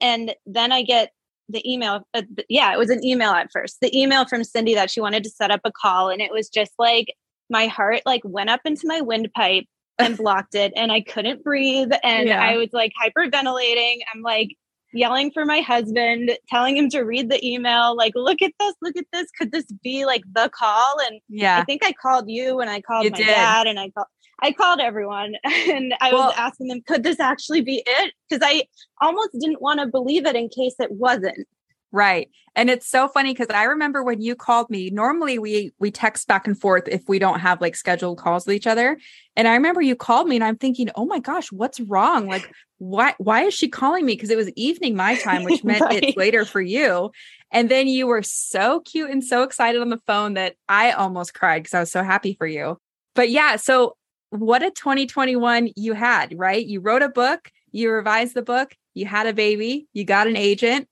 And 0.00 0.34
then 0.44 0.72
I 0.72 0.82
get 0.82 1.12
the 1.48 1.62
email. 1.70 2.04
Uh, 2.12 2.22
yeah, 2.48 2.72
it 2.72 2.78
was 2.78 2.90
an 2.90 3.04
email 3.04 3.30
at 3.30 3.52
first. 3.52 3.78
The 3.80 3.96
email 3.96 4.26
from 4.26 4.42
Cindy 4.42 4.74
that 4.74 4.90
she 4.90 5.00
wanted 5.00 5.22
to 5.22 5.30
set 5.30 5.52
up 5.52 5.60
a 5.64 5.70
call. 5.70 6.08
And 6.08 6.20
it 6.20 6.32
was 6.32 6.48
just 6.48 6.72
like 6.80 7.14
my 7.48 7.68
heart 7.68 8.02
like 8.04 8.22
went 8.24 8.50
up 8.50 8.62
into 8.64 8.88
my 8.88 9.00
windpipe 9.00 9.66
and 10.00 10.16
blocked 10.18 10.56
it 10.56 10.72
and 10.74 10.90
I 10.90 11.00
couldn't 11.00 11.44
breathe 11.44 11.92
and 12.02 12.26
yeah. 12.26 12.42
I 12.42 12.56
was 12.56 12.70
like 12.72 12.92
hyperventilating. 13.00 13.98
I'm 14.12 14.22
like, 14.22 14.56
yelling 14.92 15.30
for 15.30 15.44
my 15.44 15.60
husband, 15.60 16.36
telling 16.48 16.76
him 16.76 16.88
to 16.90 17.00
read 17.00 17.30
the 17.30 17.44
email, 17.46 17.96
like, 17.96 18.12
look 18.14 18.42
at 18.42 18.52
this, 18.58 18.74
look 18.82 18.96
at 18.96 19.06
this. 19.12 19.28
Could 19.38 19.52
this 19.52 19.66
be 19.82 20.04
like 20.04 20.22
the 20.32 20.50
call? 20.54 20.96
And 21.06 21.20
yeah, 21.28 21.58
I 21.58 21.64
think 21.64 21.84
I 21.84 21.92
called 21.92 22.28
you 22.28 22.60
and 22.60 22.70
I 22.70 22.80
called 22.80 23.04
you 23.04 23.10
my 23.10 23.16
did. 23.16 23.26
dad 23.26 23.66
and 23.66 23.78
I 23.78 23.90
called 23.90 24.06
I 24.42 24.52
called 24.52 24.80
everyone 24.80 25.34
and 25.44 25.94
I 26.00 26.12
well, 26.12 26.26
was 26.26 26.34
asking 26.36 26.68
them, 26.68 26.82
could 26.86 27.04
this 27.04 27.20
actually 27.20 27.62
be 27.62 27.82
it? 27.86 28.12
Because 28.28 28.46
I 28.46 28.64
almost 29.00 29.30
didn't 29.38 29.62
want 29.62 29.80
to 29.80 29.86
believe 29.86 30.26
it 30.26 30.36
in 30.36 30.48
case 30.48 30.74
it 30.78 30.90
wasn't. 30.90 31.46
Right. 31.92 32.30
And 32.56 32.70
it's 32.70 32.86
so 32.86 33.06
funny 33.06 33.32
because 33.32 33.48
I 33.50 33.64
remember 33.64 34.02
when 34.02 34.22
you 34.22 34.34
called 34.34 34.70
me, 34.70 34.88
normally 34.90 35.38
we 35.38 35.72
we 35.78 35.90
text 35.90 36.26
back 36.26 36.46
and 36.46 36.58
forth 36.58 36.88
if 36.88 37.02
we 37.06 37.18
don't 37.18 37.40
have 37.40 37.60
like 37.60 37.76
scheduled 37.76 38.18
calls 38.18 38.46
with 38.46 38.56
each 38.56 38.66
other. 38.66 38.98
And 39.36 39.46
I 39.46 39.54
remember 39.54 39.82
you 39.82 39.94
called 39.94 40.26
me 40.26 40.36
and 40.36 40.44
I'm 40.44 40.56
thinking, 40.56 40.88
"Oh 40.94 41.04
my 41.04 41.18
gosh, 41.18 41.52
what's 41.52 41.80
wrong? 41.80 42.26
Like 42.26 42.50
why 42.78 43.14
why 43.18 43.44
is 43.44 43.54
she 43.54 43.68
calling 43.68 44.06
me 44.06 44.14
because 44.14 44.30
it 44.30 44.36
was 44.36 44.50
evening 44.56 44.96
my 44.96 45.16
time, 45.16 45.44
which 45.48 45.64
meant 45.64 45.82
right. 45.82 46.02
it's 46.02 46.16
later 46.16 46.46
for 46.46 46.60
you." 46.60 47.10
And 47.50 47.70
then 47.70 47.86
you 47.86 48.06
were 48.06 48.22
so 48.22 48.80
cute 48.80 49.10
and 49.10 49.22
so 49.22 49.42
excited 49.42 49.82
on 49.82 49.90
the 49.90 50.00
phone 50.06 50.34
that 50.34 50.56
I 50.70 50.92
almost 50.92 51.34
cried 51.34 51.62
because 51.62 51.74
I 51.74 51.80
was 51.80 51.92
so 51.92 52.02
happy 52.02 52.34
for 52.34 52.46
you. 52.46 52.78
But 53.14 53.28
yeah, 53.28 53.56
so 53.56 53.96
what 54.30 54.62
a 54.62 54.70
2021 54.70 55.70
you 55.76 55.92
had, 55.92 56.38
right? 56.38 56.64
You 56.64 56.80
wrote 56.80 57.02
a 57.02 57.10
book, 57.10 57.50
you 57.70 57.90
revised 57.90 58.32
the 58.32 58.40
book, 58.40 58.74
you 58.94 59.04
had 59.04 59.26
a 59.26 59.34
baby, 59.34 59.88
you 59.92 60.04
got 60.04 60.26
an 60.26 60.36
agent, 60.36 60.88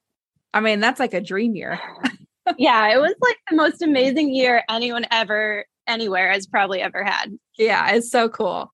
I 0.52 0.60
mean, 0.60 0.80
that's 0.80 1.00
like 1.00 1.14
a 1.14 1.20
dream 1.20 1.54
year. 1.54 1.80
yeah, 2.58 2.92
it 2.92 3.00
was 3.00 3.14
like 3.20 3.36
the 3.48 3.56
most 3.56 3.82
amazing 3.82 4.34
year 4.34 4.62
anyone 4.68 5.06
ever, 5.10 5.64
anywhere 5.86 6.32
has 6.32 6.46
probably 6.46 6.80
ever 6.80 7.04
had. 7.04 7.30
Yeah, 7.58 7.90
it's 7.90 8.10
so 8.10 8.28
cool. 8.28 8.72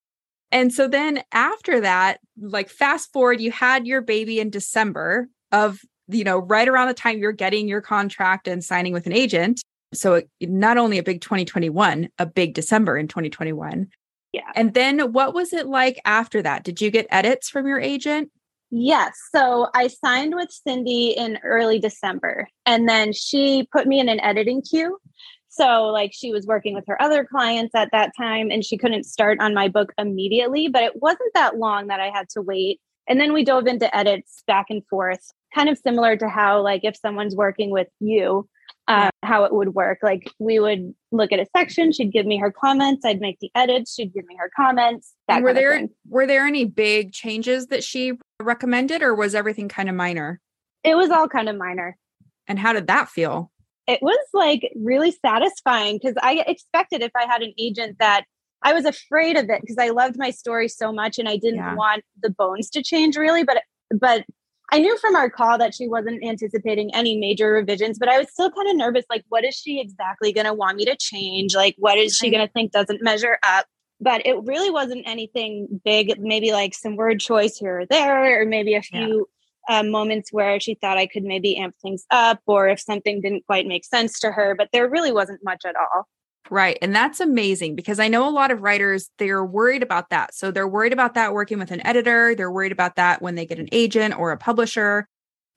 And 0.53 0.73
so 0.73 0.89
then 0.89 1.23
after 1.33 1.81
that, 1.81 2.21
like 2.41 2.71
fast 2.71 3.13
forward, 3.13 3.41
you 3.41 3.51
had 3.51 3.87
your 3.87 4.01
baby 4.01 4.41
in 4.41 4.51
December 4.51 5.29
of, 5.53 5.81
you 6.09 6.25
know, 6.25 6.39
right 6.39 6.69
around 6.69 6.89
the 6.89 6.95
time 6.95 7.19
you're 7.19 7.33
getting 7.33 7.69
your 7.69 7.81
contract 7.81 8.47
and 8.47 8.65
signing 8.65 8.93
with 8.93 9.07
an 9.07 9.13
agent. 9.13 9.61
So 9.93 10.15
it, 10.15 10.29
not 10.41 10.79
only 10.79 10.99
a 10.99 11.03
big 11.03 11.21
2021, 11.21 12.09
a 12.19 12.27
big 12.27 12.55
December 12.55 12.97
in 12.97 13.09
2021. 13.09 13.89
Yeah. 14.33 14.43
And 14.55 14.75
then 14.75 15.13
what 15.13 15.35
was 15.35 15.53
it 15.53 15.67
like 15.67 16.01
after 16.05 16.43
that? 16.43 16.63
Did 16.63 16.81
you 16.81 16.91
get 16.91 17.07
edits 17.11 17.49
from 17.49 17.67
your 17.67 17.81
agent? 17.81 18.31
Yes. 18.79 19.19
So 19.35 19.69
I 19.73 19.87
signed 19.87 20.35
with 20.35 20.51
Cindy 20.51 21.09
in 21.09 21.39
early 21.43 21.79
December, 21.79 22.47
and 22.67 22.87
then 22.87 23.15
she 23.15 23.67
put 23.73 23.87
me 23.87 24.01
in 24.01 24.11
an 24.11 24.21
editing 24.21 24.61
queue. 24.61 24.99
So, 25.49 25.85
like, 25.85 26.11
she 26.13 26.31
was 26.31 26.47
working 26.47 26.75
with 26.75 26.85
her 26.87 27.01
other 27.01 27.25
clients 27.25 27.75
at 27.75 27.89
that 27.93 28.13
time, 28.19 28.51
and 28.51 28.63
she 28.63 28.77
couldn't 28.77 29.05
start 29.05 29.41
on 29.41 29.55
my 29.55 29.69
book 29.69 29.95
immediately, 29.97 30.69
but 30.69 30.83
it 30.83 31.01
wasn't 31.01 31.33
that 31.33 31.57
long 31.57 31.87
that 31.87 32.01
I 32.01 32.11
had 32.11 32.29
to 32.31 32.43
wait. 32.43 32.79
And 33.09 33.19
then 33.19 33.33
we 33.33 33.45
dove 33.45 33.67
into 33.67 33.97
edits 33.97 34.43
back 34.47 34.67
and 34.69 34.87
forth, 34.89 35.27
kind 35.55 35.71
of 35.71 35.79
similar 35.79 36.15
to 36.19 36.29
how, 36.29 36.61
like, 36.61 36.85
if 36.85 36.99
someone's 36.99 37.35
working 37.35 37.71
with 37.71 37.89
you, 37.99 38.47
uh, 38.89 39.11
how 39.23 39.45
it 39.45 39.53
would 39.53 39.75
work. 39.75 39.99
Like 40.03 40.31
we 40.39 40.59
would 40.59 40.95
look 41.13 41.33
at 41.33 41.41
a 41.41 41.47
section, 41.57 41.93
she'd 41.93 42.13
give 42.13 42.27
me 42.27 42.39
her 42.39 42.51
comments, 42.51 43.05
I'd 43.05 43.21
make 43.21 43.39
the 43.41 43.51
edits, 43.55 43.95
she'd 43.95 44.13
give 44.13 44.25
me 44.27 44.37
her 44.39 44.51
comments. 44.57 45.15
were 45.29 45.53
there 45.53 45.89
were 46.09 46.27
there 46.27 46.47
any 46.47 46.65
big 46.65 47.13
changes 47.13 47.67
that 47.69 47.83
she 47.83 48.15
recommended, 48.41 49.03
or 49.03 49.15
was 49.15 49.35
everything 49.35 49.69
kind 49.69 49.89
of 49.89 49.95
minor? 49.95 50.41
It 50.85 50.97
was 50.97 51.11
all 51.11 51.29
kind 51.29 51.49
of 51.49 51.57
minor. 51.57 51.97
And 52.47 52.59
how 52.59 52.73
did 52.73 52.87
that 52.87 53.09
feel? 53.09 53.51
It 53.87 54.01
was 54.03 54.19
like 54.33 54.73
really 54.77 55.13
satisfying 55.13 55.99
because 56.01 56.17
I 56.23 56.45
expected 56.47 57.03
if 57.03 57.13
I 57.17 57.27
had 57.27 57.43
an 57.43 57.53
agent 57.59 57.97
that 57.99 58.25
I 58.63 58.73
was 58.73 58.85
afraid 58.85 59.37
of 59.37 59.49
it 59.49 59.61
because 59.61 59.79
I 59.79 59.91
loved 59.91 60.17
my 60.19 60.31
story 60.31 60.69
so 60.69 60.93
much 60.93 61.19
and 61.19 61.29
I 61.29 61.37
didn't 61.37 61.57
yeah. 61.57 61.75
want 61.75 62.03
the 62.21 62.31
bones 62.31 62.71
to 62.71 62.83
change 62.83 63.17
really, 63.17 63.45
but 63.45 63.63
but 63.91 64.25
I 64.73 64.81
knew 64.81 64.97
from 64.99 65.15
our 65.15 65.31
call 65.31 65.59
that 65.59 65.75
she 65.75 65.87
wasn't 65.87 66.25
anticipating 66.25 66.93
any 66.95 67.17
major 67.17 67.53
revisions, 67.53 67.99
but 67.99 68.09
I 68.09 68.19
was 68.19 68.31
still 68.31 68.51
kind 68.51 68.69
of 68.69 68.77
nervous. 68.77 69.05
Like, 69.09 69.25
what 69.29 69.45
is 69.45 69.55
she 69.55 69.81
exactly 69.81 70.33
going 70.33 70.47
to 70.47 70.55
want 70.55 70.77
me 70.77 70.85
to 70.87 70.97
change? 70.97 71.55
Like, 71.55 71.77
what 71.79 71.99
is 71.99 72.17
she 72.17 72.31
going 72.31 72.45
to 72.45 72.53
think 72.53 72.73
doesn't 72.73 73.03
measure 73.03 73.39
up? 73.45 73.67
But 74.01 74.27
it 74.27 74.37
really 74.43 74.71
wasn't 74.71 75.07
anything 75.07 75.81
big, 75.85 76.19
maybe 76.19 76.53
like 76.53 76.75
some 76.75 76.97
word 76.97 77.21
choice 77.21 77.57
here 77.57 77.81
or 77.81 77.87
there, 77.87 78.43
or 78.43 78.45
maybe 78.45 78.75
a 78.75 78.83
few 78.83 79.29
yeah. 79.69 79.79
uh, 79.79 79.83
moments 79.85 80.33
where 80.33 80.59
she 80.61 80.75
thought 80.75 80.99
I 80.99 81.07
could 81.07 81.23
maybe 81.23 81.57
amp 81.57 81.77
things 81.81 82.05
up, 82.11 82.41
or 82.47 82.69
if 82.69 82.81
something 82.81 83.21
didn't 83.21 83.47
quite 83.47 83.67
make 83.67 83.85
sense 83.85 84.19
to 84.21 84.33
her. 84.33 84.55
But 84.55 84.69
there 84.73 84.89
really 84.89 85.13
wasn't 85.13 85.45
much 85.45 85.65
at 85.65 85.77
all. 85.77 86.09
Right. 86.51 86.79
And 86.81 86.95
that's 86.95 87.21
amazing 87.21 87.75
because 87.75 87.99
I 87.99 88.09
know 88.09 88.29
a 88.29 88.31
lot 88.31 88.51
of 88.51 88.63
writers, 88.63 89.11
they're 89.19 89.45
worried 89.45 89.83
about 89.83 90.11
that. 90.11 90.35
So 90.35 90.51
they're 90.51 90.69
worried 90.69 90.93
about 90.93 91.15
that 91.15 91.33
working 91.33 91.59
with 91.59 91.71
an 91.71 91.85
editor. 91.85 92.35
They're 92.35 92.53
worried 92.53 92.73
about 92.73 92.97
that 92.97 93.21
when 93.21 93.35
they 93.35 93.47
get 93.47 93.59
an 93.59 93.69
agent 93.73 94.17
or 94.19 94.31
a 94.31 94.37
publisher. 94.37 95.09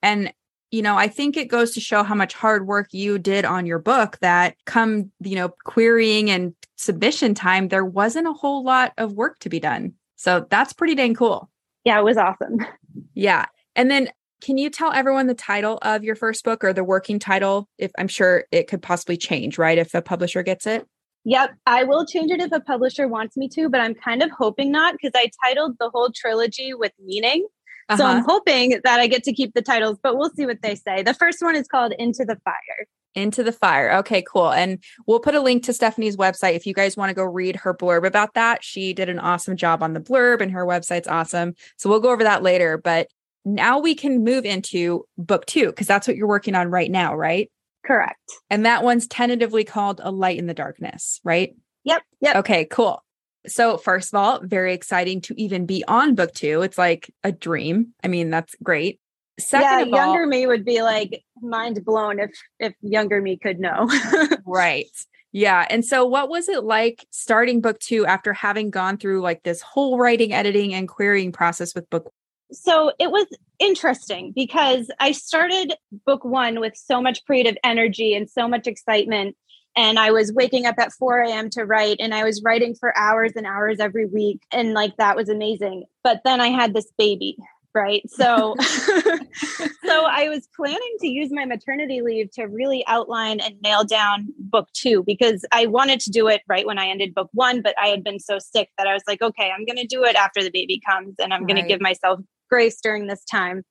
And, 0.02 0.34
you 0.72 0.82
know, 0.82 0.96
I 0.98 1.08
think 1.08 1.38
it 1.38 1.48
goes 1.48 1.74
to 1.74 1.80
show 1.80 2.04
how 2.04 2.16
much 2.16 2.34
hard 2.34 2.68
work 2.68 2.88
you 2.92 3.20
did 3.20 3.46
on 3.46 3.66
your 3.66 3.80
book 3.80 4.18
that 4.22 4.56
come, 4.66 5.12
you 5.20 5.36
know, 5.36 5.50
querying 5.66 6.30
and 6.32 6.56
submission 6.76 7.34
time, 7.34 7.68
there 7.68 7.86
wasn't 7.86 8.28
a 8.28 8.34
whole 8.34 8.64
lot 8.64 8.94
of 8.98 9.14
work 9.14 9.40
to 9.40 9.50
be 9.50 9.60
done. 9.60 9.94
So 10.16 10.48
that's 10.50 10.74
pretty 10.74 10.96
dang 10.96 11.14
cool. 11.14 11.50
Yeah, 11.84 12.00
it 12.00 12.04
was 12.04 12.18
awesome. 12.18 12.58
Yeah. 13.14 13.46
And 13.76 13.90
then 13.92 14.10
can 14.42 14.58
you 14.58 14.70
tell 14.70 14.92
everyone 14.92 15.28
the 15.28 15.34
title 15.34 15.80
of 15.82 16.04
your 16.04 16.16
first 16.16 16.44
book 16.44 16.64
or 16.64 16.74
the 16.74 16.84
working 16.84 17.20
title? 17.20 17.68
If 17.78 17.92
I'm 17.98 18.08
sure 18.08 18.46
it 18.52 18.68
could 18.68 18.82
possibly 18.82 19.18
change, 19.18 19.58
right? 19.58 19.78
If 19.78 19.94
a 19.94 20.02
publisher 20.02 20.44
gets 20.44 20.66
it. 20.66 20.86
Yep, 21.26 21.52
I 21.66 21.84
will 21.84 22.06
change 22.06 22.32
it 22.32 22.40
if 22.40 22.52
a 22.52 22.62
publisher 22.62 23.08
wants 23.08 23.36
me 23.36 23.50
to, 23.50 23.70
but 23.70 23.82
I'm 23.82 23.94
kind 23.94 24.24
of 24.24 24.32
hoping 24.32 24.72
not 24.72 24.94
because 24.94 25.12
I 25.16 25.30
titled 25.44 25.76
the 25.80 25.90
whole 25.90 26.12
trilogy 26.16 26.74
with 26.74 26.94
meaning. 27.04 27.46
Uh-huh. 27.90 27.98
So 27.98 28.06
I'm 28.06 28.18
uh-huh. 28.20 28.28
hoping 28.28 28.80
that 28.84 29.00
I 29.00 29.08
get 29.08 29.24
to 29.26 29.34
keep 29.34 29.54
the 29.54 29.62
titles, 29.62 29.98
but 30.02 30.18
we'll 30.18 30.30
see 30.32 30.46
what 30.46 30.62
they 30.62 30.76
say. 30.76 31.04
The 31.04 31.14
first 31.14 31.42
one 31.42 31.56
is 31.56 31.68
called 31.68 31.94
Into 32.00 32.24
the 32.24 32.38
Fire. 32.46 32.88
Into 33.16 33.44
the 33.44 33.52
Fire. 33.52 33.92
Okay, 33.98 34.22
cool. 34.22 34.52
And 34.52 34.82
we'll 35.08 35.20
put 35.20 35.36
a 35.36 35.42
link 35.42 35.64
to 35.64 35.74
Stephanie's 35.74 36.16
website 36.16 36.56
if 36.56 36.66
you 36.66 36.74
guys 36.74 36.96
want 36.96 37.10
to 37.10 37.16
go 37.16 37.24
read 37.24 37.58
her 37.58 37.74
blurb 37.74 38.06
about 38.06 38.36
that. 38.36 38.64
She 38.64 38.94
did 38.94 39.10
an 39.10 39.20
awesome 39.20 39.58
job 39.58 39.84
on 39.84 39.94
the 39.94 40.00
blurb 40.00 40.40
and 40.42 40.52
her 40.52 40.66
website's 40.66 41.08
awesome. 41.08 41.56
So 41.78 41.90
we'll 41.90 42.00
go 42.00 42.12
over 42.12 42.24
that 42.24 42.44
later. 42.44 42.78
But 42.78 43.08
now 43.46 43.80
we 43.80 43.96
can 43.96 44.24
move 44.24 44.46
into 44.46 45.06
book 45.18 45.46
two 45.46 45.68
because 45.68 45.88
that's 45.88 46.08
what 46.08 46.18
you're 46.18 46.28
working 46.28 46.56
on 46.56 46.70
right 46.70 46.92
now, 46.92 47.16
right? 47.16 47.52
Correct. 47.86 48.20
And 48.50 48.66
that 48.66 48.84
one's 48.84 49.08
tentatively 49.08 49.64
called 49.64 50.02
A 50.04 50.12
Light 50.12 50.38
in 50.38 50.48
the 50.48 50.54
Darkness, 50.54 51.20
right? 51.24 51.56
Yep. 51.86 52.02
Yep. 52.22 52.36
Okay, 52.38 52.66
cool. 52.66 53.04
So, 53.48 53.78
first 53.78 54.14
of 54.14 54.20
all, 54.20 54.42
very 54.44 54.74
exciting 54.74 55.22
to 55.22 55.42
even 55.42 55.66
be 55.66 55.84
on 55.88 56.14
book 56.14 56.34
two. 56.34 56.62
It's 56.62 56.78
like 56.78 57.12
a 57.24 57.32
dream. 57.32 57.94
I 58.04 58.08
mean, 58.10 58.30
that's 58.30 58.54
great. 58.62 59.00
Second 59.40 59.90
yeah, 59.90 59.96
younger 59.96 60.24
all, 60.24 60.28
me 60.28 60.46
would 60.46 60.66
be 60.66 60.82
like 60.82 61.24
mind 61.42 61.84
blown 61.86 62.20
if 62.20 62.32
if 62.60 62.74
younger 62.82 63.22
me 63.22 63.38
could 63.38 63.60
know. 63.60 63.90
right. 64.46 64.86
Yeah. 65.32 65.66
And 65.70 65.86
so 65.86 66.06
what 66.06 66.30
was 66.30 66.50
it 66.50 66.64
like 66.64 67.06
starting 67.12 67.62
book 67.62 67.80
2 67.80 68.06
after 68.06 68.34
having 68.34 68.72
gone 68.72 68.98
through 68.98 69.22
like 69.22 69.44
this 69.44 69.62
whole 69.62 69.98
writing, 69.98 70.34
editing 70.34 70.74
and 70.74 70.88
querying 70.88 71.32
process 71.32 71.76
with 71.76 71.90
book 71.90 72.12
so 72.52 72.92
it 73.00 73.12
was 73.12 73.28
interesting 73.60 74.32
because 74.36 74.90
I 75.00 75.12
started 75.12 75.74
book 76.06 76.24
one 76.24 76.60
with 76.60 76.76
so 76.76 77.02
much 77.02 77.24
creative 77.26 77.58
energy 77.64 78.16
and 78.16 78.30
so 78.30 78.48
much 78.48 78.68
excitement. 78.68 79.36
And 79.76 80.00
I 80.00 80.12
was 80.12 80.34
waking 80.34 80.66
up 80.66 80.76
at 80.80 80.92
4 80.94 81.20
a.m. 81.22 81.50
to 81.52 81.64
write, 81.64 81.98
and 82.00 82.14
I 82.14 82.24
was 82.24 82.42
writing 82.44 82.76
for 82.76 82.98
hours 82.98 83.34
and 83.36 83.46
hours 83.46 83.80
every 83.80 84.06
week. 84.06 84.42
And 84.52 84.74
like 84.74 84.98
that 84.98 85.16
was 85.16 85.30
amazing. 85.30 85.84
But 86.04 86.22
then 86.26 86.42
I 86.42 86.48
had 86.48 86.74
this 86.74 86.92
baby, 86.98 87.38
right? 87.76 88.02
So, 88.10 88.56
so 88.60 90.06
I 90.06 90.28
was 90.28 90.50
planning 90.56 90.96
to 91.02 91.08
use 91.08 91.30
my 91.32 91.46
maternity 91.46 92.02
leave 92.02 92.32
to 92.32 92.46
really 92.46 92.84
outline 92.88 93.40
and 93.40 93.62
nail 93.62 93.84
down 93.84 94.34
book 94.40 94.68
two 94.74 95.04
because 95.06 95.46
I 95.52 95.68
wanted 95.68 96.00
to 96.02 96.10
do 96.10 96.28
it 96.28 96.42
right 96.48 96.66
when 96.66 96.80
I 96.80 96.88
ended 96.88 97.14
book 97.14 97.30
one, 97.34 97.62
but 97.62 97.76
I 97.82 97.88
had 97.88 98.04
been 98.04 98.20
so 98.20 98.40
sick 98.40 98.70
that 98.78 98.88
I 98.88 98.94
was 98.94 99.04
like, 99.08 99.22
okay, 99.22 99.52
I'm 99.56 99.66
going 99.66 99.78
to 99.78 99.88
do 99.88 100.04
it 100.04 100.16
after 100.16 100.44
the 100.44 100.52
baby 100.52 100.82
comes, 100.86 101.16
and 101.20 101.32
I'm 101.32 101.44
right. 101.44 101.54
going 101.54 101.62
to 101.62 101.68
give 101.68 101.80
myself 101.80 102.20
grace 102.50 102.80
during 102.82 103.08
this 103.08 103.24
time. 103.26 103.64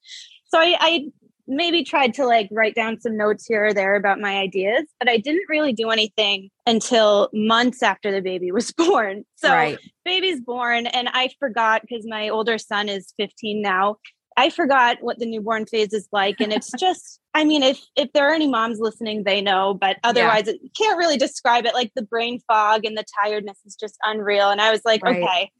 So 0.46 0.58
I, 0.58 0.76
I 0.80 1.08
maybe 1.48 1.82
tried 1.82 2.14
to 2.14 2.26
like 2.26 2.48
write 2.52 2.74
down 2.74 3.00
some 3.00 3.16
notes 3.16 3.46
here 3.46 3.66
or 3.66 3.74
there 3.74 3.96
about 3.96 4.20
my 4.20 4.36
ideas, 4.38 4.84
but 5.00 5.08
I 5.08 5.16
didn't 5.16 5.48
really 5.48 5.72
do 5.72 5.88
anything 5.90 6.50
until 6.66 7.30
months 7.32 7.82
after 7.82 8.12
the 8.12 8.20
baby 8.20 8.52
was 8.52 8.70
born. 8.76 9.24
So 9.36 9.48
right. 9.48 9.78
baby's 10.04 10.40
born 10.40 10.86
and 10.86 11.08
I 11.08 11.30
forgot 11.40 11.82
because 11.82 12.06
my 12.06 12.28
older 12.28 12.58
son 12.58 12.88
is 12.88 13.14
15 13.16 13.62
now. 13.62 13.96
I 14.36 14.50
forgot 14.50 14.98
what 15.00 15.18
the 15.18 15.26
newborn 15.26 15.66
phase 15.66 15.92
is 15.92 16.06
like 16.12 16.36
and 16.38 16.52
it's 16.52 16.70
just 16.78 17.18
I 17.34 17.44
mean 17.44 17.64
if 17.64 17.80
if 17.96 18.12
there 18.12 18.30
are 18.30 18.34
any 18.34 18.46
moms 18.46 18.78
listening 18.78 19.24
they 19.24 19.40
know 19.40 19.74
but 19.74 19.96
otherwise 20.04 20.44
yeah. 20.46 20.52
it 20.52 20.60
can't 20.78 20.96
really 20.96 21.16
describe 21.16 21.66
it 21.66 21.74
like 21.74 21.90
the 21.96 22.02
brain 22.02 22.38
fog 22.46 22.84
and 22.84 22.96
the 22.96 23.04
tiredness 23.20 23.58
is 23.66 23.74
just 23.74 23.96
unreal 24.04 24.50
and 24.50 24.60
I 24.60 24.70
was 24.70 24.82
like 24.84 25.02
right. 25.02 25.16
okay 25.16 25.50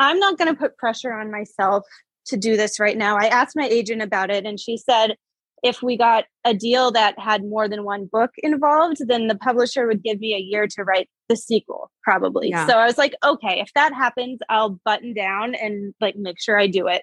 I'm 0.00 0.18
not 0.18 0.38
going 0.38 0.48
to 0.48 0.58
put 0.58 0.78
pressure 0.78 1.12
on 1.12 1.30
myself 1.30 1.84
to 2.26 2.36
do 2.36 2.56
this 2.56 2.78
right 2.80 2.96
now. 2.96 3.16
I 3.16 3.26
asked 3.26 3.56
my 3.56 3.66
agent 3.66 4.02
about 4.02 4.30
it, 4.30 4.44
and 4.44 4.58
she 4.58 4.76
said 4.76 5.16
if 5.62 5.80
we 5.80 5.96
got 5.96 6.24
a 6.44 6.54
deal 6.54 6.90
that 6.90 7.18
had 7.18 7.44
more 7.44 7.68
than 7.68 7.84
one 7.84 8.06
book 8.10 8.30
involved, 8.38 8.96
then 9.06 9.28
the 9.28 9.36
publisher 9.36 9.86
would 9.86 10.02
give 10.02 10.18
me 10.18 10.34
a 10.34 10.38
year 10.38 10.66
to 10.66 10.82
write 10.82 11.08
the 11.28 11.36
sequel, 11.36 11.90
probably. 12.02 12.50
Yeah. 12.50 12.66
So 12.66 12.78
I 12.78 12.84
was 12.84 12.98
like, 12.98 13.14
okay, 13.24 13.60
if 13.60 13.70
that 13.74 13.94
happens, 13.94 14.40
I'll 14.48 14.80
button 14.84 15.14
down 15.14 15.54
and 15.54 15.94
like 16.00 16.16
make 16.16 16.40
sure 16.40 16.58
I 16.58 16.66
do 16.66 16.88
it. 16.88 17.02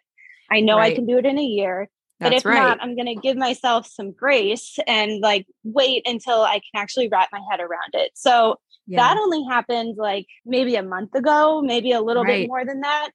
I 0.52 0.60
know 0.60 0.78
right. 0.78 0.92
I 0.92 0.96
can 0.96 1.06
do 1.06 1.18
it 1.18 1.26
in 1.26 1.40
a 1.40 1.44
year. 1.44 1.88
That's 2.20 2.32
but 2.32 2.38
if 2.38 2.46
right. 2.46 2.60
not, 2.60 2.80
I'm 2.82 2.96
going 2.96 3.06
to 3.06 3.16
give 3.16 3.38
myself 3.38 3.88
some 3.88 4.12
grace 4.12 4.78
and 4.86 5.22
like 5.22 5.46
wait 5.64 6.06
until 6.06 6.42
I 6.42 6.56
can 6.56 6.82
actually 6.82 7.08
wrap 7.08 7.30
my 7.32 7.40
head 7.50 7.62
around 7.62 7.94
it. 7.94 8.12
So 8.16 8.58
yeah. 8.88 8.98
that 8.98 9.18
only 9.18 9.46
happened 9.50 9.96
like 9.98 10.28
maybe 10.46 10.76
a 10.76 10.84
month 10.84 11.16
ago, 11.16 11.62
maybe 11.62 11.94
a 11.94 12.02
little 12.02 12.24
right. 12.26 12.42
bit 12.42 12.48
more 12.50 12.66
than 12.66 12.82
that. 12.82 13.12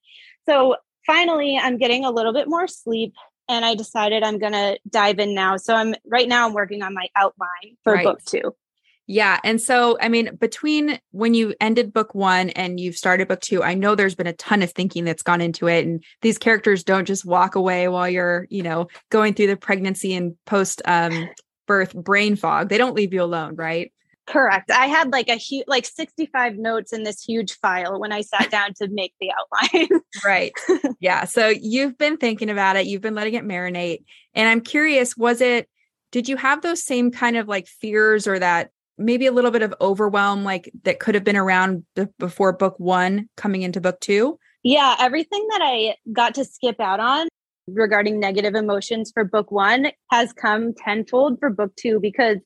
So 0.49 0.77
finally 1.07 1.59
i'm 1.61 1.79
getting 1.79 2.05
a 2.05 2.11
little 2.11 2.33
bit 2.33 2.49
more 2.49 2.67
sleep 2.67 3.15
and 3.49 3.65
i 3.65 3.75
decided 3.75 4.23
i'm 4.23 4.39
going 4.39 4.53
to 4.53 4.79
dive 4.89 5.19
in 5.19 5.35
now 5.35 5.57
so 5.57 5.75
i'm 5.75 5.95
right 6.07 6.29
now 6.29 6.47
i'm 6.47 6.55
working 6.55 6.83
on 6.83 6.95
my 6.95 7.07
outline 7.17 7.77
for 7.83 7.95
right. 7.95 8.05
book 8.05 8.25
two 8.25 8.55
yeah. 9.07 9.39
And 9.45 9.61
so, 9.61 9.99
I 10.01 10.09
mean, 10.09 10.35
between 10.37 10.99
when 11.11 11.35
you 11.35 11.55
ended 11.61 11.93
book 11.93 12.15
one 12.15 12.51
and 12.51 12.81
you've 12.81 12.97
started 12.97 13.29
book 13.29 13.41
two, 13.41 13.63
I 13.63 13.75
know 13.75 13.95
there's 13.95 14.15
been 14.15 14.27
a 14.27 14.33
ton 14.33 14.63
of 14.63 14.73
thinking 14.73 15.05
that's 15.05 15.23
gone 15.23 15.43
into 15.43 15.69
it. 15.69 15.85
And 15.85 16.03
these 16.23 16.39
characters 16.39 16.85
don't 16.85 17.05
just 17.05 17.25
walk 17.25 17.55
away 17.55 17.89
while 17.89 18.09
you're, 18.09 18.47
you 18.49 18.63
know, 18.63 18.89
going 19.11 19.35
through 19.35 19.49
the 19.49 19.57
pregnancy 19.57 20.15
and 20.15 20.37
post 20.47 20.81
um, 20.87 21.29
birth 21.67 21.95
brain 21.95 22.37
fog. 22.37 22.71
They 22.71 22.79
don't 22.79 22.95
leave 22.95 23.13
you 23.13 23.23
alone, 23.23 23.57
right? 23.57 23.93
Correct. 24.27 24.71
I 24.71 24.87
had 24.87 25.13
like 25.13 25.29
a 25.29 25.37
huge, 25.37 25.65
like 25.67 25.85
65 25.85 26.57
notes 26.57 26.93
in 26.93 27.03
this 27.03 27.23
huge 27.23 27.55
file 27.59 28.01
when 28.01 28.13
I 28.13 28.23
sat 28.23 28.51
down 28.51 28.73
to 28.75 28.89
make 28.89 29.15
the 29.21 29.31
outline. 29.31 30.01
right. 30.25 30.53
Yeah. 31.01 31.25
So 31.25 31.49
you've 31.49 31.99
been 31.99 32.17
thinking 32.17 32.49
about 32.49 32.77
it, 32.77 32.87
you've 32.87 33.03
been 33.03 33.15
letting 33.15 33.35
it 33.35 33.45
marinate. 33.45 34.05
And 34.35 34.49
I'm 34.49 34.63
curious, 34.63 35.17
was 35.17 35.41
it, 35.41 35.69
did 36.11 36.29
you 36.29 36.37
have 36.37 36.63
those 36.63 36.83
same 36.83 37.11
kind 37.11 37.37
of 37.37 37.49
like 37.49 37.67
fears 37.67 38.27
or 38.27 38.39
that 38.39 38.71
maybe 38.97 39.27
a 39.27 39.33
little 39.33 39.51
bit 39.51 39.63
of 39.63 39.75
overwhelm, 39.81 40.45
like 40.45 40.71
that 40.85 41.01
could 41.01 41.15
have 41.15 41.25
been 41.25 41.37
around 41.37 41.85
b- 41.95 42.07
before 42.19 42.53
book 42.53 42.77
one 42.79 43.29
coming 43.37 43.63
into 43.63 43.81
book 43.81 44.01
two? 44.01 44.39
Yeah. 44.63 44.97
Everything 44.99 45.47
that 45.51 45.61
I 45.63 45.97
got 46.13 46.35
to 46.37 46.45
skip 46.45 46.81
out 46.81 47.01
on 47.01 47.29
regarding 47.67 48.21
negative 48.21 48.55
emotions 48.55 49.11
for 49.13 49.25
book 49.25 49.51
one 49.51 49.89
has 50.11 50.33
come 50.33 50.73
tenfold 50.75 51.39
for 51.41 51.51
book 51.51 51.75
two 51.77 51.99
because 52.01 52.39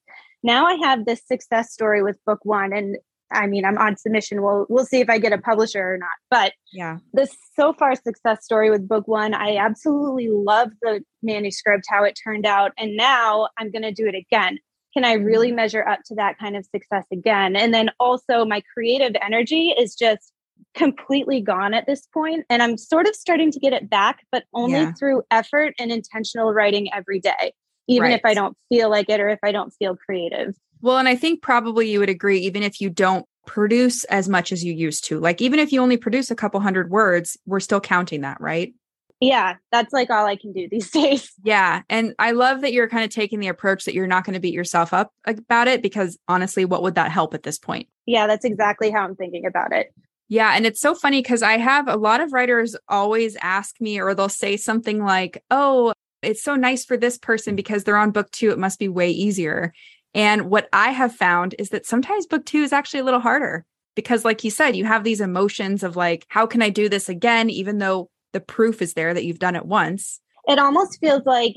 now 0.49 0.65
I 0.65 0.77
have 0.77 1.05
this 1.05 1.21
success 1.27 1.73
story 1.73 2.03
with 2.03 2.17
book 2.25 2.41
one 2.43 2.73
and 2.73 2.97
I 3.31 3.47
mean, 3.47 3.67
I'm 3.67 3.77
on 3.77 3.95
submission. 3.99 4.41
We'll 4.43 4.65
we'll 4.71 4.87
see 4.87 5.01
if 5.01 5.11
I 5.11 5.19
get 5.19 5.35
a 5.35 5.39
publisher 5.39 5.83
or 5.83 5.99
not. 5.99 6.09
But 6.31 6.55
yeah, 6.73 6.97
this 7.13 7.37
so 7.55 7.75
far 7.75 7.95
success 7.95 8.43
story 8.43 8.71
with 8.71 8.89
book 8.89 9.07
one, 9.07 9.35
I 9.35 9.57
absolutely 9.57 10.29
love 10.31 10.71
the 10.81 11.03
manuscript, 11.23 11.85
how 11.91 12.05
it 12.05 12.19
turned 12.25 12.47
out, 12.47 12.73
and 12.79 12.97
now 12.97 13.49
I'm 13.59 13.71
going 13.71 13.83
to 13.83 13.93
do 13.93 14.07
it 14.07 14.15
again. 14.15 14.59
Can 14.95 15.05
I 15.05 15.13
really 15.13 15.49
mm-hmm. 15.49 15.57
measure 15.57 15.87
up 15.87 16.01
to 16.07 16.15
that 16.15 16.39
kind 16.39 16.57
of 16.57 16.65
success 16.65 17.05
again? 17.13 17.55
And 17.55 17.75
then 17.75 17.91
also, 18.01 18.47
my 18.47 18.63
creative 18.73 19.13
energy 19.21 19.75
is 19.79 19.95
just 19.95 20.33
completely 20.75 21.43
gone 21.43 21.75
at 21.75 21.87
this 21.87 22.09
point, 22.15 22.47
and 22.49 22.63
I'm 22.63 22.79
sort 22.79 23.07
of 23.07 23.15
starting 23.15 23.53
to 23.53 23.61
get 23.61 23.75
it 23.75 23.91
back, 23.91 24.25
but 24.33 24.45
only 24.55 24.81
yeah. 24.81 24.93
through 24.93 25.23
effort 25.31 25.75
and 25.79 25.93
intentional 25.93 26.55
writing 26.55 26.89
every 26.95 27.21
day 27.21 27.53
even 27.88 28.11
right. 28.11 28.14
if 28.14 28.20
I 28.24 28.35
don't 28.35 28.57
feel 28.68 28.90
like 28.90 29.09
it 29.09 29.20
or 29.20 29.29
if 29.29 29.40
I 29.42 29.51
don't 29.51 29.70
feel 29.70 29.96
creative. 29.96 30.55
Well, 30.81 30.98
and 30.98 31.09
I 31.09 31.16
think 31.16 31.42
probably 31.42 31.90
you 31.90 31.98
would 31.98 32.11
agree, 32.11 32.38
even 32.40 32.62
if 32.62 32.80
you 32.80 32.91
don't 32.91 33.26
produce 33.47 34.05
as 34.05 34.28
much 34.28 34.53
as 34.53 34.62
you 34.62 34.72
used 34.72 35.05
to, 35.07 35.18
like 35.18 35.41
even 35.41 35.59
if 35.59 35.72
you 35.72 35.80
only 35.80 35.97
produce 35.97 36.30
a 36.30 36.36
couple 36.36 36.61
hundred 36.61 36.91
words, 36.91 37.36
we're 37.47 37.61
still 37.61 37.80
counting 37.80 38.20
that, 38.20 38.41
right? 38.41 38.74
Yeah, 39.20 39.57
that's 39.72 39.93
like 39.93 40.11
all 40.11 40.26
I 40.26 40.36
can 40.36 40.53
do 40.53 40.68
these 40.68 40.91
days. 40.93 41.32
Yeah. 41.43 41.82
And 41.89 42.14
I 42.18 42.32
love 42.32 42.61
that 42.61 42.72
you're 42.72 42.89
kind 42.89 43.05
of 43.05 43.11
taking 43.11 43.41
the 43.41 43.49
approach 43.49 43.84
that 43.84 43.95
you're 43.95 44.07
not 44.07 44.24
going 44.24 44.34
to 44.34 44.41
beat 44.41 44.55
yourself 44.55 44.93
up 44.93 45.12
about 45.26 45.66
it 45.66 45.82
because 45.82 46.18
honestly, 46.28 46.64
what 46.64 46.82
would 46.82 46.95
that 46.95 47.11
help 47.11 47.34
at 47.34 47.43
this 47.43 47.59
point? 47.59 47.89
Yeah, 48.07 48.26
that's 48.26 48.45
exactly 48.45 48.91
how 48.91 49.05
I'm 49.05 49.16
thinking 49.16 49.47
about 49.47 49.72
it. 49.72 49.93
Yeah. 50.28 50.53
And 50.55 50.66
it's 50.66 50.80
so 50.80 50.95
funny 50.95 51.22
because 51.22 51.43
I 51.43 51.57
have 51.57 51.89
a 51.89 51.97
lot 51.97 52.20
of 52.20 52.32
writers 52.32 52.76
always 52.86 53.36
ask 53.41 53.80
me, 53.80 53.99
or 53.99 54.14
they'll 54.14 54.28
say 54.28 54.57
something 54.59 55.03
like, 55.03 55.43
Oh, 55.51 55.95
it's 56.23 56.43
so 56.43 56.55
nice 56.57 56.85
for 56.85 56.97
this 56.97 57.19
person 57.19 57.57
because 57.57 57.85
they're 57.85 57.97
on 57.97 58.11
book 58.11 58.31
two. 58.31 58.51
It 58.51 58.59
must 58.59 58.79
be 58.79 58.89
way 58.89 59.11
easier. 59.11 59.73
And 60.14 60.51
what 60.51 60.69
I 60.73 60.91
have 60.91 61.14
found 61.14 61.55
is 61.59 61.71
that 61.71 61.87
sometimes 61.87 62.27
book 62.27 62.45
two 62.45 62.62
is 62.62 62.73
actually 62.73 63.01
a 63.01 63.05
little 63.05 63.21
harder 63.21 63.64
because, 63.95 64.25
like 64.25 64.45
you 64.45 64.51
said, 64.51 64.77
you 64.77 64.85
have 64.85 65.05
these 65.05 65.21
emotions 65.21 65.83
of 65.83 65.97
like, 65.97 66.27
how 66.29 66.47
can 66.47 66.62
I 66.62 66.71
do 66.71 66.89
this 66.89 67.09
again, 67.09 67.51
even 67.51 67.79
though 67.79 68.11
the 68.33 68.41
proof 68.41 68.81
is 68.83 68.95
there 68.95 69.14
that 69.14 69.25
you've 69.25 69.39
done 69.39 69.57
it 69.57 69.66
once? 69.66 70.21
It 70.47 70.59
almost 70.59 70.99
feels 71.01 71.23
like 71.27 71.55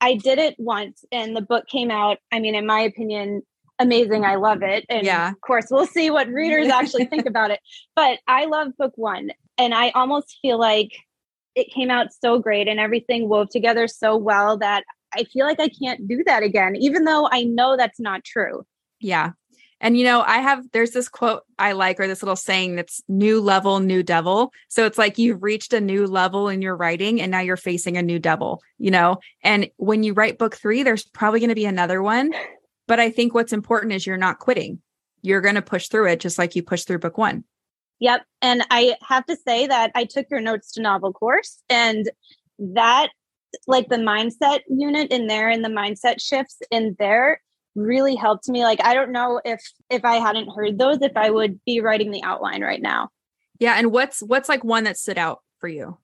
I 0.00 0.14
did 0.14 0.38
it 0.38 0.54
once 0.58 1.04
and 1.12 1.34
the 1.34 1.40
book 1.40 1.66
came 1.66 1.90
out. 1.90 2.18
I 2.30 2.40
mean, 2.40 2.54
in 2.54 2.66
my 2.66 2.80
opinion, 2.80 3.42
amazing. 3.78 4.24
I 4.24 4.36
love 4.36 4.62
it. 4.62 4.84
And 4.88 5.06
yeah. 5.06 5.30
of 5.30 5.40
course, 5.40 5.66
we'll 5.70 5.86
see 5.86 6.10
what 6.10 6.28
readers 6.28 6.68
actually 6.68 7.04
think 7.10 7.26
about 7.26 7.50
it. 7.50 7.60
But 7.96 8.18
I 8.26 8.44
love 8.46 8.76
book 8.76 8.92
one. 8.96 9.30
And 9.56 9.72
I 9.72 9.90
almost 9.90 10.38
feel 10.42 10.58
like 10.58 10.92
it 11.54 11.70
came 11.72 11.90
out 11.90 12.08
so 12.12 12.38
great 12.38 12.68
and 12.68 12.80
everything 12.80 13.28
wove 13.28 13.50
together 13.50 13.86
so 13.88 14.16
well 14.16 14.58
that 14.58 14.84
I 15.14 15.24
feel 15.24 15.46
like 15.46 15.60
I 15.60 15.68
can't 15.68 16.06
do 16.08 16.22
that 16.26 16.42
again, 16.42 16.76
even 16.76 17.04
though 17.04 17.28
I 17.30 17.44
know 17.44 17.76
that's 17.76 18.00
not 18.00 18.24
true. 18.24 18.64
Yeah. 19.00 19.30
And 19.80 19.98
you 19.98 20.04
know, 20.04 20.22
I 20.22 20.38
have 20.38 20.64
there's 20.72 20.92
this 20.92 21.08
quote 21.08 21.42
I 21.58 21.72
like 21.72 22.00
or 22.00 22.06
this 22.06 22.22
little 22.22 22.36
saying 22.36 22.76
that's 22.76 23.02
new 23.08 23.40
level, 23.40 23.80
new 23.80 24.02
devil. 24.02 24.50
So 24.68 24.86
it's 24.86 24.98
like 24.98 25.18
you've 25.18 25.42
reached 25.42 25.72
a 25.72 25.80
new 25.80 26.06
level 26.06 26.48
in 26.48 26.62
your 26.62 26.76
writing 26.76 27.20
and 27.20 27.30
now 27.30 27.40
you're 27.40 27.56
facing 27.56 27.96
a 27.96 28.02
new 28.02 28.18
devil, 28.18 28.62
you 28.78 28.90
know? 28.90 29.18
And 29.42 29.70
when 29.76 30.02
you 30.02 30.14
write 30.14 30.38
book 30.38 30.56
3, 30.56 30.82
there's 30.82 31.04
probably 31.04 31.40
going 31.40 31.50
to 31.50 31.54
be 31.54 31.66
another 31.66 32.02
one. 32.02 32.32
But 32.86 33.00
I 33.00 33.10
think 33.10 33.34
what's 33.34 33.52
important 33.52 33.92
is 33.92 34.06
you're 34.06 34.16
not 34.16 34.38
quitting. 34.38 34.80
You're 35.22 35.40
going 35.40 35.54
to 35.54 35.62
push 35.62 35.88
through 35.88 36.08
it 36.08 36.20
just 36.20 36.38
like 36.38 36.54
you 36.56 36.62
pushed 36.62 36.86
through 36.86 36.98
book 36.98 37.18
1. 37.18 37.44
Yep. 38.00 38.22
And 38.42 38.64
I 38.70 38.96
have 39.02 39.24
to 39.26 39.36
say 39.36 39.66
that 39.66 39.92
I 39.94 40.04
took 40.04 40.26
your 40.30 40.40
notes 40.40 40.72
to 40.72 40.82
novel 40.82 41.12
course 41.12 41.62
and 41.68 42.10
that 42.58 43.08
like 43.66 43.88
the 43.88 43.96
mindset 43.96 44.60
unit 44.68 45.10
in 45.10 45.26
there 45.26 45.48
and 45.48 45.64
the 45.64 45.68
mindset 45.68 46.20
shifts 46.20 46.58
in 46.70 46.96
there 46.98 47.40
really 47.74 48.14
helped 48.14 48.48
me 48.48 48.62
like 48.62 48.80
i 48.84 48.94
don't 48.94 49.10
know 49.10 49.40
if 49.44 49.60
if 49.90 50.04
i 50.04 50.16
hadn't 50.16 50.54
heard 50.54 50.78
those 50.78 50.98
if 51.02 51.16
i 51.16 51.28
would 51.28 51.58
be 51.64 51.80
writing 51.80 52.10
the 52.10 52.22
outline 52.22 52.62
right 52.62 52.82
now 52.82 53.08
yeah 53.58 53.74
and 53.74 53.90
what's 53.90 54.20
what's 54.20 54.48
like 54.48 54.62
one 54.62 54.84
that 54.84 54.96
stood 54.96 55.18
out 55.18 55.40
for 55.58 55.68
you 55.68 55.96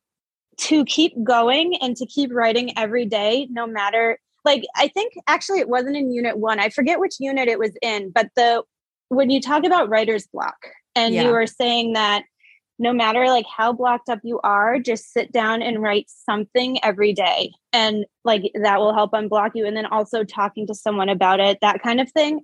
to 0.57 0.85
keep 0.85 1.13
going 1.23 1.77
and 1.81 1.97
to 1.97 2.07
keep 2.07 2.31
writing 2.33 2.77
every 2.77 3.07
day 3.07 3.47
no 3.51 3.67
matter 3.67 4.19
like 4.45 4.65
i 4.77 4.89
think 4.89 5.13
actually 5.29 5.61
it 5.61 5.69
wasn't 5.69 5.97
in 5.97 6.11
unit 6.11 6.39
one 6.39 6.59
i 6.59 6.69
forget 6.69 6.99
which 6.99 7.15
unit 7.21 7.49
it 7.49 7.59
was 7.59 7.77
in 7.83 8.11
but 8.11 8.29
the 8.35 8.63
when 9.09 9.31
you 9.31 9.41
talk 9.41 9.65
about 9.65 9.89
writer's 9.89 10.27
block 10.27 10.57
and 10.95 11.15
yeah. 11.15 11.25
you 11.25 11.33
were 11.33 11.47
saying 11.47 11.95
that 11.95 12.25
no 12.81 12.95
matter 12.95 13.27
like 13.27 13.45
how 13.47 13.73
blocked 13.73 14.09
up 14.09 14.21
you 14.23 14.41
are 14.43 14.79
just 14.79 15.13
sit 15.13 15.31
down 15.31 15.61
and 15.61 15.83
write 15.83 16.07
something 16.09 16.83
every 16.83 17.13
day. 17.13 17.53
And 17.75 18.07
like 18.25 18.51
that 18.55 18.81
will 18.81 18.95
help 18.95 19.13
unblock 19.13 19.51
you. 19.55 19.67
And 19.67 19.77
then 19.77 19.85
also 19.87 20.25
talking 20.25 20.67
to 20.67 20.75
someone 20.75 21.11
about 21.11 21.41
it 21.41 21.59
that 21.61 21.83
kind 21.83 22.01
of 22.01 22.11
thing. 22.11 22.41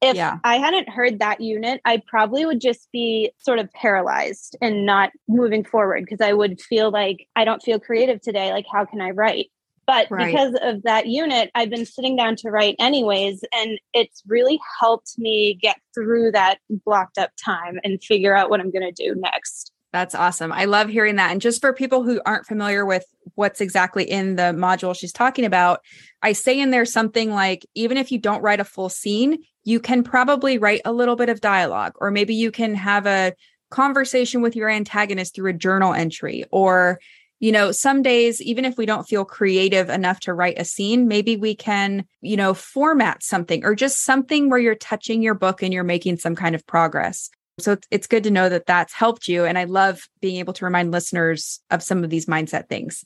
If 0.00 0.14
yeah. 0.14 0.38
i 0.44 0.58
hadn't 0.58 0.88
heard 0.88 1.18
that 1.18 1.40
unit 1.40 1.80
i 1.84 2.00
probably 2.06 2.46
would 2.46 2.60
just 2.60 2.86
be 2.92 3.32
sort 3.38 3.58
of 3.58 3.68
paralyzed 3.72 4.56
and 4.62 4.86
not 4.86 5.10
moving 5.26 5.64
forward 5.64 6.04
because 6.04 6.20
i 6.20 6.32
would 6.32 6.60
feel 6.60 6.92
like 6.92 7.26
i 7.34 7.44
don't 7.44 7.64
feel 7.64 7.80
creative 7.80 8.20
today. 8.20 8.52
Like 8.52 8.66
how 8.72 8.84
can 8.84 9.00
i 9.00 9.10
write 9.10 9.48
but 9.88 10.08
right. 10.08 10.30
because 10.30 10.54
of 10.62 10.82
that 10.84 11.08
unit 11.08 11.50
i've 11.56 11.70
been 11.70 11.86
sitting 11.86 12.14
down 12.14 12.36
to 12.36 12.50
write 12.50 12.76
anyways 12.78 13.42
and 13.52 13.80
it's 13.92 14.22
really 14.28 14.60
helped 14.78 15.18
me 15.18 15.58
get 15.60 15.80
through 15.92 16.30
that 16.30 16.58
blocked 16.68 17.18
up 17.18 17.30
time 17.44 17.80
and 17.82 18.00
figure 18.04 18.36
out 18.36 18.50
what 18.50 18.60
i'm 18.60 18.70
going 18.70 18.94
to 18.94 19.04
do 19.04 19.18
next 19.20 19.72
that's 19.92 20.14
awesome. 20.14 20.52
I 20.52 20.66
love 20.66 20.90
hearing 20.90 21.16
that. 21.16 21.32
And 21.32 21.40
just 21.40 21.62
for 21.62 21.72
people 21.72 22.02
who 22.02 22.20
aren't 22.26 22.46
familiar 22.46 22.84
with 22.84 23.06
what's 23.36 23.60
exactly 23.60 24.04
in 24.04 24.36
the 24.36 24.52
module 24.54 24.94
she's 24.94 25.12
talking 25.12 25.46
about, 25.46 25.80
I 26.22 26.32
say 26.32 26.60
in 26.60 26.70
there 26.70 26.84
something 26.84 27.30
like 27.30 27.66
even 27.74 27.96
if 27.96 28.12
you 28.12 28.18
don't 28.18 28.42
write 28.42 28.60
a 28.60 28.64
full 28.64 28.90
scene, 28.90 29.38
you 29.64 29.80
can 29.80 30.02
probably 30.02 30.58
write 30.58 30.82
a 30.84 30.92
little 30.92 31.16
bit 31.16 31.28
of 31.30 31.40
dialogue, 31.40 31.92
or 32.00 32.10
maybe 32.10 32.34
you 32.34 32.50
can 32.50 32.74
have 32.74 33.06
a 33.06 33.32
conversation 33.70 34.42
with 34.42 34.56
your 34.56 34.68
antagonist 34.68 35.34
through 35.34 35.50
a 35.50 35.54
journal 35.54 35.94
entry, 35.94 36.44
or 36.50 37.00
you 37.40 37.52
know, 37.52 37.70
some 37.70 38.02
days, 38.02 38.42
even 38.42 38.64
if 38.64 38.76
we 38.76 38.86
don't 38.86 39.08
feel 39.08 39.24
creative 39.24 39.88
enough 39.88 40.20
to 40.20 40.34
write 40.34 40.58
a 40.58 40.64
scene, 40.64 41.06
maybe 41.06 41.36
we 41.36 41.54
can, 41.54 42.04
you 42.20 42.36
know, 42.36 42.52
format 42.52 43.22
something 43.22 43.64
or 43.64 43.74
just 43.74 44.04
something 44.04 44.50
where 44.50 44.58
you're 44.58 44.74
touching 44.74 45.22
your 45.22 45.34
book 45.34 45.62
and 45.62 45.72
you're 45.72 45.84
making 45.84 46.18
some 46.18 46.34
kind 46.34 46.54
of 46.54 46.66
progress. 46.66 47.30
So 47.60 47.72
it's, 47.72 47.86
it's 47.90 48.06
good 48.06 48.24
to 48.24 48.30
know 48.30 48.48
that 48.48 48.66
that's 48.66 48.92
helped 48.92 49.28
you. 49.28 49.44
And 49.44 49.58
I 49.58 49.64
love 49.64 50.08
being 50.20 50.36
able 50.36 50.52
to 50.54 50.64
remind 50.64 50.90
listeners 50.90 51.60
of 51.70 51.82
some 51.82 52.04
of 52.04 52.10
these 52.10 52.26
mindset 52.26 52.68
things. 52.68 53.04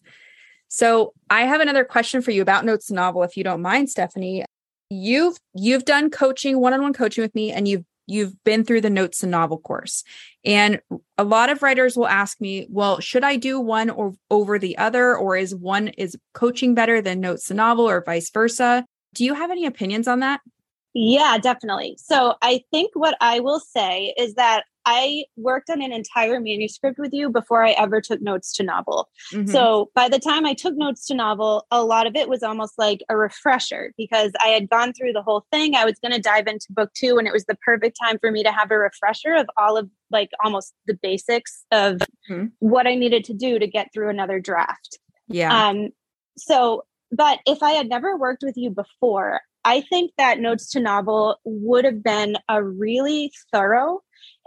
So 0.68 1.12
I 1.28 1.42
have 1.42 1.60
another 1.60 1.84
question 1.84 2.22
for 2.22 2.30
you 2.30 2.40
about 2.40 2.64
notes 2.64 2.90
novel, 2.90 3.22
if 3.22 3.36
you 3.36 3.44
don't 3.44 3.60
mind, 3.60 3.90
Stephanie. 3.90 4.44
You've 4.88 5.36
you've 5.54 5.86
done 5.86 6.10
coaching, 6.10 6.60
one-on-one 6.60 6.92
coaching 6.92 7.22
with 7.22 7.34
me, 7.34 7.50
and 7.50 7.66
you've 7.66 7.84
you've 8.06 8.42
been 8.44 8.64
through 8.64 8.80
the 8.80 8.90
notes 8.90 9.20
to 9.20 9.26
novel 9.26 9.58
course. 9.58 10.04
And 10.44 10.80
a 11.16 11.24
lot 11.24 11.50
of 11.50 11.62
writers 11.62 11.96
will 11.96 12.08
ask 12.08 12.40
me, 12.40 12.66
well, 12.68 13.00
should 13.00 13.24
I 13.24 13.36
do 13.36 13.60
one 13.60 13.90
or 13.90 14.14
over 14.30 14.58
the 14.58 14.76
other? 14.78 15.16
Or 15.16 15.36
is 15.36 15.54
one 15.54 15.88
is 15.88 16.16
coaching 16.34 16.74
better 16.74 17.00
than 17.00 17.20
notes 17.20 17.46
to 17.46 17.54
novel 17.54 17.88
or 17.88 18.02
vice 18.04 18.30
versa? 18.30 18.84
Do 19.14 19.24
you 19.24 19.34
have 19.34 19.50
any 19.50 19.66
opinions 19.66 20.08
on 20.08 20.20
that? 20.20 20.40
Yeah, 20.94 21.38
definitely. 21.38 21.96
So 21.98 22.34
I 22.42 22.64
think 22.70 22.90
what 22.94 23.16
I 23.20 23.40
will 23.40 23.60
say 23.60 24.14
is 24.18 24.34
that 24.34 24.64
I 24.84 25.24
worked 25.36 25.70
on 25.70 25.82
an 25.82 25.92
entire 25.92 26.40
manuscript 26.40 26.98
with 26.98 27.12
you 27.12 27.30
before 27.30 27.64
I 27.64 27.70
ever 27.72 28.00
took 28.00 28.20
notes 28.20 28.52
to 28.54 28.62
novel. 28.62 29.08
Mm-hmm. 29.32 29.50
So 29.50 29.90
by 29.94 30.08
the 30.08 30.18
time 30.18 30.46
I 30.46 30.54
took 30.54 30.76
notes 30.76 31.06
to 31.06 31.14
novel, 31.14 31.66
a 31.70 31.84
lot 31.84 32.06
of 32.06 32.16
it 32.16 32.28
was 32.28 32.42
almost 32.42 32.74
like 32.78 33.02
a 33.08 33.16
refresher 33.16 33.92
because 33.96 34.32
I 34.40 34.48
had 34.48 34.68
gone 34.68 34.92
through 34.92 35.12
the 35.12 35.22
whole 35.22 35.46
thing. 35.52 35.74
I 35.74 35.84
was 35.84 35.98
going 36.02 36.12
to 36.12 36.20
dive 36.20 36.46
into 36.46 36.66
book 36.70 36.92
two, 36.94 37.18
and 37.18 37.26
it 37.26 37.32
was 37.32 37.44
the 37.44 37.56
perfect 37.64 37.96
time 38.02 38.18
for 38.18 38.30
me 38.30 38.42
to 38.42 38.52
have 38.52 38.70
a 38.70 38.78
refresher 38.78 39.34
of 39.34 39.48
all 39.56 39.76
of 39.76 39.88
like 40.10 40.30
almost 40.44 40.74
the 40.86 40.98
basics 41.00 41.64
of 41.70 41.98
mm-hmm. 42.30 42.46
what 42.58 42.86
I 42.86 42.94
needed 42.94 43.24
to 43.24 43.34
do 43.34 43.58
to 43.58 43.66
get 43.66 43.88
through 43.92 44.10
another 44.10 44.40
draft. 44.40 44.98
Yeah. 45.28 45.68
Um, 45.68 45.88
so, 46.36 46.84
but 47.10 47.40
if 47.46 47.62
I 47.62 47.72
had 47.72 47.88
never 47.88 48.16
worked 48.16 48.42
with 48.42 48.56
you 48.56 48.70
before, 48.70 49.40
I 49.64 49.82
think 49.82 50.12
that 50.18 50.40
Notes 50.40 50.70
to 50.70 50.80
Novel 50.80 51.36
would 51.44 51.84
have 51.84 52.02
been 52.02 52.36
a 52.48 52.62
really 52.62 53.30
thorough 53.52 54.00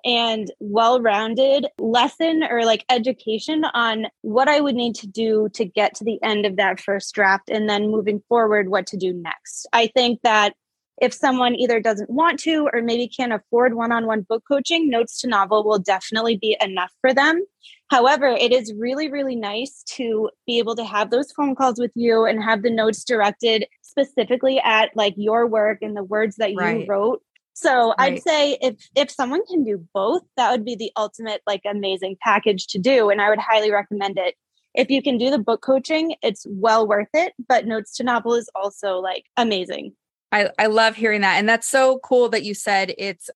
and 0.06 0.52
well 0.60 1.02
rounded 1.02 1.68
lesson 1.80 2.44
or 2.50 2.64
like 2.64 2.86
education 2.90 3.66
on 3.74 4.06
what 4.22 4.48
I 4.48 4.62
would 4.62 4.76
need 4.76 4.96
to 4.96 5.08
do 5.08 5.50
to 5.54 5.66
get 5.66 5.96
to 5.96 6.04
the 6.04 6.22
end 6.24 6.46
of 6.46 6.58
that 6.58 6.80
first 6.80 7.14
draft 7.16 7.50
and 7.50 7.68
then 7.68 7.90
moving 7.90 8.22
forward, 8.30 8.70
what 8.70 8.86
to 8.88 8.98
do 8.98 9.14
next. 9.14 9.68
I 9.74 9.88
think 9.88 10.22
that 10.22 10.54
if 11.02 11.14
someone 11.14 11.56
either 11.56 11.82
doesn't 11.82 12.10
want 12.10 12.40
to 12.42 12.70
or 12.72 12.82
maybe 12.82 13.08
can't 13.08 13.34
afford 13.34 13.74
one 13.74 13.92
on 13.92 14.06
one 14.06 14.22
book 14.22 14.44
coaching, 14.48 14.90
Notes 14.90 15.20
to 15.22 15.28
Novel 15.28 15.64
will 15.64 15.80
definitely 15.80 16.38
be 16.38 16.56
enough 16.62 16.92
for 17.02 17.14
them. 17.14 17.44
However, 17.92 18.28
it 18.28 18.52
is 18.52 18.74
really, 18.78 19.12
really 19.12 19.36
nice 19.36 19.84
to 19.96 20.30
be 20.48 20.58
able 20.58 20.76
to 20.76 20.86
have 20.86 21.10
those 21.10 21.32
phone 21.32 21.56
calls 21.56 21.80
with 21.80 21.92
you 21.96 22.26
and 22.26 22.42
have 22.42 22.64
the 22.64 22.72
notes 22.72 23.04
directed 23.04 23.68
specifically 23.82 24.60
at 24.64 24.92
like 24.96 25.14
your 25.18 25.48
work 25.48 25.80
and 25.82 25.96
the 25.96 26.04
words 26.04 26.38
that 26.38 26.52
you 26.52 26.58
right. 26.58 26.88
wrote. 26.88 27.22
So 27.56 27.96
right. 27.98 28.14
I'd 28.14 28.22
say 28.22 28.58
if 28.62 28.76
if 28.96 29.10
someone 29.10 29.46
can 29.46 29.64
do 29.64 29.84
both, 29.94 30.24
that 30.36 30.52
would 30.52 30.66
be 30.66 30.76
the 30.76 30.92
ultimate 30.98 31.42
like 31.48 31.62
amazing 31.66 32.18
package 32.22 32.68
to 32.68 32.78
do 32.78 33.10
and 33.10 33.22
I 33.22 33.30
would 33.30 33.40
highly 33.40 33.72
recommend 33.72 34.20
it. 34.20 34.36
If 34.74 34.90
you 34.90 35.02
can 35.02 35.18
do 35.18 35.32
the 35.32 35.40
book 35.40 35.62
coaching, 35.62 36.16
it's 36.22 36.46
well 36.50 36.86
worth 36.86 37.08
it, 37.14 37.34
but 37.48 37.66
Notes 37.66 37.96
to 37.98 38.04
Novel 38.04 38.34
is 38.34 38.50
also 38.56 38.98
like 39.00 39.24
amazing. 39.38 39.94
I 40.34 40.50
I 40.60 40.68
love 40.68 40.98
hearing 40.98 41.22
that 41.22 41.38
and 41.38 41.48
that's 41.48 41.68
so 41.68 42.00
cool 42.00 42.28
that 42.30 42.44
you 42.44 42.54
said 42.54 42.94
it's 42.98 43.30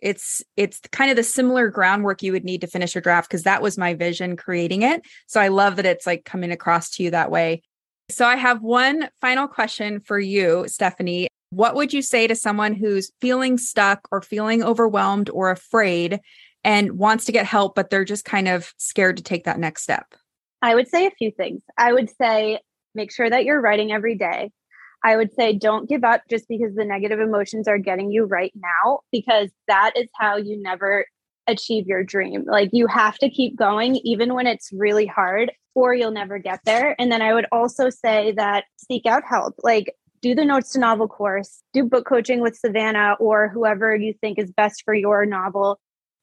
it's 0.00 0.42
it's 0.56 0.80
kind 0.90 1.10
of 1.10 1.16
the 1.16 1.22
similar 1.22 1.68
groundwork 1.68 2.22
you 2.22 2.32
would 2.32 2.44
need 2.44 2.62
to 2.62 2.66
finish 2.66 2.96
a 2.96 3.00
draft 3.00 3.28
because 3.28 3.44
that 3.44 3.62
was 3.62 3.78
my 3.78 3.92
vision 3.94 4.34
creating 4.34 4.80
it 4.80 5.02
so 5.26 5.38
i 5.38 5.48
love 5.48 5.76
that 5.76 5.84
it's 5.84 6.06
like 6.06 6.24
coming 6.24 6.50
across 6.50 6.88
to 6.88 7.02
you 7.02 7.10
that 7.10 7.30
way 7.30 7.60
so 8.08 8.24
i 8.24 8.34
have 8.34 8.62
one 8.62 9.10
final 9.20 9.46
question 9.46 10.00
for 10.00 10.18
you 10.18 10.64
stephanie 10.68 11.28
what 11.50 11.74
would 11.74 11.92
you 11.92 12.02
say 12.02 12.26
to 12.26 12.34
someone 12.34 12.74
who's 12.74 13.12
feeling 13.20 13.58
stuck 13.58 14.08
or 14.10 14.22
feeling 14.22 14.62
overwhelmed 14.62 15.28
or 15.30 15.50
afraid 15.50 16.20
and 16.64 16.98
wants 16.98 17.24
to 17.24 17.32
get 17.32 17.46
help 17.46 17.74
but 17.74 17.90
they're 17.90 18.04
just 18.04 18.24
kind 18.24 18.48
of 18.48 18.72
scared 18.76 19.16
to 19.16 19.22
take 19.22 19.44
that 19.44 19.58
next 19.58 19.82
step 19.82 20.14
i 20.62 20.74
would 20.74 20.88
say 20.88 21.06
a 21.06 21.10
few 21.12 21.30
things 21.30 21.62
i 21.78 21.92
would 21.92 22.10
say 22.10 22.58
make 22.94 23.12
sure 23.12 23.28
that 23.28 23.44
you're 23.44 23.60
writing 23.60 23.92
every 23.92 24.16
day 24.16 24.50
I 25.02 25.16
would 25.16 25.32
say 25.32 25.54
don't 25.54 25.88
give 25.88 26.04
up 26.04 26.22
just 26.28 26.46
because 26.48 26.74
the 26.74 26.84
negative 26.84 27.20
emotions 27.20 27.66
are 27.66 27.78
getting 27.78 28.10
you 28.10 28.24
right 28.24 28.52
now, 28.54 29.00
because 29.10 29.48
that 29.66 29.92
is 29.96 30.08
how 30.18 30.36
you 30.36 30.60
never 30.62 31.06
achieve 31.46 31.86
your 31.86 32.04
dream. 32.04 32.44
Like 32.46 32.70
you 32.72 32.86
have 32.86 33.18
to 33.18 33.30
keep 33.30 33.56
going, 33.56 33.96
even 33.96 34.34
when 34.34 34.46
it's 34.46 34.70
really 34.72 35.06
hard, 35.06 35.52
or 35.74 35.94
you'll 35.94 36.10
never 36.10 36.38
get 36.38 36.60
there. 36.64 36.94
And 36.98 37.10
then 37.10 37.22
I 37.22 37.32
would 37.32 37.46
also 37.50 37.90
say 37.90 38.32
that 38.32 38.64
seek 38.76 39.06
out 39.06 39.22
help. 39.28 39.54
Like 39.62 39.94
do 40.22 40.34
the 40.34 40.44
notes 40.44 40.72
to 40.72 40.78
novel 40.78 41.08
course, 41.08 41.62
do 41.72 41.84
book 41.84 42.06
coaching 42.06 42.40
with 42.40 42.56
Savannah 42.56 43.16
or 43.18 43.48
whoever 43.48 43.94
you 43.94 44.14
think 44.20 44.38
is 44.38 44.50
best 44.50 44.82
for 44.84 44.94
your 44.94 45.24
novel. 45.26 45.80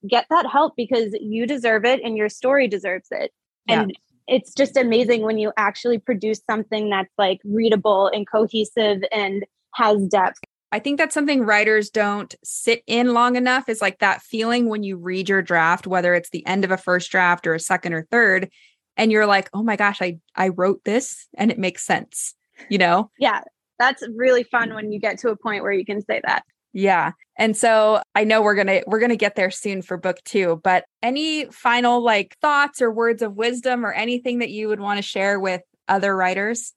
Get 0.08 0.26
that 0.30 0.46
help 0.46 0.76
because 0.76 1.16
you 1.20 1.48
deserve 1.48 1.86
it 1.86 2.02
and 2.04 2.16
your 2.16 2.30
story 2.30 2.68
deserves 2.68 3.08
it. 3.12 3.32
Yeah. 3.68 3.82
And 3.82 3.98
it's 4.28 4.54
just 4.54 4.78
amazing 4.78 5.22
when 5.22 5.38
you 5.38 5.52
actually 5.58 5.98
produce 5.98 6.42
something 6.50 6.90
that's 6.90 7.14
like 7.18 7.40
readable 7.44 8.08
and 8.08 8.30
cohesive 8.30 9.02
and 9.12 9.46
has 9.74 10.06
depth. 10.08 10.40
I 10.72 10.80
think 10.80 10.98
that's 10.98 11.14
something 11.14 11.46
writers 11.46 11.90
don't 11.90 12.36
sit 12.44 12.84
in 12.88 13.14
long 13.14 13.38
enough 13.38 13.70
is 13.70 13.82
like 13.82 14.00
that 14.00 14.22
feeling 14.22 14.68
when 14.68 14.84
you 14.84 14.98
read 14.98 15.30
your 15.30 15.42
draft, 15.42 15.88
whether 15.88 16.14
it's 16.14 16.30
the 16.30 16.46
end 16.46 16.66
of 16.66 16.72
a 16.72 16.78
first 16.78 17.10
draft 17.10 17.48
or 17.48 17.54
a 17.54 17.60
second 17.60 17.94
or 17.94 18.06
third, 18.12 18.50
and 18.98 19.12
you're 19.12 19.26
like, 19.26 19.50
oh 19.54 19.64
my 19.64 19.78
gosh, 19.78 20.02
I, 20.02 20.20
I 20.36 20.50
wrote 20.50 20.84
this 20.84 21.28
and 21.38 21.52
it 21.52 21.58
makes 21.58 21.86
sense, 21.86 22.36
you 22.70 22.78
know? 22.78 23.10
Yeah. 23.18 23.42
That's 23.80 24.04
really 24.16 24.44
fun 24.44 24.74
when 24.74 24.92
you 24.92 25.00
get 25.00 25.20
to 25.20 25.30
a 25.30 25.36
point 25.36 25.64
where 25.64 25.72
you 25.72 25.86
can 25.86 26.02
say 26.02 26.22
that. 26.26 26.44
Yeah. 26.74 27.12
And 27.38 27.56
so 27.56 28.02
I 28.14 28.24
know 28.24 28.42
we're 28.42 28.56
going 28.56 28.68
to 28.68 28.84
we're 28.88 29.00
going 29.00 29.10
to 29.10 29.18
get 29.18 29.36
there 29.36 29.52
soon 29.52 29.82
for 29.82 29.98
book 29.98 30.18
2, 30.26 30.62
but 30.64 30.86
any 31.02 31.46
final 31.46 32.04
like 32.04 32.38
thoughts 32.42 32.82
or 32.82 32.92
words 32.92 33.22
of 33.22 33.36
wisdom 33.36 33.86
or 33.86 33.92
anything 33.92 34.40
that 34.40 34.50
you 34.50 34.68
would 34.68 34.80
want 34.80 34.98
to 34.98 35.02
share 35.02 35.40
with 35.40 35.62
other 35.88 36.16
writers? 36.16 36.74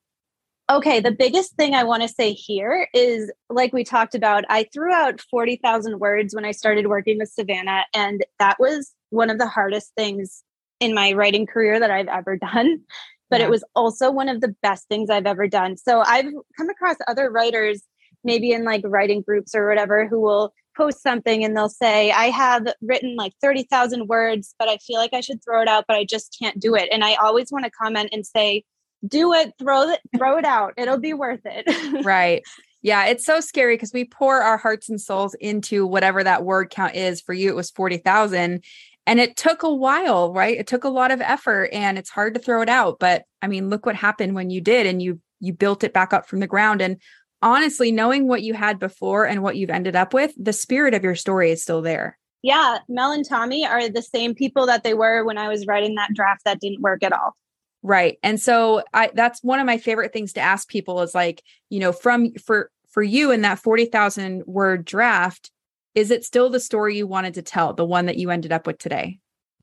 Okay, 0.70 1.00
the 1.00 1.10
biggest 1.10 1.56
thing 1.56 1.74
I 1.74 1.82
want 1.82 2.02
to 2.02 2.08
say 2.08 2.32
here 2.32 2.86
is 2.94 3.30
like 3.48 3.72
we 3.72 3.82
talked 3.82 4.14
about, 4.14 4.44
I 4.48 4.66
threw 4.72 4.92
out 4.92 5.20
40,000 5.20 5.98
words 5.98 6.32
when 6.32 6.44
I 6.44 6.52
started 6.52 6.86
working 6.86 7.18
with 7.18 7.28
Savannah, 7.28 7.84
and 7.92 8.24
that 8.38 8.56
was 8.60 8.94
one 9.08 9.30
of 9.30 9.38
the 9.38 9.48
hardest 9.48 9.92
things 9.96 10.44
in 10.78 10.94
my 10.94 11.12
writing 11.12 11.44
career 11.44 11.80
that 11.80 11.90
I've 11.90 12.06
ever 12.06 12.36
done. 12.54 12.82
But 13.30 13.40
yeah. 13.40 13.46
it 13.46 13.50
was 13.50 13.64
also 13.74 14.10
one 14.10 14.28
of 14.28 14.40
the 14.40 14.54
best 14.62 14.88
things 14.88 15.08
I've 15.08 15.26
ever 15.26 15.46
done. 15.46 15.76
So 15.76 16.00
I've 16.00 16.26
come 16.56 16.68
across 16.68 16.96
other 17.06 17.30
writers, 17.30 17.82
maybe 18.24 18.52
in 18.52 18.64
like 18.64 18.82
writing 18.84 19.22
groups 19.22 19.54
or 19.54 19.68
whatever, 19.68 20.06
who 20.06 20.20
will 20.20 20.52
post 20.76 21.02
something 21.02 21.44
and 21.44 21.56
they'll 21.56 21.68
say, 21.68 22.10
I 22.10 22.26
have 22.26 22.66
written 22.80 23.16
like 23.16 23.32
30,000 23.40 24.08
words, 24.08 24.54
but 24.58 24.68
I 24.68 24.78
feel 24.78 24.98
like 24.98 25.14
I 25.14 25.20
should 25.20 25.42
throw 25.44 25.62
it 25.62 25.68
out, 25.68 25.84
but 25.86 25.96
I 25.96 26.04
just 26.04 26.36
can't 26.40 26.58
do 26.58 26.74
it. 26.74 26.88
And 26.90 27.04
I 27.04 27.14
always 27.14 27.50
want 27.50 27.64
to 27.64 27.70
comment 27.70 28.10
and 28.12 28.26
say, 28.26 28.64
do 29.06 29.32
it 29.32 29.52
throw 29.58 29.88
it 29.88 30.00
throw 30.16 30.38
it 30.38 30.44
out 30.44 30.74
it'll 30.76 30.98
be 30.98 31.14
worth 31.14 31.40
it 31.44 32.04
right 32.04 32.42
yeah 32.82 33.06
it's 33.06 33.24
so 33.24 33.40
scary 33.40 33.74
because 33.74 33.92
we 33.92 34.04
pour 34.04 34.42
our 34.42 34.56
hearts 34.56 34.88
and 34.88 35.00
souls 35.00 35.34
into 35.34 35.86
whatever 35.86 36.22
that 36.22 36.44
word 36.44 36.70
count 36.70 36.94
is 36.94 37.20
for 37.20 37.32
you 37.32 37.48
it 37.48 37.56
was 37.56 37.70
40,000 37.70 38.62
and 39.10 39.20
it 39.20 39.36
took 39.36 39.62
a 39.62 39.74
while 39.74 40.32
right? 40.32 40.56
It 40.56 40.66
took 40.66 40.84
a 40.84 40.88
lot 40.88 41.10
of 41.10 41.20
effort 41.20 41.70
and 41.72 41.98
it's 41.98 42.10
hard 42.10 42.34
to 42.34 42.40
throw 42.40 42.62
it 42.62 42.68
out 42.68 42.98
but 42.98 43.24
i 43.42 43.46
mean 43.46 43.68
look 43.68 43.84
what 43.84 43.96
happened 43.96 44.34
when 44.34 44.50
you 44.50 44.60
did 44.60 44.86
and 44.86 45.02
you 45.02 45.20
you 45.40 45.52
built 45.52 45.82
it 45.82 45.92
back 45.92 46.12
up 46.12 46.26
from 46.28 46.40
the 46.40 46.46
ground. 46.46 46.80
And 46.80 46.98
honestly 47.42 47.90
knowing 47.90 48.28
what 48.28 48.42
you 48.42 48.54
had 48.54 48.78
before 48.78 49.26
and 49.26 49.42
what 49.42 49.56
you've 49.56 49.70
ended 49.70 49.96
up 49.96 50.12
with 50.12 50.32
the 50.36 50.52
spirit 50.52 50.92
of 50.92 51.02
your 51.02 51.14
story 51.14 51.50
is 51.50 51.62
still 51.62 51.82
there. 51.82 52.18
Yeah 52.42 52.78
mel 52.88 53.12
and 53.12 53.28
tommy 53.28 53.66
are 53.66 53.88
the 53.88 54.02
same 54.02 54.34
people 54.34 54.66
that 54.66 54.84
they 54.84 54.94
were 54.94 55.24
when 55.24 55.38
i 55.38 55.48
was 55.48 55.66
writing 55.66 55.94
that 55.96 56.14
draft 56.14 56.44
that 56.44 56.60
didn't 56.60 56.82
work 56.82 57.02
at 57.02 57.12
all. 57.12 57.36
Right. 57.82 58.18
And 58.22 58.38
so 58.38 58.82
I 58.92 59.10
that's 59.14 59.42
one 59.42 59.58
of 59.58 59.66
my 59.66 59.78
favorite 59.78 60.12
things 60.12 60.34
to 60.34 60.40
ask 60.40 60.68
people 60.68 61.00
is 61.00 61.14
like, 61.14 61.42
you 61.70 61.80
know, 61.80 61.92
from 61.92 62.34
for 62.34 62.70
for 62.90 63.02
you 63.02 63.30
in 63.30 63.42
that 63.42 63.58
40,000 63.58 64.42
word 64.46 64.84
draft, 64.84 65.50
is 65.94 66.10
it 66.10 66.24
still 66.24 66.50
the 66.50 66.60
story 66.60 66.96
you 66.96 67.06
wanted 67.06 67.34
to 67.34 67.42
tell, 67.42 67.72
the 67.72 67.84
one 67.84 68.06
that 68.06 68.16
you 68.16 68.30
ended 68.30 68.52
up 68.52 68.66
with 68.66 68.78
today? 68.78 69.18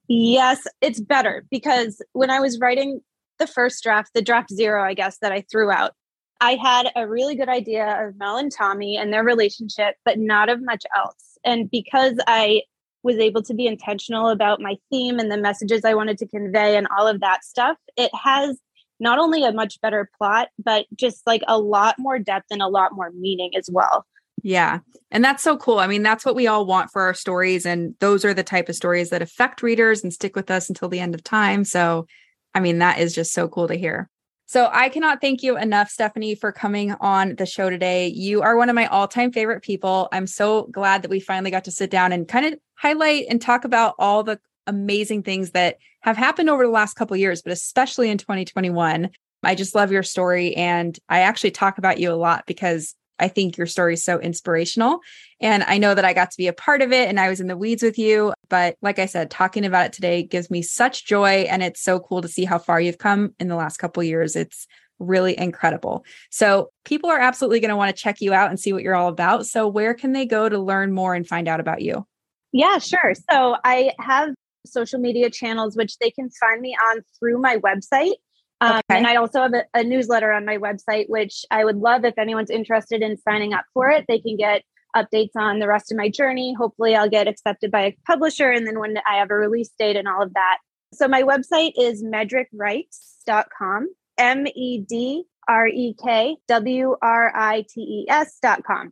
Yes, 0.08 0.66
it's 0.82 1.02
better 1.02 1.46
because 1.52 2.02
when 2.14 2.30
I 2.30 2.40
was 2.40 2.60
writing 2.60 3.02
the 3.40 3.48
first 3.48 3.84
draft, 3.84 4.12
the 4.14 4.22
draft 4.22 4.52
0, 4.52 4.84
I 4.84 4.94
guess 4.94 5.18
that 5.20 5.32
I 5.32 5.42
threw 5.42 5.70
out, 5.70 5.94
I 6.40 6.56
had 6.56 6.92
a 6.96 7.08
really 7.08 7.36
good 7.36 7.50
idea 7.50 8.08
of 8.08 8.18
Mel 8.18 8.38
and 8.38 8.52
Tommy 8.52 8.96
and 8.96 9.12
their 9.12 9.24
relationship, 9.24 9.96
but 10.06 10.20
not 10.20 10.50
of 10.50 10.64
much 10.64 10.86
else. 10.96 11.38
And 11.44 11.70
because 11.70 12.16
I 12.28 12.62
was 13.04 13.18
able 13.18 13.42
to 13.44 13.54
be 13.54 13.68
intentional 13.68 14.30
about 14.30 14.62
my 14.62 14.76
theme 14.92 15.20
and 15.20 15.32
the 15.32 15.38
messages 15.38 15.84
I 15.84 15.94
wanted 15.94 16.18
to 16.20 16.28
convey 16.28 16.78
and 16.78 16.88
all 16.98 17.08
of 17.08 17.22
that 17.22 17.44
stuff, 17.44 17.78
it 17.96 18.12
has 18.14 18.58
not 19.00 19.20
only 19.20 19.44
a 19.44 19.52
much 19.52 19.80
better 19.82 20.10
plot, 20.18 20.50
but 20.64 20.86
just 20.96 21.26
like 21.26 21.42
a 21.48 21.60
lot 21.60 21.96
more 22.00 22.20
depth 22.20 22.48
and 22.52 22.62
a 22.62 22.68
lot 22.68 22.94
more 22.94 23.12
meaning 23.12 23.52
as 23.56 23.70
well. 23.72 24.06
Yeah. 24.48 24.80
And 25.12 25.26
that's 25.26 25.44
so 25.44 25.58
cool. 25.58 25.78
I 25.80 25.88
mean, 25.88 26.04
that's 26.04 26.24
what 26.24 26.34
we 26.34 26.48
all 26.48 26.66
want 26.66 26.90
for 26.90 27.02
our 27.02 27.14
stories. 27.14 27.66
And 27.66 27.96
those 28.00 28.24
are 28.24 28.34
the 28.34 28.44
type 28.46 28.70
of 28.70 28.78
stories 28.78 29.10
that 29.10 29.22
affect 29.22 29.62
readers 29.62 30.02
and 30.02 30.14
stick 30.14 30.38
with 30.38 30.50
us 30.50 30.70
until 30.70 30.88
the 30.88 31.02
end 31.02 31.14
of 31.14 31.22
time. 31.22 31.66
So, 31.66 32.08
I 32.56 32.62
mean, 32.62 32.80
that 32.80 32.98
is 32.98 33.14
just 33.14 33.34
so 33.34 33.50
cool 33.50 33.68
to 33.68 33.76
hear. 33.76 34.10
So 34.46 34.70
I 34.72 34.88
cannot 34.88 35.20
thank 35.20 35.44
you 35.44 35.58
enough, 35.58 35.90
Stephanie, 35.90 36.34
for 36.34 36.54
coming 36.54 36.94
on 37.02 37.36
the 37.36 37.46
show 37.46 37.70
today. 37.70 38.08
You 38.08 38.42
are 38.42 38.56
one 38.56 38.70
of 38.70 38.76
my 38.76 38.86
all 38.86 39.10
time 39.10 39.34
favorite 39.34 39.64
people. 39.64 40.08
I'm 40.14 40.28
so 40.28 40.68
glad 40.72 41.02
that 41.02 41.12
we 41.12 41.20
finally 41.20 41.52
got 41.52 41.66
to 41.66 41.72
sit 41.72 41.92
down 41.92 42.14
and 42.14 42.26
kind 42.26 42.46
of 42.46 42.58
highlight 42.76 43.26
and 43.30 43.42
talk 43.42 43.66
about 43.66 43.96
all 44.00 44.24
the 44.24 44.40
amazing 44.66 45.24
things 45.24 45.52
that 45.52 45.76
have 46.04 46.16
happened 46.16 46.50
over 46.50 46.64
the 46.64 46.72
last 46.72 46.94
couple 46.94 47.18
years, 47.18 47.42
but 47.42 47.52
especially 47.52 48.10
in 48.10 48.18
2021. 48.18 49.10
I 49.44 49.56
just 49.56 49.76
love 49.76 49.92
your 49.92 50.04
story. 50.04 50.56
And 50.56 50.98
I 51.10 51.20
actually 51.20 51.52
talk 51.52 51.78
about 51.78 52.00
you 52.00 52.14
a 52.14 52.16
lot 52.16 52.46
because 52.48 52.96
I 53.20 53.28
think 53.28 53.58
your 53.58 53.68
story 53.68 53.94
is 53.94 54.04
so 54.04 54.20
inspirational. 54.20 55.00
And 55.40 55.64
I 55.64 55.78
know 55.78 55.94
that 55.94 56.06
I 56.06 56.14
got 56.14 56.32
to 56.32 56.38
be 56.38 56.48
a 56.48 56.54
part 56.54 56.82
of 56.82 56.92
it 56.92 57.10
and 57.10 57.20
I 57.20 57.30
was 57.30 57.40
in 57.40 57.48
the 57.48 57.58
weeds 57.58 57.84
with 57.84 57.98
you. 57.98 58.34
But 58.50 58.76
like 58.82 59.00
I 59.00 59.06
said, 59.06 59.30
talking 59.30 59.66
about 59.66 59.88
it 59.88 59.94
today 59.94 60.24
gives 60.24 60.50
me 60.50 60.62
such 60.62 61.06
joy. 61.06 61.46
And 61.50 61.64
it's 61.64 61.82
so 61.82 62.00
cool 62.00 62.22
to 62.22 62.28
see 62.28 62.46
how 62.46 62.58
far 62.58 62.80
you've 62.80 62.98
come 62.98 63.34
in 63.40 63.48
the 63.48 63.56
last 63.56 63.78
couple 63.78 64.04
years. 64.04 64.36
It's 64.36 64.68
really 65.00 65.38
incredible. 65.38 66.06
So 66.32 66.72
people 66.86 67.10
are 67.10 67.20
absolutely 67.20 67.60
going 67.60 67.70
to 67.70 67.76
want 67.76 67.96
to 67.96 68.02
check 68.02 68.22
you 68.22 68.34
out 68.34 68.50
and 68.50 68.60
see 68.60 68.74
what 68.74 68.84
you're 68.84 68.96
all 68.96 69.10
about. 69.10 69.46
So 69.46 69.68
where 69.68 69.94
can 69.94 70.14
they 70.14 70.26
go 70.26 70.50
to 70.50 70.58
learn 70.60 70.92
more 70.92 71.14
and 71.14 71.28
find 71.28 71.48
out 71.48 71.60
about 71.60 71.82
you? 71.82 72.06
Yeah, 72.52 72.80
sure. 72.80 73.14
So 73.30 73.58
I 73.64 73.92
have 74.00 74.30
social 74.66 75.00
media 75.00 75.30
channels, 75.30 75.76
which 75.76 75.98
they 76.00 76.12
can 76.12 76.30
find 76.32 76.62
me 76.62 76.76
on 76.90 77.02
through 77.20 77.40
my 77.40 77.58
website. 77.58 78.16
Um, 78.60 78.78
okay. 78.78 78.98
And 78.98 79.08
I 79.08 79.18
also 79.18 79.42
have 79.42 79.54
a, 79.54 79.64
a, 79.74 79.84
newsletter 79.84 80.32
on 80.32 80.46
my 80.46 80.58
website, 80.58 81.10
which 81.10 81.46
I 81.52 81.64
would 81.64 81.78
love 81.78 82.06
if 82.06 82.18
anyone's 82.18 82.50
interested 82.50 83.02
in 83.02 83.18
signing 83.18 83.54
up 83.54 83.66
for 83.74 83.90
it. 83.90 84.06
They 84.08 84.20
can 84.20 84.36
get 84.36 84.64
updates 84.96 85.36
on 85.36 85.60
the 85.60 85.68
rest 85.68 85.92
of 85.92 85.98
my 85.98 86.10
journey. 86.10 86.56
Hopefully, 86.58 86.96
I'll 86.96 87.10
get 87.10 87.28
accepted 87.28 87.70
by 87.72 87.82
a 87.82 87.98
publisher, 88.08 88.50
and 88.50 88.66
then 88.66 88.80
when 88.80 88.98
I 89.08 89.18
have 89.18 89.30
a 89.30 89.36
release 89.36 89.70
date 89.78 89.96
and 89.96 90.08
all 90.08 90.24
of 90.24 90.34
that. 90.34 90.58
So, 90.94 91.08
my 91.08 91.22
website 91.22 91.74
is 91.78 92.04
medrekwrites.com, 92.04 93.90
M 94.18 94.48
E 94.48 94.80
D 94.80 95.26
R 95.48 95.68
E 95.68 95.96
K 96.04 96.38
W 96.48 96.96
R 97.02 97.32
I 97.36 97.66
T 97.70 97.82
E 97.82 98.06
S.com. 98.10 98.92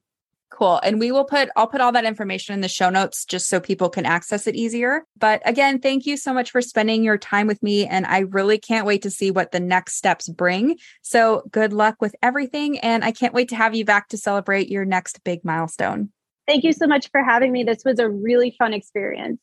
Cool. 0.56 0.80
And 0.84 1.02
we 1.02 1.12
will 1.12 1.26
put, 1.26 1.50
I'll 1.58 1.68
put 1.68 1.82
all 1.82 1.92
that 1.92 2.06
information 2.06 2.54
in 2.54 2.62
the 2.62 2.70
show 2.70 2.90
notes 2.90 3.26
just 3.26 3.50
so 3.50 3.60
people 3.60 3.90
can 3.90 4.06
access 4.06 4.48
it 4.48 4.56
easier. 4.56 5.04
But 5.20 5.42
again, 5.44 5.80
thank 5.80 6.06
you 6.06 6.16
so 6.16 6.34
much 6.34 6.52
for 6.52 6.62
spending 6.62 7.04
your 7.04 7.18
time 7.18 7.46
with 7.46 7.62
me. 7.62 7.86
And 7.86 8.06
I 8.06 8.20
really 8.20 8.58
can't 8.58 8.86
wait 8.86 9.02
to 9.02 9.12
see 9.12 9.32
what 9.32 9.52
the 9.52 9.60
next 9.60 9.98
steps 9.98 10.30
bring. 10.30 10.78
So 11.02 11.44
good 11.52 11.74
luck 11.74 11.98
with 12.00 12.16
everything. 12.24 12.80
And 12.80 13.04
I 13.04 13.12
can't 13.12 13.34
wait 13.34 13.50
to 13.50 13.58
have 13.58 13.76
you 13.76 13.84
back 13.84 14.08
to 14.10 14.18
celebrate 14.18 14.70
your 14.70 14.86
next 14.86 15.22
big 15.26 15.44
milestone. 15.44 16.12
Thank 16.48 16.64
you 16.64 16.72
so 16.72 16.88
much 16.88 17.10
for 17.12 17.22
having 17.22 17.52
me. 17.52 17.66
This 17.66 17.84
was 17.84 18.00
a 18.00 18.10
really 18.10 18.56
fun 18.58 18.72
experience. 18.72 19.42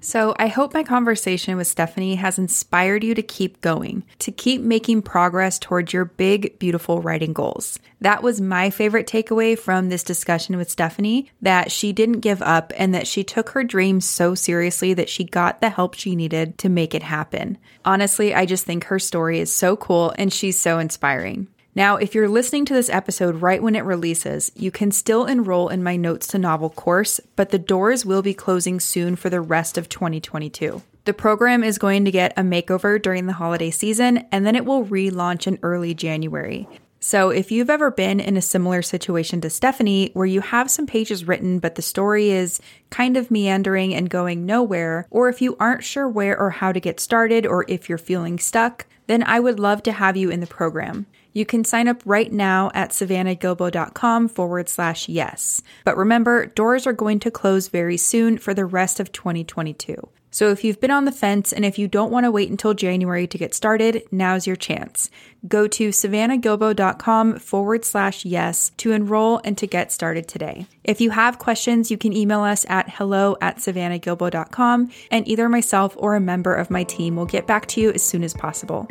So, 0.00 0.34
I 0.38 0.46
hope 0.46 0.74
my 0.74 0.84
conversation 0.84 1.56
with 1.56 1.66
Stephanie 1.66 2.14
has 2.14 2.38
inspired 2.38 3.02
you 3.02 3.14
to 3.14 3.22
keep 3.22 3.60
going, 3.60 4.04
to 4.20 4.30
keep 4.30 4.60
making 4.60 5.02
progress 5.02 5.58
towards 5.58 5.92
your 5.92 6.04
big, 6.04 6.58
beautiful 6.60 7.02
writing 7.02 7.32
goals. 7.32 7.80
That 8.00 8.22
was 8.22 8.40
my 8.40 8.70
favorite 8.70 9.08
takeaway 9.08 9.58
from 9.58 9.88
this 9.88 10.04
discussion 10.04 10.56
with 10.56 10.70
Stephanie 10.70 11.32
that 11.42 11.72
she 11.72 11.92
didn't 11.92 12.20
give 12.20 12.40
up 12.42 12.72
and 12.76 12.94
that 12.94 13.08
she 13.08 13.24
took 13.24 13.50
her 13.50 13.64
dreams 13.64 14.04
so 14.04 14.36
seriously 14.36 14.94
that 14.94 15.08
she 15.08 15.24
got 15.24 15.60
the 15.60 15.70
help 15.70 15.94
she 15.94 16.14
needed 16.14 16.58
to 16.58 16.68
make 16.68 16.94
it 16.94 17.02
happen. 17.02 17.58
Honestly, 17.84 18.32
I 18.32 18.46
just 18.46 18.64
think 18.64 18.84
her 18.84 19.00
story 19.00 19.40
is 19.40 19.52
so 19.52 19.76
cool 19.76 20.14
and 20.16 20.32
she's 20.32 20.60
so 20.60 20.78
inspiring. 20.78 21.48
Now, 21.78 21.94
if 21.94 22.12
you're 22.12 22.28
listening 22.28 22.64
to 22.64 22.74
this 22.74 22.90
episode 22.90 23.40
right 23.40 23.62
when 23.62 23.76
it 23.76 23.84
releases, 23.84 24.50
you 24.56 24.72
can 24.72 24.90
still 24.90 25.26
enroll 25.26 25.68
in 25.68 25.80
my 25.80 25.94
Notes 25.94 26.26
to 26.26 26.36
Novel 26.36 26.70
course, 26.70 27.20
but 27.36 27.50
the 27.50 27.58
doors 27.60 28.04
will 28.04 28.20
be 28.20 28.34
closing 28.34 28.80
soon 28.80 29.14
for 29.14 29.30
the 29.30 29.40
rest 29.40 29.78
of 29.78 29.88
2022. 29.88 30.82
The 31.04 31.14
program 31.14 31.62
is 31.62 31.78
going 31.78 32.04
to 32.04 32.10
get 32.10 32.36
a 32.36 32.42
makeover 32.42 33.00
during 33.00 33.26
the 33.26 33.34
holiday 33.34 33.70
season, 33.70 34.26
and 34.32 34.44
then 34.44 34.56
it 34.56 34.64
will 34.64 34.86
relaunch 34.86 35.46
in 35.46 35.60
early 35.62 35.94
January. 35.94 36.66
So, 36.98 37.30
if 37.30 37.52
you've 37.52 37.70
ever 37.70 37.92
been 37.92 38.18
in 38.18 38.36
a 38.36 38.42
similar 38.42 38.82
situation 38.82 39.40
to 39.42 39.48
Stephanie, 39.48 40.10
where 40.14 40.26
you 40.26 40.40
have 40.40 40.72
some 40.72 40.84
pages 40.88 41.28
written, 41.28 41.60
but 41.60 41.76
the 41.76 41.82
story 41.82 42.30
is 42.30 42.60
kind 42.90 43.16
of 43.16 43.30
meandering 43.30 43.94
and 43.94 44.10
going 44.10 44.44
nowhere, 44.44 45.06
or 45.12 45.28
if 45.28 45.40
you 45.40 45.56
aren't 45.60 45.84
sure 45.84 46.08
where 46.08 46.36
or 46.36 46.50
how 46.50 46.72
to 46.72 46.80
get 46.80 46.98
started, 46.98 47.46
or 47.46 47.64
if 47.68 47.88
you're 47.88 47.98
feeling 47.98 48.40
stuck, 48.40 48.86
then 49.06 49.22
I 49.22 49.38
would 49.38 49.60
love 49.60 49.84
to 49.84 49.92
have 49.92 50.16
you 50.16 50.28
in 50.28 50.40
the 50.40 50.48
program. 50.48 51.06
You 51.32 51.46
can 51.46 51.64
sign 51.64 51.88
up 51.88 52.02
right 52.04 52.32
now 52.32 52.70
at 52.74 52.90
savannahgilbo.com 52.90 54.28
forward 54.28 54.68
slash 54.68 55.08
yes. 55.08 55.62
But 55.84 55.96
remember, 55.96 56.46
doors 56.46 56.86
are 56.86 56.92
going 56.92 57.20
to 57.20 57.30
close 57.30 57.68
very 57.68 57.96
soon 57.96 58.38
for 58.38 58.54
the 58.54 58.66
rest 58.66 59.00
of 59.00 59.12
2022. 59.12 60.08
So 60.30 60.50
if 60.50 60.62
you've 60.62 60.80
been 60.80 60.90
on 60.90 61.04
the 61.04 61.12
fence 61.12 61.52
and 61.52 61.64
if 61.64 61.78
you 61.78 61.88
don't 61.88 62.12
want 62.12 62.24
to 62.24 62.30
wait 62.30 62.50
until 62.50 62.74
January 62.74 63.26
to 63.26 63.38
get 63.38 63.54
started, 63.54 64.04
now's 64.10 64.46
your 64.46 64.56
chance. 64.56 65.10
Go 65.46 65.66
to 65.68 65.88
savannahgilbo.com 65.88 67.38
forward 67.38 67.84
slash 67.84 68.24
yes 68.24 68.70
to 68.76 68.92
enroll 68.92 69.40
and 69.42 69.56
to 69.58 69.66
get 69.66 69.90
started 69.90 70.28
today. 70.28 70.66
If 70.84 71.00
you 71.00 71.10
have 71.10 71.38
questions, 71.38 71.90
you 71.90 71.96
can 71.96 72.12
email 72.12 72.40
us 72.40 72.66
at 72.68 72.90
hello 72.90 73.36
at 73.40 73.56
savannahgilbo.com 73.56 74.90
and 75.10 75.26
either 75.26 75.48
myself 75.48 75.94
or 75.96 76.14
a 76.14 76.20
member 76.20 76.54
of 76.54 76.70
my 76.70 76.84
team 76.84 77.16
will 77.16 77.26
get 77.26 77.46
back 77.46 77.66
to 77.68 77.80
you 77.80 77.90
as 77.92 78.02
soon 78.02 78.22
as 78.22 78.34
possible. 78.34 78.86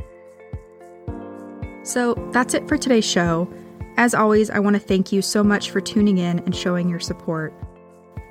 So 1.88 2.16
that's 2.34 2.54
it 2.54 2.68
for 2.68 2.78
today's 2.78 3.06
show. 3.06 3.50
As 3.96 4.14
always, 4.14 4.50
I 4.50 4.60
want 4.60 4.76
to 4.76 4.80
thank 4.80 5.14
you 5.14 5.22
so 5.22 5.42
much 5.42 5.72
for 5.72 5.80
tuning 5.80 6.18
in 6.18 6.40
and 6.40 6.54
showing 6.54 6.90
your 6.90 7.00
support. 7.00 7.54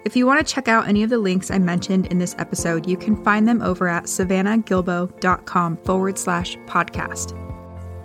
If 0.05 0.15
you 0.15 0.27
want 0.27 0.47
to 0.47 0.55
check 0.55 0.69
out 0.69 0.87
any 0.87 1.03
of 1.03 1.09
the 1.09 1.17
links 1.17 1.51
I 1.51 1.59
mentioned 1.59 2.07
in 2.09 2.19
this 2.19 2.37
episode, 2.39 2.87
you 2.87 2.99
can 2.99 3.25
find 3.25 3.49
them 3.49 3.63
over 3.63 3.89
at 3.89 4.05
savannahgilbo.com 4.05 5.79
forward 5.79 6.19
slash 6.19 6.59
podcast. 6.67 7.33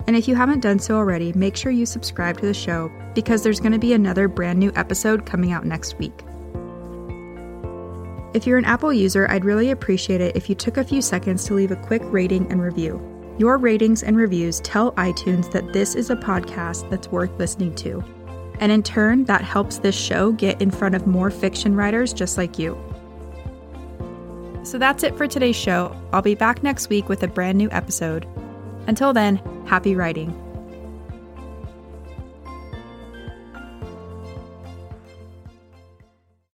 And 0.06 0.16
if 0.16 0.26
you 0.26 0.34
haven't 0.34 0.60
done 0.60 0.78
so 0.78 0.96
already, 0.96 1.34
make 1.34 1.54
sure 1.54 1.70
you 1.70 1.84
subscribe 1.84 2.38
to 2.38 2.46
the 2.46 2.54
show 2.54 2.90
because 3.14 3.42
there's 3.42 3.60
going 3.60 3.72
to 3.72 3.78
be 3.78 3.92
another 3.92 4.28
brand 4.28 4.58
new 4.58 4.72
episode 4.74 5.26
coming 5.26 5.52
out 5.52 5.66
next 5.66 5.98
week. 5.98 6.24
If 8.32 8.46
you're 8.46 8.58
an 8.58 8.64
Apple 8.64 8.94
user, 8.94 9.30
I'd 9.30 9.44
really 9.44 9.70
appreciate 9.70 10.22
it 10.22 10.34
if 10.34 10.48
you 10.48 10.54
took 10.54 10.78
a 10.78 10.84
few 10.84 11.02
seconds 11.02 11.44
to 11.44 11.54
leave 11.54 11.72
a 11.72 11.76
quick 11.76 12.00
rating 12.06 12.50
and 12.50 12.62
review. 12.62 13.11
Your 13.38 13.56
ratings 13.56 14.02
and 14.02 14.16
reviews 14.16 14.60
tell 14.60 14.92
iTunes 14.92 15.50
that 15.52 15.72
this 15.72 15.94
is 15.94 16.10
a 16.10 16.16
podcast 16.16 16.88
that's 16.90 17.08
worth 17.08 17.30
listening 17.38 17.74
to. 17.76 18.04
And 18.60 18.70
in 18.70 18.82
turn, 18.82 19.24
that 19.24 19.42
helps 19.42 19.78
this 19.78 19.94
show 19.94 20.32
get 20.32 20.60
in 20.60 20.70
front 20.70 20.94
of 20.94 21.06
more 21.06 21.30
fiction 21.30 21.74
writers 21.74 22.12
just 22.12 22.36
like 22.36 22.58
you. 22.58 22.78
So 24.64 24.78
that's 24.78 25.02
it 25.02 25.16
for 25.16 25.26
today's 25.26 25.56
show. 25.56 25.96
I'll 26.12 26.22
be 26.22 26.34
back 26.34 26.62
next 26.62 26.88
week 26.88 27.08
with 27.08 27.22
a 27.22 27.28
brand 27.28 27.58
new 27.58 27.70
episode. 27.70 28.26
Until 28.86 29.12
then, 29.12 29.36
happy 29.66 29.96
writing. 29.96 30.51